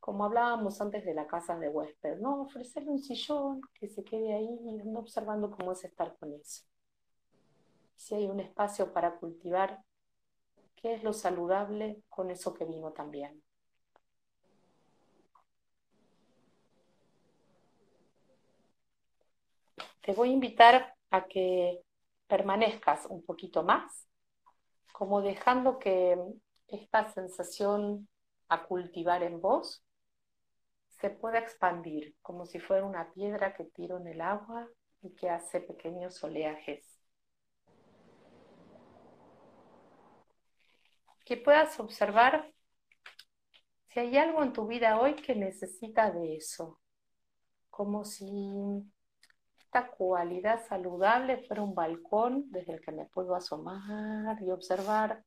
Como 0.07 0.23
hablábamos 0.23 0.79
antes 0.79 1.03
de 1.03 1.13
la 1.13 1.27
casa 1.27 1.59
de 1.59 1.67
huésped, 1.67 2.19
¿no? 2.19 2.43
Ofrecerle 2.43 2.91
un 2.91 2.99
sillón 2.99 3.59
que 3.73 3.89
se 3.89 4.05
quede 4.05 4.33
ahí 4.33 4.57
ando 4.69 4.99
observando 5.01 5.51
cómo 5.51 5.73
es 5.73 5.83
estar 5.83 6.15
con 6.17 6.33
eso. 6.33 6.63
Si 7.97 8.15
hay 8.15 8.25
un 8.27 8.39
espacio 8.39 8.93
para 8.93 9.17
cultivar 9.17 9.83
¿Qué 10.77 10.93
es 10.93 11.03
lo 11.03 11.11
saludable 11.11 12.03
con 12.07 12.31
eso 12.31 12.53
que 12.53 12.63
vino 12.63 12.93
también? 12.93 13.43
Te 20.01 20.13
voy 20.13 20.29
a 20.29 20.33
invitar 20.33 20.95
a 21.09 21.25
que 21.25 21.81
permanezcas 22.27 23.07
un 23.07 23.25
poquito 23.25 23.61
más, 23.61 24.07
como 24.93 25.21
dejando 25.21 25.79
que 25.79 26.17
esta 26.69 27.09
sensación 27.09 28.07
a 28.47 28.63
cultivar 28.63 29.21
en 29.23 29.41
vos 29.41 29.83
se 30.99 31.09
pueda 31.09 31.39
expandir, 31.39 32.15
como 32.21 32.45
si 32.45 32.59
fuera 32.59 32.85
una 32.85 33.11
piedra 33.13 33.53
que 33.53 33.65
tiro 33.65 33.97
en 33.97 34.07
el 34.07 34.21
agua 34.21 34.67
y 35.01 35.13
que 35.15 35.29
hace 35.29 35.61
pequeños 35.61 36.23
oleajes. 36.23 36.97
que 41.27 41.35
puedas 41.35 41.77
observar 41.81 42.53
si 43.89 43.99
hay 43.99 44.17
algo 44.17 44.43
en 44.43 44.53
tu 44.53 44.65
vida 44.65 44.97
hoy 44.97 45.13
que 45.13 45.35
necesita 45.35 46.09
de 46.09 46.37
eso, 46.37 46.79
como 47.69 48.05
si 48.05 48.25
esta 49.59 49.89
cualidad 49.89 50.65
saludable 50.69 51.43
fuera 51.45 51.63
un 51.63 51.75
balcón 51.75 52.49
desde 52.49 52.75
el 52.75 52.79
que 52.79 52.93
me 52.93 53.07
puedo 53.07 53.35
asomar 53.35 54.41
y 54.41 54.51
observar 54.51 55.21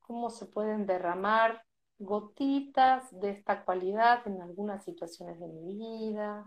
cómo 0.00 0.30
se 0.30 0.46
pueden 0.46 0.86
derramar 0.86 1.65
gotitas 1.98 3.08
de 3.20 3.30
esta 3.30 3.64
cualidad 3.64 4.26
en 4.26 4.40
algunas 4.40 4.84
situaciones 4.84 5.40
de 5.40 5.48
mi 5.48 5.74
vida, 5.74 6.44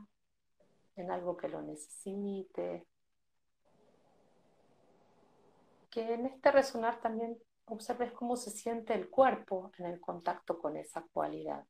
en 0.96 1.12
algo 1.12 1.38
que 1.38 1.50
lo 1.50 1.62
necesite. 1.62 2.86
Que 5.90 6.14
en 6.14 6.28
este 6.28 6.52
resonar 6.52 7.02
también 7.02 7.38
observes 7.66 8.12
cómo 8.12 8.36
se 8.36 8.52
siente 8.52 8.94
el 8.94 9.10
cuerpo 9.10 9.72
en 9.78 9.86
el 9.86 10.00
contacto 10.00 10.60
con 10.60 10.78
esa 10.78 11.02
cualidad. 11.14 11.66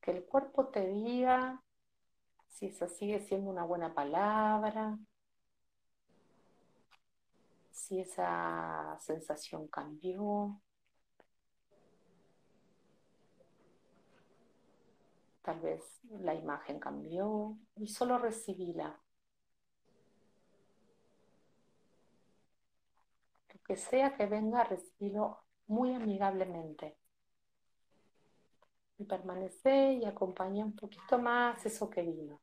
Que 0.00 0.12
el 0.12 0.24
cuerpo 0.24 0.68
te 0.68 0.86
diga 0.86 1.62
si 2.48 2.66
esa 2.66 2.88
sigue 2.88 3.20
siendo 3.20 3.50
una 3.50 3.64
buena 3.64 3.94
palabra, 3.94 4.98
si 7.70 8.00
esa 8.00 8.96
sensación 9.00 9.68
cambió. 9.68 10.60
Tal 15.48 15.60
vez 15.60 15.82
la 16.20 16.34
imagen 16.34 16.78
cambió 16.78 17.56
y 17.76 17.88
solo 17.88 18.18
recibíla. 18.18 19.00
que 23.66 23.76
sea 23.78 24.14
que 24.14 24.26
venga, 24.26 24.64
recibirlo 24.64 25.38
muy 25.66 25.94
amigablemente. 25.94 26.98
Y 28.98 29.06
permanece 29.06 29.94
y 29.94 30.04
acompaña 30.04 30.66
un 30.66 30.76
poquito 30.76 31.18
más 31.18 31.64
eso 31.64 31.88
que 31.88 32.02
vino. 32.02 32.42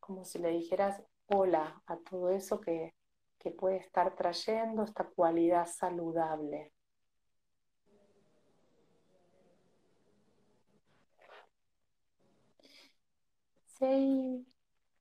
Como 0.00 0.24
si 0.24 0.40
le 0.40 0.48
dijeras 0.48 1.00
hola 1.26 1.80
a 1.86 1.96
todo 1.98 2.30
eso 2.30 2.60
que, 2.60 2.92
que 3.38 3.50
puede 3.50 3.76
estar 3.78 4.14
trayendo 4.16 4.82
esta 4.84 5.04
cualidad 5.04 5.66
saludable. 5.66 6.72
si 13.78 14.46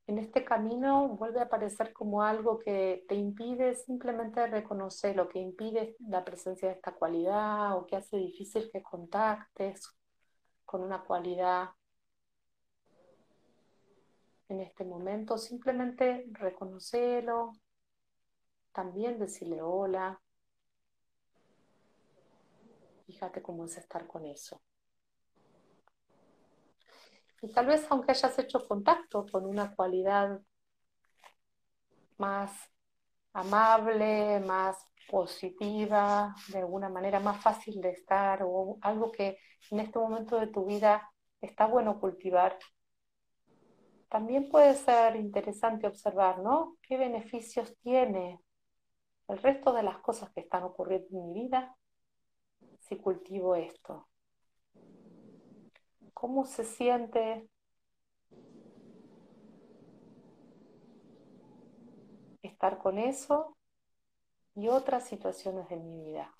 en 0.08 0.20
este 0.20 0.44
camino 0.46 1.08
vuelve 1.10 1.40
a 1.40 1.44
aparecer 1.44 1.94
como 1.94 2.22
algo 2.22 2.60
que 2.60 3.06
te 3.08 3.16
impide 3.16 3.76
simplemente 3.76 4.46
reconocer 4.48 5.16
lo 5.16 5.30
que 5.30 5.40
impide 5.40 5.96
la 6.00 6.24
presencia 6.24 6.70
de 6.70 6.76
esta 6.76 6.94
cualidad 6.94 7.78
o 7.78 7.88
que 7.88 7.96
hace 7.96 8.18
difícil 8.18 8.70
que 8.72 8.84
contactes 8.84 9.90
con 10.66 10.84
una 10.84 11.04
cualidad 11.04 11.70
en 14.48 14.62
este 14.62 14.84
momento, 14.86 15.40
simplemente 15.40 16.28
reconocerlo, 16.34 17.54
también 18.76 19.18
decirle 19.18 19.62
hola. 19.62 20.22
Fíjate 23.08 23.42
cómo 23.42 23.66
es 23.66 23.78
estar 23.78 24.06
con 24.06 24.26
eso. 24.26 24.62
Y 27.42 27.52
tal 27.54 27.68
vez 27.68 27.88
aunque 27.90 28.12
hayas 28.12 28.38
hecho 28.38 28.68
contacto 28.68 29.26
con 29.32 29.46
una 29.46 29.74
cualidad 29.74 30.42
más 32.18 32.52
amable, 33.32 34.42
más 34.42 34.78
positiva, 35.10 36.36
de 36.50 36.60
alguna 36.60 36.90
manera 36.90 37.20
más 37.22 37.42
fácil 37.42 37.80
de 37.80 37.92
estar 37.92 38.42
o 38.44 38.78
algo 38.82 39.12
que 39.12 39.38
en 39.72 39.80
este 39.80 40.00
momento 40.00 40.38
de 40.38 40.48
tu 40.48 40.66
vida 40.66 41.10
está 41.40 41.66
bueno 41.68 42.00
cultivar. 42.00 42.58
También 44.10 44.50
puede 44.50 44.74
ser 44.74 45.16
interesante 45.16 45.88
observar, 45.88 46.40
¿no? 46.40 46.78
¿Qué 46.82 46.98
beneficios 46.98 47.78
tiene 47.78 48.42
el 49.28 49.38
resto 49.40 49.74
de 49.74 49.84
las 49.84 49.98
cosas 50.00 50.32
que 50.32 50.42
están 50.42 50.64
ocurriendo 50.64 51.08
en 51.12 51.34
mi 51.34 51.34
vida 51.34 51.76
si 52.80 52.98
cultivo 52.98 53.56
esto? 53.56 54.08
¿Cómo 56.14 56.46
se 56.46 56.64
siente 56.64 57.50
estar 62.42 62.78
con 62.78 62.98
eso 62.98 63.58
y 64.56 64.68
otras 64.70 65.08
situaciones 65.08 65.68
de 65.70 65.78
mi 65.78 66.04
vida? 66.04 66.36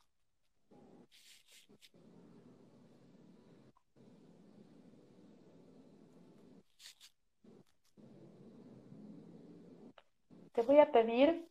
Te 10.54 10.62
voy 10.62 10.80
a 10.80 10.90
pedir, 10.92 11.50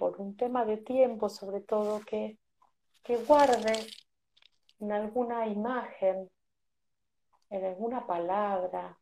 por 0.00 0.18
un 0.18 0.34
tema 0.34 0.64
de 0.64 0.78
tiempo 0.78 1.28
sobre 1.28 1.60
todo, 1.60 2.00
que, 2.00 2.38
que 3.02 3.18
guardes 3.18 4.08
en 4.78 4.92
alguna 4.92 5.46
imagen 5.46 6.30
en 7.50 7.64
alguna 7.66 8.06
palabra, 8.06 8.98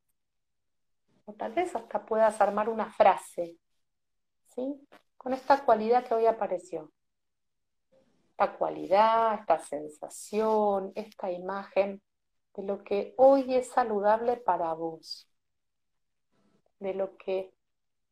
o 1.26 1.34
tal 1.34 1.53
vez 1.53 1.76
hasta 1.76 2.05
puedas 2.05 2.40
armar 2.40 2.68
una 2.68 2.90
frase, 2.90 3.59
¿sí? 4.49 4.88
Con 5.16 5.34
esta 5.34 5.64
cualidad 5.64 6.05
que 6.05 6.14
hoy 6.14 6.26
apareció. 6.26 6.90
Esta 8.30 8.57
cualidad, 8.57 9.34
esta 9.38 9.59
sensación, 9.61 10.92
esta 10.96 11.30
imagen 11.30 12.03
de 12.55 12.62
lo 12.64 12.82
que 12.82 13.14
hoy 13.18 13.55
es 13.55 13.68
saludable 13.68 14.36
para 14.38 14.72
vos, 14.72 15.30
de 16.80 16.94
lo 16.94 17.16
que 17.18 17.53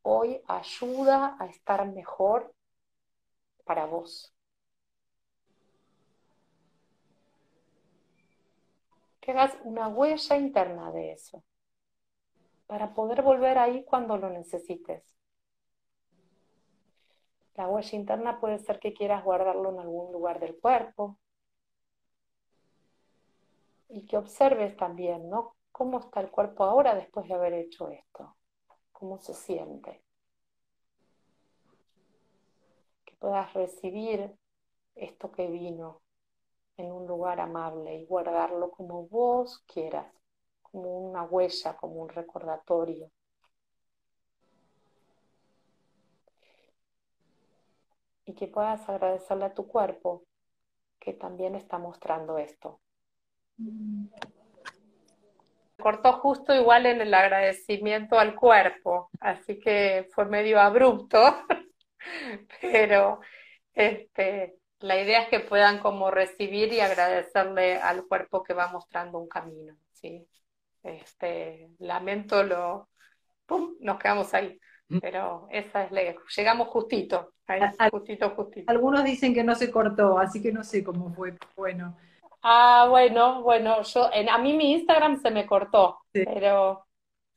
hoy 0.03 0.39
ayuda 0.47 1.35
a 1.39 1.47
estar 1.47 1.85
mejor 1.91 2.53
para 3.67 3.85
vos. 3.85 4.33
Que 9.21 9.31
hagas 9.31 9.55
una 9.63 9.87
huella 9.89 10.37
interna 10.37 10.91
de 10.91 11.11
eso, 11.11 11.43
para 12.65 12.95
poder 12.95 13.21
volver 13.21 13.59
ahí 13.59 13.85
cuando 13.85 14.17
lo 14.17 14.29
necesites. 14.31 15.15
La 17.55 17.67
huella 17.67 17.95
interna 17.95 18.39
puede 18.39 18.57
ser 18.57 18.79
que 18.79 18.93
quieras 18.93 19.23
guardarlo 19.23 19.69
en 19.71 19.79
algún 19.79 20.11
lugar 20.11 20.39
del 20.39 20.57
cuerpo, 20.59 21.19
y 23.89 24.05
que 24.05 24.17
observes 24.17 24.75
también, 24.77 25.29
¿no? 25.29 25.55
¿Cómo 25.71 25.99
está 25.99 26.19
el 26.21 26.29
cuerpo 26.29 26.63
ahora 26.63 26.95
después 26.95 27.27
de 27.27 27.35
haber 27.35 27.53
hecho 27.53 27.89
esto? 27.89 28.35
¿Cómo 28.91 29.17
se 29.19 29.33
siente? 29.33 30.03
Que 33.05 33.06
puedas 33.19 33.53
recibir 33.53 34.35
esto 34.95 35.31
que 35.31 35.47
vino 35.47 36.01
en 36.77 36.91
un 36.91 37.07
lugar 37.07 37.39
amable 37.39 37.95
y 37.95 38.05
guardarlo 38.05 38.71
como 38.71 39.07
vos 39.07 39.63
quieras, 39.67 40.13
como 40.61 41.09
una 41.09 41.23
huella, 41.23 41.75
como 41.75 42.01
un 42.01 42.09
recordatorio. 42.09 43.11
Y 48.25 48.33
que 48.33 48.47
puedas 48.47 48.87
agradecerle 48.89 49.45
a 49.45 49.53
tu 49.53 49.67
cuerpo 49.67 50.23
que 50.99 51.13
también 51.13 51.55
está 51.55 51.77
mostrando 51.77 52.37
esto. 52.37 52.79
Cortó 55.79 56.13
justo 56.13 56.53
igual 56.53 56.85
en 56.85 57.01
el 57.01 57.13
agradecimiento 57.13 58.19
al 58.19 58.35
cuerpo, 58.35 59.09
así 59.19 59.59
que 59.59 60.07
fue 60.11 60.25
medio 60.25 60.59
abrupto, 60.59 61.17
pero 62.61 63.19
este, 63.73 64.55
la 64.79 65.01
idea 65.01 65.23
es 65.23 65.29
que 65.29 65.39
puedan 65.39 65.79
como 65.79 66.11
recibir 66.11 66.71
y 66.73 66.79
agradecerle 66.79 67.77
al 67.77 68.05
cuerpo 68.05 68.43
que 68.43 68.53
va 68.53 68.67
mostrando 68.67 69.19
un 69.19 69.27
camino, 69.27 69.75
¿sí? 69.91 70.27
Este, 70.83 71.69
lamento 71.79 72.43
lo, 72.43 72.89
¡pum! 73.45 73.75
nos 73.79 73.99
quedamos 73.99 74.33
ahí, 74.33 74.59
mm. 74.89 74.99
pero 74.99 75.47
esa 75.51 75.83
es 75.83 75.91
la, 75.91 76.15
llegamos 76.35 76.67
justito, 76.69 77.33
justito, 77.91 78.29
justito. 78.31 78.71
Algunos 78.71 79.03
dicen 79.03 79.33
que 79.33 79.43
no 79.43 79.55
se 79.55 79.71
cortó, 79.71 80.17
así 80.19 80.41
que 80.41 80.51
no 80.51 80.63
sé 80.63 80.83
cómo 80.83 81.13
fue, 81.13 81.35
bueno. 81.55 81.97
Ah, 82.43 82.87
bueno, 82.89 83.41
bueno, 83.41 83.81
yo, 83.81 84.09
en, 84.13 84.29
a 84.29 84.37
mí 84.37 84.53
mi 84.53 84.71
Instagram 84.73 85.19
se 85.19 85.31
me 85.31 85.45
cortó, 85.45 85.99
pero, 86.11 86.86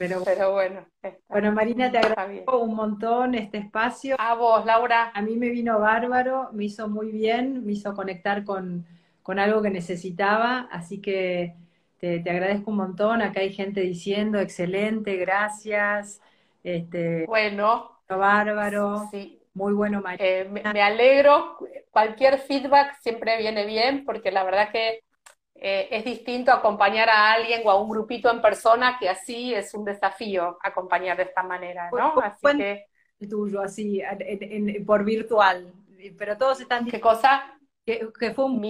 pero, 0.01 0.25
pero 0.25 0.53
bueno. 0.53 0.87
bueno, 1.29 1.53
Marina, 1.53 1.93
te 1.93 1.99
agradezco 1.99 2.61
un 2.61 2.75
montón 2.75 3.35
este 3.35 3.59
espacio. 3.59 4.17
A 4.19 4.35
vos, 4.35 4.65
Laura. 4.65 5.13
A 5.15 5.21
mí 5.21 5.37
me 5.37 5.51
vino 5.51 5.79
bárbaro, 5.79 6.49
me 6.55 6.65
hizo 6.65 6.89
muy 6.89 7.11
bien, 7.11 7.67
me 7.67 7.73
hizo 7.73 7.95
conectar 7.95 8.43
con, 8.43 8.87
con 9.23 9.39
algo 9.39 9.61
que 9.61 9.69
necesitaba, 9.69 10.69
así 10.73 11.03
que 11.03 11.55
te, 11.99 12.21
te, 12.21 12.31
agradezco 12.31 12.71
un 12.71 12.79
montón. 12.79 13.21
Acá 13.21 13.41
hay 13.41 13.53
gente 13.53 13.83
diciendo, 13.83 14.41
excelente, 14.41 15.17
gracias. 15.17 16.23
Este, 16.65 17.27
bueno. 17.27 17.91
Bárbaro. 18.09 19.07
Sí. 19.11 19.39
Muy 19.53 19.75
bueno, 19.75 20.01
María. 20.01 20.27
Eh, 20.27 20.49
me, 20.49 20.63
alegro. 20.81 21.59
Cualquier 21.91 22.39
feedback 22.39 22.99
siempre 23.03 23.37
viene 23.37 23.67
bien 23.67 24.07
porque 24.07 24.31
la 24.31 24.45
verdad 24.45 24.71
que 24.73 25.03
eh, 25.61 25.89
es 25.91 26.05
distinto 26.05 26.51
acompañar 26.51 27.09
a 27.09 27.33
alguien 27.33 27.63
o 27.65 27.71
a 27.71 27.81
un 27.81 27.89
grupito 27.89 28.31
en 28.31 28.41
persona 28.41 28.97
que 28.99 29.09
así 29.09 29.55
es 29.55 29.75
un 29.75 29.85
desafío 29.85 30.59
acompañar 30.63 31.17
de 31.17 31.25
esta 31.25 31.43
manera, 31.43 31.91
¿no? 31.91 32.21
Así 32.21 32.57
que 32.57 32.87
tuyo 33.29 33.61
así 33.61 34.01
por 34.87 35.05
virtual, 35.05 35.73
pero 36.19 36.39
todos 36.39 36.61
están 36.61 36.87
¿Qué 36.87 37.01
cosa? 37.01 37.59
Que, 37.85 38.11
fue 38.35 38.45
un, 38.45 38.63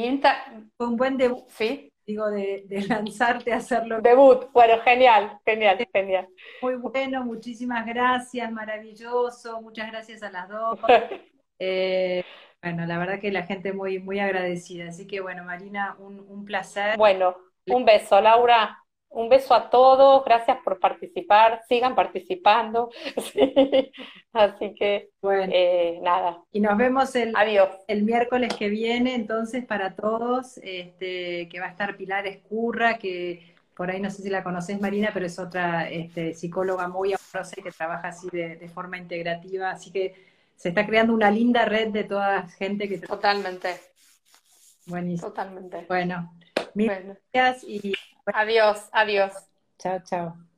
fue 0.76 0.86
un 0.88 0.96
buen 0.96 1.16
debut. 1.16 1.44
Sí 1.48 1.90
digo, 2.10 2.30
de, 2.30 2.66
lanzarte 2.88 3.52
a 3.52 3.56
hacerlo. 3.56 4.00
Debut, 4.00 4.50
bueno, 4.52 4.80
genial, 4.82 5.38
genial, 5.44 5.78
genial. 5.92 6.28
Muy 6.62 6.74
bueno, 6.74 7.24
muchísimas 7.24 7.86
gracias, 7.86 8.50
maravilloso, 8.50 9.60
muchas 9.60 9.90
gracias 9.90 10.22
a 10.22 10.30
las 10.30 10.48
dos. 10.48 10.78
Eh, 11.62 12.24
bueno, 12.62 12.86
la 12.86 12.98
verdad 12.98 13.20
que 13.20 13.30
la 13.30 13.44
gente 13.44 13.72
muy, 13.72 13.98
muy 13.98 14.18
agradecida. 14.20 14.88
Así 14.88 15.06
que 15.06 15.20
bueno, 15.20 15.44
Marina, 15.44 15.96
un, 15.98 16.20
un 16.20 16.44
placer. 16.44 16.96
Bueno, 16.96 17.36
un 17.66 17.84
beso, 17.84 18.20
Laura. 18.20 18.76
Un 19.12 19.28
beso 19.28 19.54
a 19.54 19.70
todos, 19.70 20.24
gracias 20.24 20.58
por 20.62 20.78
participar, 20.78 21.62
sigan 21.68 21.96
participando. 21.96 22.90
Así 24.32 24.72
que, 24.74 25.10
bueno, 25.20 25.52
eh, 25.52 25.98
nada. 26.00 26.44
Y 26.52 26.60
nos 26.60 26.78
vemos 26.78 27.16
el, 27.16 27.34
Adiós. 27.34 27.70
el 27.88 28.04
miércoles 28.04 28.54
que 28.54 28.68
viene, 28.68 29.16
entonces, 29.16 29.64
para 29.66 29.96
todos, 29.96 30.58
este, 30.58 31.48
que 31.48 31.58
va 31.58 31.66
a 31.66 31.70
estar 31.70 31.96
Pilar 31.96 32.28
Escurra, 32.28 32.98
que 32.98 33.56
por 33.74 33.90
ahí 33.90 33.98
no 33.98 34.10
sé 34.10 34.22
si 34.22 34.30
la 34.30 34.44
conoces, 34.44 34.80
Marina, 34.80 35.10
pero 35.12 35.26
es 35.26 35.40
otra 35.40 35.90
este, 35.90 36.34
psicóloga 36.34 36.86
muy 36.86 37.14
amorosa 37.14 37.54
y 37.56 37.62
que 37.62 37.72
trabaja 37.72 38.08
así 38.08 38.28
de, 38.30 38.68
forma 38.72 38.96
integrativa. 38.96 39.70
Así 39.70 39.90
que 39.90 40.14
se 40.60 40.68
está 40.68 40.84
creando 40.84 41.14
una 41.14 41.30
linda 41.30 41.64
red 41.64 41.88
de 41.88 42.04
toda 42.04 42.46
gente 42.48 42.86
que... 42.86 42.98
Totalmente. 42.98 43.80
Buenísimo. 44.84 45.28
Totalmente. 45.28 45.86
Bueno, 45.88 46.36
mil 46.74 46.92
gracias 47.32 47.64
y 47.64 47.94
Adiós, 48.26 48.90
adiós. 48.92 49.32
Chao, 49.78 50.00
chao. 50.04 50.49